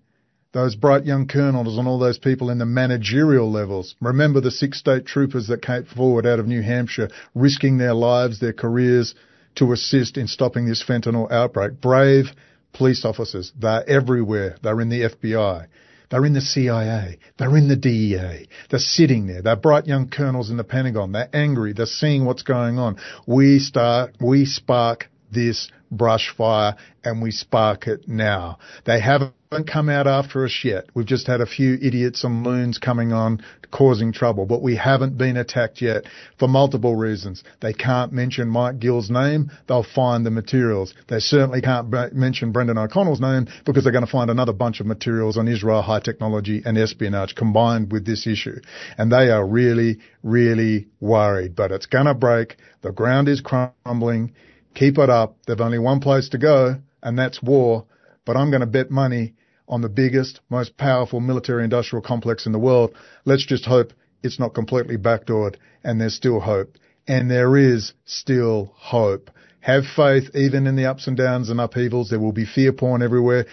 those 0.51 0.75
bright 0.75 1.05
young 1.05 1.28
colonels 1.28 1.78
and 1.78 1.88
all 1.88 1.99
those 1.99 2.19
people 2.19 2.49
in 2.49 2.57
the 2.57 2.65
managerial 2.65 3.51
levels. 3.51 3.95
Remember 4.01 4.41
the 4.41 4.51
six 4.51 4.80
state 4.80 5.05
troopers 5.05 5.47
that 5.47 5.61
came 5.61 5.86
forward 5.86 6.25
out 6.25 6.39
of 6.39 6.47
New 6.47 6.61
Hampshire, 6.61 7.09
risking 7.36 7.78
their 7.78 7.93
lives, 7.93 8.39
their 8.39 8.53
careers, 8.53 9.15
to 9.58 9.74
assist 9.74 10.18
in 10.18 10.28
stopping 10.28 10.66
this 10.66 10.84
fentanyl 10.84 11.32
outbreak. 11.32 11.82
Brave 11.82 12.26
police 12.74 13.05
officers. 13.05 13.51
They're 13.60 13.88
everywhere. 13.89 14.58
They're 14.62 14.82
in 14.82 14.89
the 14.89 15.01
FBI. 15.01 15.68
They're 16.10 16.26
in 16.26 16.34
the 16.34 16.41
CIA. 16.41 17.20
They're 17.38 17.58
in 17.58 17.68
the 17.68 17.76
DEA. 17.76 18.47
They're 18.70 18.80
sitting 18.80 19.28
there. 19.28 19.41
They're 19.41 19.55
bright 19.55 19.88
young 19.88 20.10
colonels 20.10 20.49
in 20.49 20.58
the 20.58 20.64
Pentagon. 20.64 21.12
They're 21.12 21.30
angry. 21.34 21.74
They're 21.74 21.86
seeing 21.86 22.26
what's 22.26 22.43
going 22.43 22.80
on. 22.80 22.97
We 23.26 23.60
start, 23.60 24.16
we 24.22 24.45
spark 24.45 25.10
this 25.32 25.70
brush 25.91 26.34
fire 26.36 26.76
and 27.03 27.22
we 27.22 27.32
spark 27.32 27.88
it 27.88 28.08
now. 28.08 28.60
They 28.86 29.01
haven't 29.01 29.34
come 29.66 29.88
out 29.88 30.08
after 30.08 30.43
us 30.43 30.62
yet. 30.64 30.86
We've 30.93 31.06
just 31.06 31.28
had 31.28 31.39
a 31.39 31.45
few 31.45 31.78
idiots 31.82 32.24
and 32.26 32.45
loons 32.45 32.80
coming 32.80 33.14
on 33.14 33.41
causing 33.72 34.12
trouble, 34.12 34.45
but 34.45 34.62
we 34.62 34.76
haven't 34.76 35.18
been 35.18 35.38
attacked 35.38 35.82
yet 35.82 36.04
for 36.38 36.48
multiple 36.50 36.95
reasons. 36.95 37.43
They 37.62 37.74
can't 37.74 38.12
mention 38.12 38.50
Mike 38.50 38.80
Gill's 38.80 39.10
name. 39.10 39.50
They'll 39.68 39.84
find 39.84 40.26
the 40.26 40.32
materials. 40.32 40.93
They 41.08 41.20
certainly 41.20 41.62
can't 41.62 41.89
b- 41.89 42.08
mention 42.12 42.52
Brendan 42.52 42.78
O'Connell's 42.78 43.22
name 43.22 43.48
because 43.66 43.84
they're 43.84 43.93
going 43.93 44.06
to 44.06 44.12
find 44.12 44.30
another 44.30 44.54
bunch 44.54 44.82
of 44.82 44.86
materials 44.86 45.38
on 45.38 45.48
Israel 45.48 45.82
high 45.82 46.02
technology 46.02 46.62
and 46.66 46.78
espionage 46.78 47.36
combined 47.36 47.91
with 47.91 48.06
this 48.06 48.28
issue. 48.28 48.60
And 48.98 49.12
they 49.12 49.30
are 49.30 49.48
really, 49.48 50.00
really 50.24 50.88
worried, 51.00 51.56
but 51.56 51.72
it's 51.72 51.86
going 51.86 52.06
to 52.06 52.14
break. 52.14 52.58
The 52.82 52.91
ground 52.91 53.30
is 53.30 53.41
crumbling. 53.41 54.34
Keep 54.76 54.98
it 54.98 55.10
up. 55.10 55.38
They've 55.48 55.60
only 55.60 55.80
one 55.80 56.02
place 56.02 56.30
to 56.30 56.38
go, 56.38 56.76
and 57.02 57.18
that's 57.18 57.41
war. 57.41 57.86
But 58.28 58.36
I'm 58.36 58.51
going 58.51 58.61
to 58.61 58.67
bet 58.67 58.91
money 58.91 59.34
on 59.69 59.82
the 59.82 59.89
biggest, 59.89 60.41
most 60.49 60.78
powerful 60.78 61.21
military 61.21 61.63
industrial 61.63 62.03
complex 62.03 62.45
in 62.45 62.51
the 62.51 62.59
world. 62.59 62.93
Let's 63.25 63.45
just 63.45 63.65
hope 63.65 63.93
it's 64.21 64.38
not 64.38 64.53
completely 64.53 64.97
backdoored 64.97 65.55
and 65.84 65.99
there's 65.99 66.13
still 66.13 66.41
hope. 66.41 66.75
And 67.07 67.32
there 67.32 67.55
is 67.55 67.93
still 68.05 68.73
hope. 68.75 69.32
Have 69.61 69.86
faith 69.95 70.36
even 70.36 70.67
in 70.67 70.75
the 70.75 70.86
ups 70.86 71.07
and 71.07 71.15
downs 71.15 71.49
and 71.49 71.61
upheavals. 71.61 72.09
There 72.09 72.19
will 72.19 72.34
be 72.34 72.45
fear 72.45 72.73
porn 72.73 73.01
everywhere. 73.01 73.45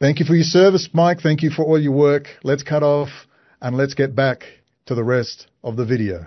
Thank 0.00 0.20
you 0.20 0.26
for 0.26 0.34
your 0.34 0.44
service, 0.44 0.88
Mike. 0.92 1.20
Thank 1.20 1.42
you 1.42 1.50
for 1.50 1.64
all 1.64 1.80
your 1.80 1.92
work. 1.92 2.28
Let's 2.44 2.62
cut 2.62 2.84
off 2.84 3.10
and 3.60 3.76
let's 3.76 3.94
get 3.94 4.14
back 4.14 4.44
to 4.86 4.94
the 4.94 5.04
rest 5.04 5.48
of 5.64 5.76
the 5.76 5.84
video. 5.84 6.26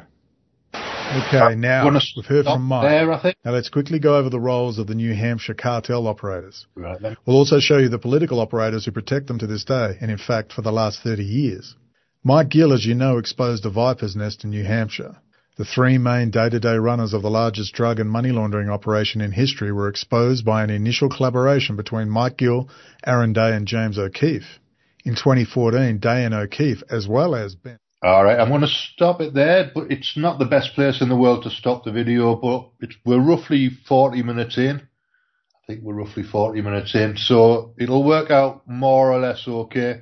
Okay, 1.16 1.56
now 1.56 1.90
we've 1.90 2.26
heard 2.26 2.44
from 2.44 2.64
Mike. 2.64 2.90
There, 2.90 3.14
I 3.14 3.22
think. 3.22 3.38
Now 3.46 3.52
let's 3.52 3.70
quickly 3.70 4.00
go 4.00 4.18
over 4.18 4.30
the 4.30 4.40
roles 4.40 4.78
of 4.78 4.88
the 4.88 4.96
New 4.96 5.14
Hampshire 5.14 5.54
cartel 5.54 6.08
operators. 6.08 6.66
Right 6.76 7.00
then. 7.00 7.16
We'll 7.26 7.38
also 7.38 7.62
show 7.62 7.78
you 7.78 7.88
the 7.88 8.00
political 8.00 8.42
operators 8.42 8.84
who 8.84 8.92
protect 8.92 9.28
them 9.28 9.40
to 9.40 9.48
this 9.48 9.64
day, 9.64 9.98
and 10.02 10.12
in 10.12 10.18
fact 10.18 10.52
for 10.52 10.62
the 10.62 10.74
last 10.74 11.00
30 11.02 11.24
years. 11.24 11.76
Mike 12.22 12.50
Gill, 12.50 12.74
as 12.74 12.86
you 12.86 12.96
know, 12.96 13.18
exposed 13.18 13.66
a 13.66 13.70
viper's 13.70 14.16
nest 14.16 14.44
in 14.44 14.50
New 14.50 14.66
Hampshire. 14.66 15.16
The 15.58 15.64
three 15.64 15.98
main 15.98 16.32
day-to-day 16.32 16.76
runners 16.76 17.14
of 17.14 17.22
the 17.22 17.30
largest 17.30 17.74
drug 17.74 18.02
and 18.02 18.10
money 18.10 18.32
laundering 18.32 18.70
operation 18.70 19.22
in 19.22 19.32
history 19.32 19.72
were 19.72 19.88
exposed 19.88 20.44
by 20.44 20.64
an 20.64 20.70
initial 20.70 21.08
collaboration 21.08 21.78
between 21.78 22.10
Mike 22.10 22.36
Gill, 22.36 22.68
Aaron 23.06 23.32
Day 23.32 23.56
and 23.56 23.66
James 23.66 23.98
O'Keefe. 23.98 24.60
In 25.06 25.14
2014, 25.16 26.00
Day 26.00 26.26
and 26.26 26.34
O'Keefe, 26.34 26.84
as 26.90 27.08
well 27.08 27.36
as 27.36 27.56
Ben 27.56 27.78
all 28.06 28.24
right, 28.24 28.40
I'm 28.40 28.50
going 28.50 28.62
to 28.62 28.68
stop 28.68 29.20
it 29.20 29.34
there, 29.34 29.72
but 29.74 29.92
it's 29.92 30.16
not 30.16 30.38
the 30.38 30.46
best 30.46 30.74
place 30.76 31.02
in 31.02 31.10
the 31.10 31.16
world 31.16 31.44
to 31.44 31.50
stop 31.50 31.84
the 31.84 31.92
video, 31.92 32.36
but 32.36 32.90
we're 33.04 33.20
roughly 33.20 33.70
40 33.88 34.22
minutes 34.22 34.58
in. 34.58 34.78
I 34.78 35.66
think 35.66 35.82
we're 35.82 35.96
roughly 35.96 36.22
40 36.22 36.62
minutes 36.62 36.94
in, 36.94 37.18
so 37.18 37.74
it'll 37.80 38.04
work 38.04 38.30
out 38.30 38.68
more 38.68 39.12
or 39.12 39.20
less 39.20 39.48
okay 39.48 40.02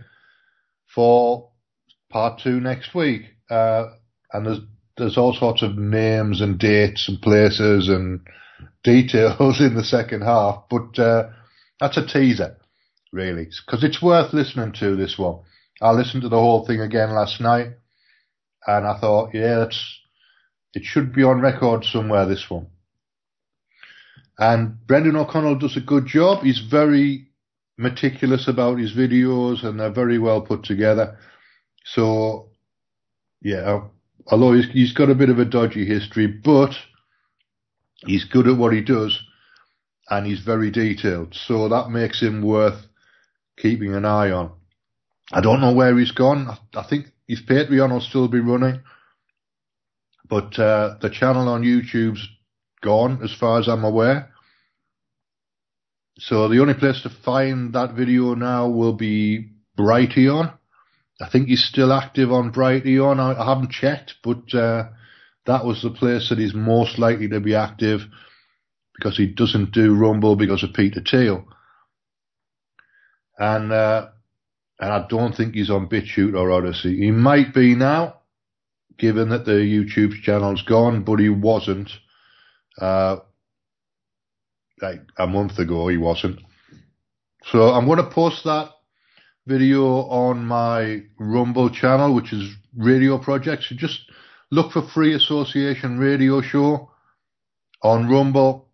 for 0.93 1.49
part 2.09 2.41
two 2.43 2.59
next 2.59 2.93
week. 2.93 3.21
Uh, 3.49 3.85
and 4.33 4.45
there's 4.45 4.59
there's 4.97 5.17
all 5.17 5.33
sorts 5.33 5.63
of 5.63 5.77
names 5.77 6.41
and 6.41 6.59
dates 6.59 7.07
and 7.07 7.21
places 7.21 7.89
and 7.89 8.19
details 8.83 9.59
in 9.61 9.75
the 9.75 9.83
second 9.83 10.21
half, 10.21 10.65
but 10.69 10.99
uh, 10.99 11.29
that's 11.79 11.97
a 11.97 12.05
teaser, 12.05 12.57
really, 13.11 13.47
because 13.65 13.83
it's 13.83 14.01
worth 14.01 14.33
listening 14.33 14.73
to 14.73 14.95
this 14.95 15.17
one. 15.17 15.39
I 15.81 15.91
listened 15.91 16.23
to 16.23 16.29
the 16.29 16.37
whole 16.37 16.65
thing 16.65 16.81
again 16.81 17.11
last 17.11 17.41
night, 17.41 17.69
and 18.67 18.87
I 18.87 18.99
thought, 18.99 19.33
yeah, 19.33 19.59
that's 19.59 19.99
it 20.73 20.83
should 20.83 21.13
be 21.13 21.23
on 21.23 21.41
record 21.41 21.85
somewhere. 21.85 22.25
This 22.25 22.49
one, 22.49 22.67
and 24.37 24.85
Brendan 24.87 25.15
O'Connell 25.15 25.59
does 25.59 25.77
a 25.77 25.81
good 25.81 26.05
job. 26.05 26.43
He's 26.43 26.59
very 26.59 27.27
meticulous 27.77 28.47
about 28.47 28.79
his 28.79 28.93
videos, 28.93 29.63
and 29.63 29.79
they're 29.79 29.91
very 29.91 30.19
well 30.19 30.41
put 30.41 30.63
together. 30.63 31.17
So, 31.85 32.49
yeah, 33.41 33.81
although 34.27 34.53
he's, 34.53 34.69
he's 34.71 34.93
got 34.93 35.09
a 35.09 35.15
bit 35.15 35.29
of 35.29 35.39
a 35.39 35.45
dodgy 35.45 35.85
history, 35.85 36.27
but 36.27 36.71
he's 38.05 38.25
good 38.25 38.47
at 38.47 38.57
what 38.57 38.73
he 38.73 38.81
does 38.81 39.21
and 40.09 40.25
he's 40.25 40.41
very 40.41 40.71
detailed. 40.71 41.33
So 41.33 41.69
that 41.69 41.89
makes 41.89 42.21
him 42.21 42.41
worth 42.41 42.85
keeping 43.57 43.93
an 43.95 44.05
eye 44.05 44.31
on. 44.31 44.51
I 45.31 45.41
don't 45.41 45.61
know 45.61 45.73
where 45.73 45.97
he's 45.97 46.11
gone. 46.11 46.57
I 46.75 46.83
think 46.83 47.07
his 47.27 47.41
Patreon 47.41 47.91
will 47.91 48.01
still 48.01 48.27
be 48.27 48.39
running, 48.39 48.81
but 50.27 50.57
uh, 50.59 50.95
the 51.01 51.09
channel 51.09 51.47
on 51.47 51.63
YouTube's 51.63 52.27
gone 52.81 53.21
as 53.23 53.33
far 53.39 53.59
as 53.59 53.67
I'm 53.67 53.83
aware. 53.83 54.29
So 56.19 56.47
the 56.47 56.59
only 56.59 56.75
place 56.75 57.01
to 57.03 57.09
find 57.09 57.73
that 57.73 57.95
video 57.95 58.35
now 58.35 58.69
will 58.69 58.93
be 58.93 59.51
Brighteon. 59.77 60.53
I 61.19 61.29
think 61.29 61.47
he's 61.47 61.65
still 61.65 61.91
active 61.91 62.31
on 62.31 62.53
Brighteon. 62.53 63.19
I, 63.19 63.41
I 63.41 63.45
haven't 63.47 63.71
checked, 63.71 64.15
but 64.23 64.53
uh, 64.53 64.89
that 65.45 65.65
was 65.65 65.81
the 65.81 65.89
place 65.89 66.29
that 66.29 66.37
he's 66.37 66.53
most 66.53 66.99
likely 66.99 67.29
to 67.29 67.39
be 67.39 67.55
active 67.55 68.01
because 68.95 69.17
he 69.17 69.27
doesn't 69.27 69.71
do 69.71 69.95
Rumble 69.95 70.35
because 70.35 70.63
of 70.63 70.73
Peter 70.73 71.01
Thiel. 71.01 71.45
And 73.37 73.71
uh, 73.71 74.09
and 74.83 74.91
I 74.91 75.07
don't 75.07 75.33
think 75.33 75.55
he's 75.55 75.69
on 75.69 75.87
BitChute 75.87 76.37
or 76.37 76.51
Odysee. 76.51 76.97
He 76.97 77.09
might 77.09 77.53
be 77.53 77.73
now, 77.73 78.19
given 78.97 79.29
that 79.29 79.45
the 79.45 79.53
YouTube 79.53 80.21
channel's 80.23 80.61
gone, 80.61 81.05
but 81.05 81.19
he 81.19 81.29
wasn't. 81.29 81.89
Uh, 82.77 83.17
like 84.81 84.99
a 85.17 85.25
month 85.25 85.57
ago, 85.57 85.87
he 85.87 85.95
wasn't. 85.95 86.41
So 87.45 87.69
I'm 87.69 87.85
going 87.85 87.99
to 87.99 88.11
post 88.11 88.43
that 88.43 88.71
video 89.47 89.85
on 89.85 90.45
my 90.45 91.03
Rumble 91.17 91.69
channel, 91.69 92.13
which 92.13 92.33
is 92.33 92.53
Radio 92.75 93.17
Projects. 93.17 93.69
So 93.69 93.75
just 93.75 94.01
look 94.51 94.73
for 94.73 94.81
Free 94.81 95.13
Association 95.13 95.97
Radio 95.97 96.41
Show 96.41 96.91
on 97.81 98.09
Rumble 98.09 98.67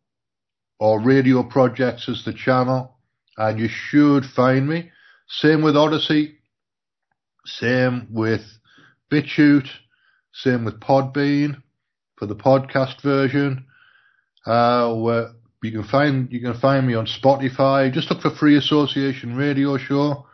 or 0.80 1.00
Radio 1.00 1.44
Projects 1.44 2.10
as 2.10 2.26
the 2.26 2.34
channel, 2.34 2.98
and 3.38 3.60
you 3.60 3.68
should 3.68 4.26
find 4.26 4.68
me. 4.68 4.90
Same 5.30 5.62
with 5.62 5.76
Odysee. 5.76 6.36
same 7.46 8.08
with 8.12 8.42
BitChute, 9.12 9.70
same 10.34 10.66
with 10.66 10.80
Podbean 10.80 11.62
for 12.18 12.26
the 12.26 12.36
podcast 12.36 13.02
version. 13.02 13.66
Uh, 14.46 14.94
where 14.96 15.32
you 15.62 15.72
can 15.72 15.84
find 15.84 16.32
you 16.32 16.40
can 16.40 16.54
find 16.60 16.88
me 16.88 16.96
on 16.96 17.06
Spotify. 17.06 17.92
Just 17.94 18.10
look 18.10 18.22
for 18.22 18.32
Free 18.32 18.58
Association 18.58 19.36
Radio 19.36 19.78
Show, 19.78 20.26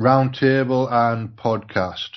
Roundtable, 0.00 0.90
and 0.92 1.30
Podcast 1.36 2.10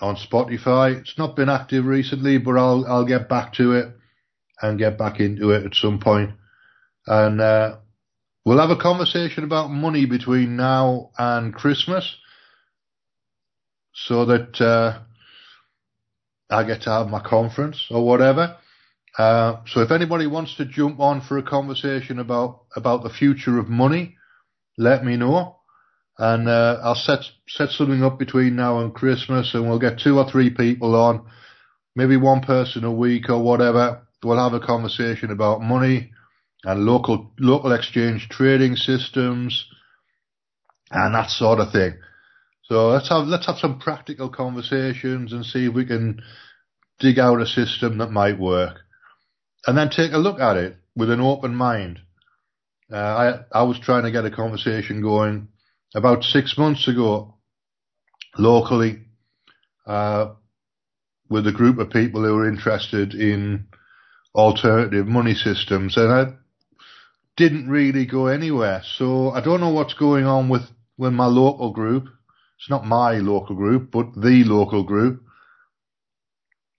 on 0.00 0.16
Spotify. 0.16 1.00
It's 1.00 1.16
not 1.16 1.36
been 1.36 1.48
active 1.48 1.86
recently, 1.86 2.38
but 2.38 2.56
I'll 2.58 2.84
I'll 2.86 3.06
get 3.06 3.28
back 3.28 3.54
to 3.54 3.72
it 3.72 3.94
and 4.60 4.78
get 4.78 4.98
back 4.98 5.20
into 5.20 5.50
it 5.52 5.64
at 5.64 5.74
some 5.74 6.00
point. 6.00 6.32
And 7.06 7.40
uh, 7.40 7.76
we'll 8.46 8.60
have 8.60 8.70
a 8.70 8.80
conversation 8.80 9.42
about 9.42 9.70
money 9.70 10.06
between 10.06 10.56
now 10.56 11.10
and 11.18 11.52
Christmas, 11.52 12.16
so 13.92 14.24
that 14.26 14.60
uh, 14.60 15.00
I 16.48 16.62
get 16.64 16.82
to 16.82 16.90
have 16.90 17.08
my 17.08 17.20
conference 17.20 17.84
or 17.90 18.06
whatever. 18.06 18.56
Uh, 19.18 19.62
so 19.66 19.80
if 19.80 19.90
anybody 19.90 20.26
wants 20.26 20.56
to 20.56 20.64
jump 20.64 21.00
on 21.00 21.22
for 21.22 21.38
a 21.38 21.42
conversation 21.42 22.20
about 22.20 22.66
about 22.76 23.02
the 23.02 23.10
future 23.10 23.58
of 23.58 23.68
money, 23.68 24.16
let 24.78 25.04
me 25.04 25.16
know, 25.16 25.56
and 26.16 26.48
uh, 26.48 26.78
I'll 26.84 26.94
set 26.94 27.24
set 27.48 27.70
something 27.70 28.04
up 28.04 28.16
between 28.16 28.54
now 28.54 28.78
and 28.78 28.94
Christmas, 28.94 29.54
and 29.54 29.68
we'll 29.68 29.80
get 29.80 29.98
two 29.98 30.18
or 30.18 30.30
three 30.30 30.50
people 30.50 30.94
on, 30.94 31.26
maybe 31.96 32.16
one 32.16 32.42
person 32.42 32.84
a 32.84 32.92
week 32.92 33.28
or 33.28 33.42
whatever, 33.42 34.06
we'll 34.22 34.38
have 34.38 34.54
a 34.54 34.64
conversation 34.64 35.32
about 35.32 35.62
money 35.62 36.12
and 36.66 36.84
local 36.84 37.30
local 37.38 37.72
exchange 37.72 38.28
trading 38.28 38.74
systems 38.74 39.66
and 40.90 41.14
that 41.14 41.30
sort 41.30 41.60
of 41.60 41.70
thing. 41.70 41.94
So 42.64 42.88
let's 42.88 43.08
have 43.08 43.28
let's 43.28 43.46
have 43.46 43.58
some 43.58 43.78
practical 43.78 44.28
conversations 44.28 45.32
and 45.32 45.46
see 45.46 45.66
if 45.66 45.74
we 45.74 45.86
can 45.86 46.20
dig 46.98 47.20
out 47.20 47.40
a 47.40 47.46
system 47.46 47.98
that 47.98 48.10
might 48.10 48.38
work, 48.38 48.80
and 49.66 49.78
then 49.78 49.90
take 49.90 50.12
a 50.12 50.18
look 50.18 50.40
at 50.40 50.56
it 50.56 50.76
with 50.96 51.08
an 51.10 51.20
open 51.20 51.54
mind. 51.54 52.00
Uh, 52.92 52.96
I 52.96 53.60
I 53.60 53.62
was 53.62 53.78
trying 53.78 54.02
to 54.02 54.10
get 54.10 54.24
a 54.24 54.30
conversation 54.30 55.02
going 55.02 55.48
about 55.94 56.24
six 56.24 56.58
months 56.58 56.88
ago 56.88 57.36
locally 58.36 59.04
uh, 59.86 60.32
with 61.30 61.46
a 61.46 61.52
group 61.52 61.78
of 61.78 61.90
people 61.90 62.24
who 62.24 62.34
were 62.34 62.48
interested 62.48 63.14
in 63.14 63.68
alternative 64.34 65.06
money 65.06 65.34
systems, 65.34 65.96
and 65.96 66.12
I 66.12 66.24
didn't 67.36 67.68
really 67.68 68.06
go 68.06 68.26
anywhere. 68.26 68.82
So 68.98 69.30
I 69.30 69.40
don't 69.42 69.60
know 69.60 69.72
what's 69.72 69.94
going 69.94 70.24
on 70.24 70.48
with, 70.48 70.62
with 70.96 71.12
my 71.12 71.26
local 71.26 71.72
group. 71.72 72.08
It's 72.58 72.70
not 72.70 72.86
my 72.86 73.14
local 73.14 73.54
group, 73.54 73.90
but 73.90 74.14
the 74.14 74.44
local 74.46 74.82
group. 74.82 75.22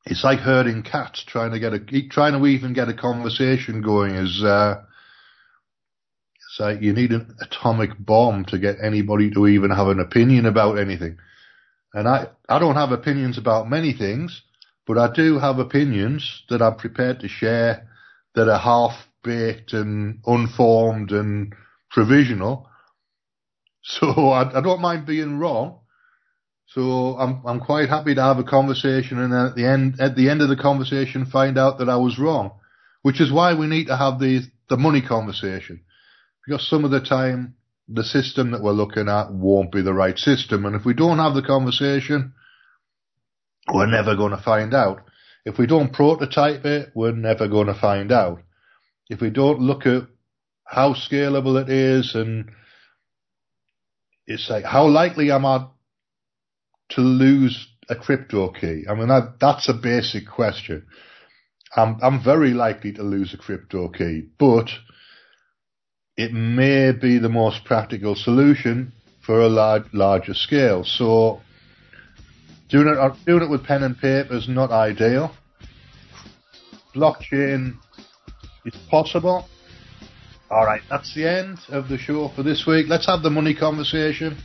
It's 0.05 0.23
like 0.23 0.39
herding 0.39 0.83
cats 0.83 1.23
trying 1.27 1.51
to 1.51 1.59
get 1.59 1.73
a 1.73 1.79
trying 2.09 2.39
to 2.39 2.47
even 2.47 2.73
get 2.73 2.87
a 2.87 2.93
conversation 2.93 3.81
going. 3.81 4.15
Is 4.15 4.41
uh, 4.43 4.81
it's 6.35 6.59
like 6.59 6.81
you 6.81 6.93
need 6.93 7.11
an 7.11 7.35
atomic 7.41 7.91
bomb 7.99 8.45
to 8.45 8.57
get 8.57 8.77
anybody 8.81 9.29
to 9.31 9.47
even 9.47 9.69
have 9.69 9.87
an 9.87 9.99
opinion 9.99 10.45
about 10.45 10.79
anything. 10.79 11.17
And 11.93 12.07
I 12.07 12.27
I 12.47 12.57
don't 12.57 12.75
have 12.75 12.91
opinions 12.91 13.37
about 13.37 13.69
many 13.69 13.93
things, 13.93 14.41
but 14.87 14.97
I 14.97 15.13
do 15.13 15.39
have 15.39 15.59
opinions 15.59 16.43
that 16.49 16.61
I'm 16.61 16.77
prepared 16.77 17.19
to 17.19 17.27
share 17.27 17.87
that 18.33 18.49
are 18.49 18.59
half 18.59 19.06
baked 19.27 19.73
and 19.73 20.19
um, 20.25 20.39
unformed 20.39 21.11
and 21.11 21.53
provisional. 21.91 22.69
So 23.89 24.07
I, 24.09 24.57
I, 24.57 24.61
don't 24.61 24.81
mind 24.81 25.05
being 25.05 25.39
wrong. 25.39 25.79
So 26.65 27.15
I'm 27.17 27.41
I'm 27.45 27.59
quite 27.61 27.87
happy 27.87 28.15
to 28.15 28.21
have 28.21 28.39
a 28.39 28.43
conversation 28.43 29.17
and 29.17 29.33
at 29.33 29.55
the 29.55 29.65
end 29.65 30.01
at 30.01 30.15
the 30.17 30.29
end 30.29 30.41
of 30.41 30.49
the 30.49 30.57
conversation 30.57 31.25
find 31.25 31.57
out 31.57 31.77
that 31.79 31.87
I 31.87 31.95
was 31.95 32.19
wrong, 32.19 32.51
which 33.01 33.21
is 33.21 33.31
why 33.31 33.53
we 33.53 33.67
need 33.67 33.87
to 33.87 33.95
have 33.95 34.19
the 34.19 34.41
the 34.67 34.75
money 34.75 35.01
conversation 35.01 35.85
because 36.45 36.67
some 36.67 36.85
of 36.85 36.91
the 36.91 36.99
time 37.01 37.55
the 37.87 38.03
system 38.03 38.51
that 38.51 38.61
we're 38.61 38.71
looking 38.71 39.07
at 39.07 39.31
won't 39.31 39.71
be 39.71 39.81
the 39.81 39.93
right 39.93 40.17
system, 40.17 40.65
and 40.65 40.75
if 40.75 40.85
we 40.85 40.93
don't 40.93 41.19
have 41.19 41.33
the 41.33 41.41
conversation, 41.41 42.33
we're 43.73 43.85
never 43.85 44.15
going 44.15 44.31
to 44.31 44.43
find 44.43 44.73
out. 44.73 44.99
If 45.45 45.57
we 45.57 45.67
don't 45.67 45.93
prototype 45.93 46.65
it, 46.65 46.91
we're 46.93 47.13
never 47.13 47.47
going 47.47 47.67
to 47.67 47.79
find 47.79 48.11
out. 48.11 48.41
If 49.09 49.21
we 49.21 49.29
don't 49.29 49.59
look 49.59 49.85
at 49.85 50.03
how 50.65 50.93
scalable 50.93 51.61
it 51.61 51.69
is 51.69 52.13
and 52.13 52.51
it's 54.25 54.49
like, 54.49 54.65
how 54.65 54.87
likely 54.87 55.31
am 55.31 55.45
I 55.45 55.67
to 56.89 57.01
lose 57.01 57.67
a 57.89 57.95
crypto 57.95 58.51
key? 58.51 58.83
I 58.89 58.93
mean, 58.93 59.07
that, 59.07 59.37
that's 59.39 59.69
a 59.69 59.73
basic 59.73 60.27
question. 60.27 60.85
I'm, 61.75 61.97
I'm 62.01 62.23
very 62.23 62.51
likely 62.51 62.93
to 62.93 63.03
lose 63.03 63.33
a 63.33 63.37
crypto 63.37 63.89
key, 63.89 64.23
but 64.37 64.69
it 66.17 66.33
may 66.33 66.91
be 66.91 67.19
the 67.19 67.29
most 67.29 67.63
practical 67.63 68.15
solution 68.15 68.91
for 69.25 69.41
a 69.41 69.49
large, 69.49 69.85
larger 69.93 70.33
scale. 70.33 70.83
So 70.83 71.41
Doing 72.69 72.89
it, 72.89 73.25
doing 73.25 73.43
it 73.43 73.49
with 73.49 73.63
pen 73.63 73.83
and 73.83 73.97
paper 73.97 74.35
is 74.35 74.49
not 74.49 74.71
ideal. 74.71 75.31
Blockchain 76.93 77.77
is 78.67 78.75
possible. 78.89 79.47
Alright, 80.49 80.81
that's 80.89 81.13
the 81.13 81.27
end 81.27 81.59
of 81.69 81.89
the 81.89 81.97
show 81.97 82.29
for 82.29 82.43
this 82.43 82.65
week. 82.65 82.87
Let's 82.87 83.05
have 83.07 83.21
the 83.21 83.29
money 83.29 83.53
conversation. 83.53 84.37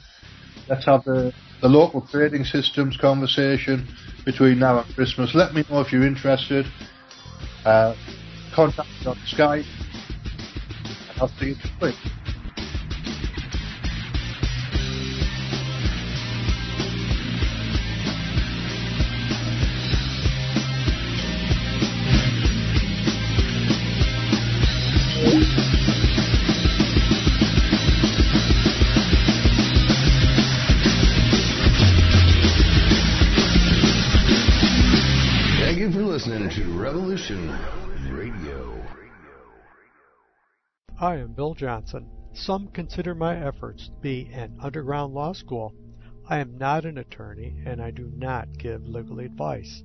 Let's 0.68 0.84
have 0.86 1.04
the, 1.04 1.32
the 1.60 1.68
local 1.68 2.06
trading 2.06 2.44
systems 2.44 2.96
conversation 2.96 3.88
between 4.24 4.58
now 4.58 4.80
and 4.80 4.94
Christmas. 4.94 5.34
Let 5.34 5.54
me 5.54 5.64
know 5.70 5.80
if 5.80 5.92
you're 5.92 6.06
interested. 6.06 6.66
Uh, 7.64 7.94
contact 8.54 8.88
me 9.00 9.06
on 9.06 9.16
Skype. 9.30 9.66
I'll 11.20 11.28
see 11.28 11.46
you 11.46 11.54
next 11.54 11.80
week. 11.80 12.21
I 41.02 41.16
am 41.16 41.32
Bill 41.32 41.54
Johnson. 41.54 42.08
Some 42.32 42.68
consider 42.68 43.12
my 43.12 43.36
efforts 43.36 43.88
to 43.88 43.94
be 44.00 44.30
an 44.32 44.56
underground 44.60 45.12
law 45.12 45.32
school. 45.32 45.74
I 46.28 46.38
am 46.38 46.56
not 46.56 46.84
an 46.84 46.96
attorney 46.96 47.60
and 47.66 47.82
I 47.82 47.90
do 47.90 48.12
not 48.14 48.56
give 48.56 48.86
legal 48.86 49.18
advice. 49.18 49.82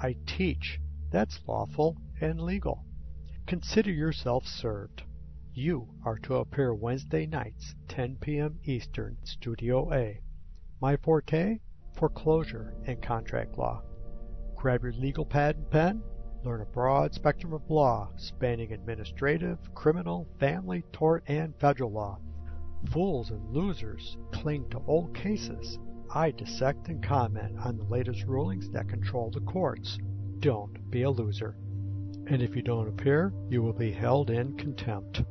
I 0.00 0.16
teach. 0.26 0.80
That's 1.10 1.38
lawful 1.46 1.98
and 2.18 2.40
legal. 2.40 2.82
Consider 3.46 3.92
yourself 3.92 4.46
served. 4.46 5.02
You 5.52 5.86
are 6.02 6.16
to 6.20 6.36
appear 6.36 6.72
Wednesday 6.72 7.26
nights, 7.26 7.74
10 7.88 8.16
p.m. 8.22 8.58
Eastern, 8.64 9.18
Studio 9.22 9.92
A. 9.92 10.22
My 10.80 10.96
forte? 10.96 11.58
Foreclosure 11.92 12.74
and 12.86 13.02
contract 13.02 13.58
law. 13.58 13.82
Grab 14.56 14.82
your 14.82 14.92
legal 14.94 15.26
pad 15.26 15.56
and 15.56 15.70
pen. 15.70 16.02
Learn 16.44 16.60
a 16.60 16.66
broad 16.66 17.14
spectrum 17.14 17.54
of 17.54 17.70
law 17.70 18.10
spanning 18.16 18.72
administrative, 18.72 19.58
criminal, 19.74 20.28
family, 20.38 20.84
tort, 20.92 21.24
and 21.26 21.54
federal 21.58 21.90
law. 21.90 22.18
Fools 22.92 23.30
and 23.30 23.50
losers 23.50 24.18
cling 24.30 24.68
to 24.68 24.82
old 24.86 25.14
cases. 25.14 25.78
I 26.14 26.32
dissect 26.32 26.88
and 26.88 27.02
comment 27.02 27.58
on 27.58 27.78
the 27.78 27.84
latest 27.84 28.24
rulings 28.24 28.68
that 28.72 28.90
control 28.90 29.30
the 29.30 29.40
courts. 29.40 29.98
Don't 30.40 30.90
be 30.90 31.04
a 31.04 31.10
loser. 31.10 31.56
And 32.26 32.42
if 32.42 32.54
you 32.54 32.60
don't 32.60 32.88
appear, 32.88 33.32
you 33.48 33.62
will 33.62 33.72
be 33.72 33.90
held 33.90 34.28
in 34.28 34.54
contempt. 34.58 35.22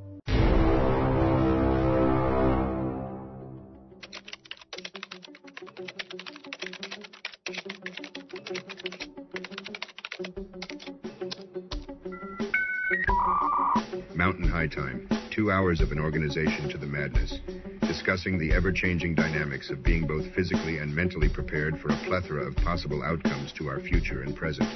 Two 15.43 15.51
hours 15.51 15.81
of 15.81 15.91
an 15.91 15.99
organization 15.99 16.69
to 16.69 16.77
the 16.77 16.87
madness. 16.87 17.41
Discussing 17.81 18.39
the 18.39 18.53
ever 18.53 18.71
changing 18.71 19.13
dynamics 19.13 19.69
of 19.71 19.83
being 19.83 20.07
both 20.07 20.33
physically 20.33 20.77
and 20.77 20.95
mentally 20.95 21.27
prepared 21.27 21.77
for 21.81 21.89
a 21.89 21.97
plethora 22.05 22.47
of 22.47 22.55
possible 22.55 23.03
outcomes 23.03 23.51
to 23.57 23.67
our 23.67 23.81
future 23.81 24.21
and 24.21 24.37
present. 24.37 24.69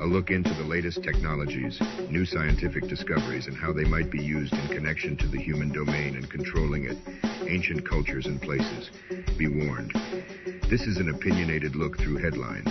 A 0.00 0.06
look 0.06 0.30
into 0.30 0.54
the 0.54 0.64
latest 0.64 1.02
technologies, 1.02 1.78
new 2.08 2.24
scientific 2.24 2.88
discoveries, 2.88 3.48
and 3.48 3.54
how 3.54 3.70
they 3.70 3.84
might 3.84 4.10
be 4.10 4.22
used 4.22 4.54
in 4.54 4.68
connection 4.68 5.14
to 5.18 5.28
the 5.28 5.38
human 5.38 5.70
domain 5.70 6.16
and 6.16 6.30
controlling 6.30 6.84
it, 6.84 6.96
ancient 7.46 7.86
cultures 7.86 8.24
and 8.24 8.40
places. 8.40 8.90
Be 9.36 9.48
warned. 9.48 9.92
This 10.70 10.86
is 10.86 10.96
an 10.96 11.10
opinionated 11.10 11.76
look 11.76 11.98
through 11.98 12.16
headlines. 12.16 12.70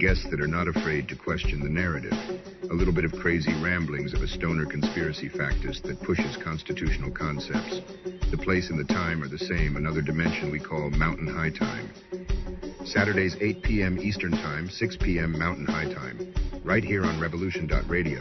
Guests 0.00 0.26
that 0.32 0.40
are 0.40 0.48
not 0.48 0.66
afraid 0.66 1.06
to 1.10 1.14
question 1.14 1.62
the 1.62 1.68
narrative. 1.68 2.35
A 2.68 2.74
little 2.74 2.92
bit 2.92 3.04
of 3.04 3.12
crazy 3.12 3.54
ramblings 3.54 4.12
of 4.12 4.22
a 4.22 4.26
stoner 4.26 4.66
conspiracy 4.66 5.28
factist 5.28 5.82
that 5.82 6.02
pushes 6.02 6.36
constitutional 6.36 7.12
concepts. 7.12 7.80
The 8.30 8.36
place 8.36 8.70
and 8.70 8.78
the 8.78 8.92
time 8.92 9.22
are 9.22 9.28
the 9.28 9.38
same, 9.38 9.76
another 9.76 10.02
dimension 10.02 10.50
we 10.50 10.58
call 10.58 10.90
Mountain 10.90 11.28
High 11.28 11.50
Time. 11.50 11.88
Saturdays 12.84 13.36
8 13.40 13.62
p.m. 13.62 14.00
Eastern 14.00 14.32
Time, 14.32 14.68
6 14.68 14.96
p.m. 14.96 15.38
Mountain 15.38 15.66
High 15.66 15.92
Time. 15.92 16.34
Right 16.64 16.82
here 16.82 17.04
on 17.04 17.20
Revolution.radio, 17.20 18.20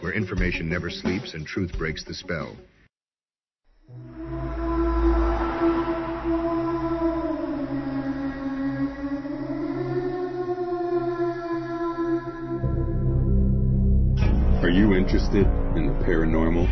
where 0.00 0.12
information 0.12 0.68
never 0.68 0.90
sleeps 0.90 1.32
and 1.32 1.46
truth 1.46 1.76
breaks 1.78 2.04
the 2.04 2.14
spell. 2.14 2.54
Are 14.66 14.70
you 14.70 14.94
interested 14.94 15.46
in 15.76 15.86
the 15.86 15.92
paranormal? 16.04 16.68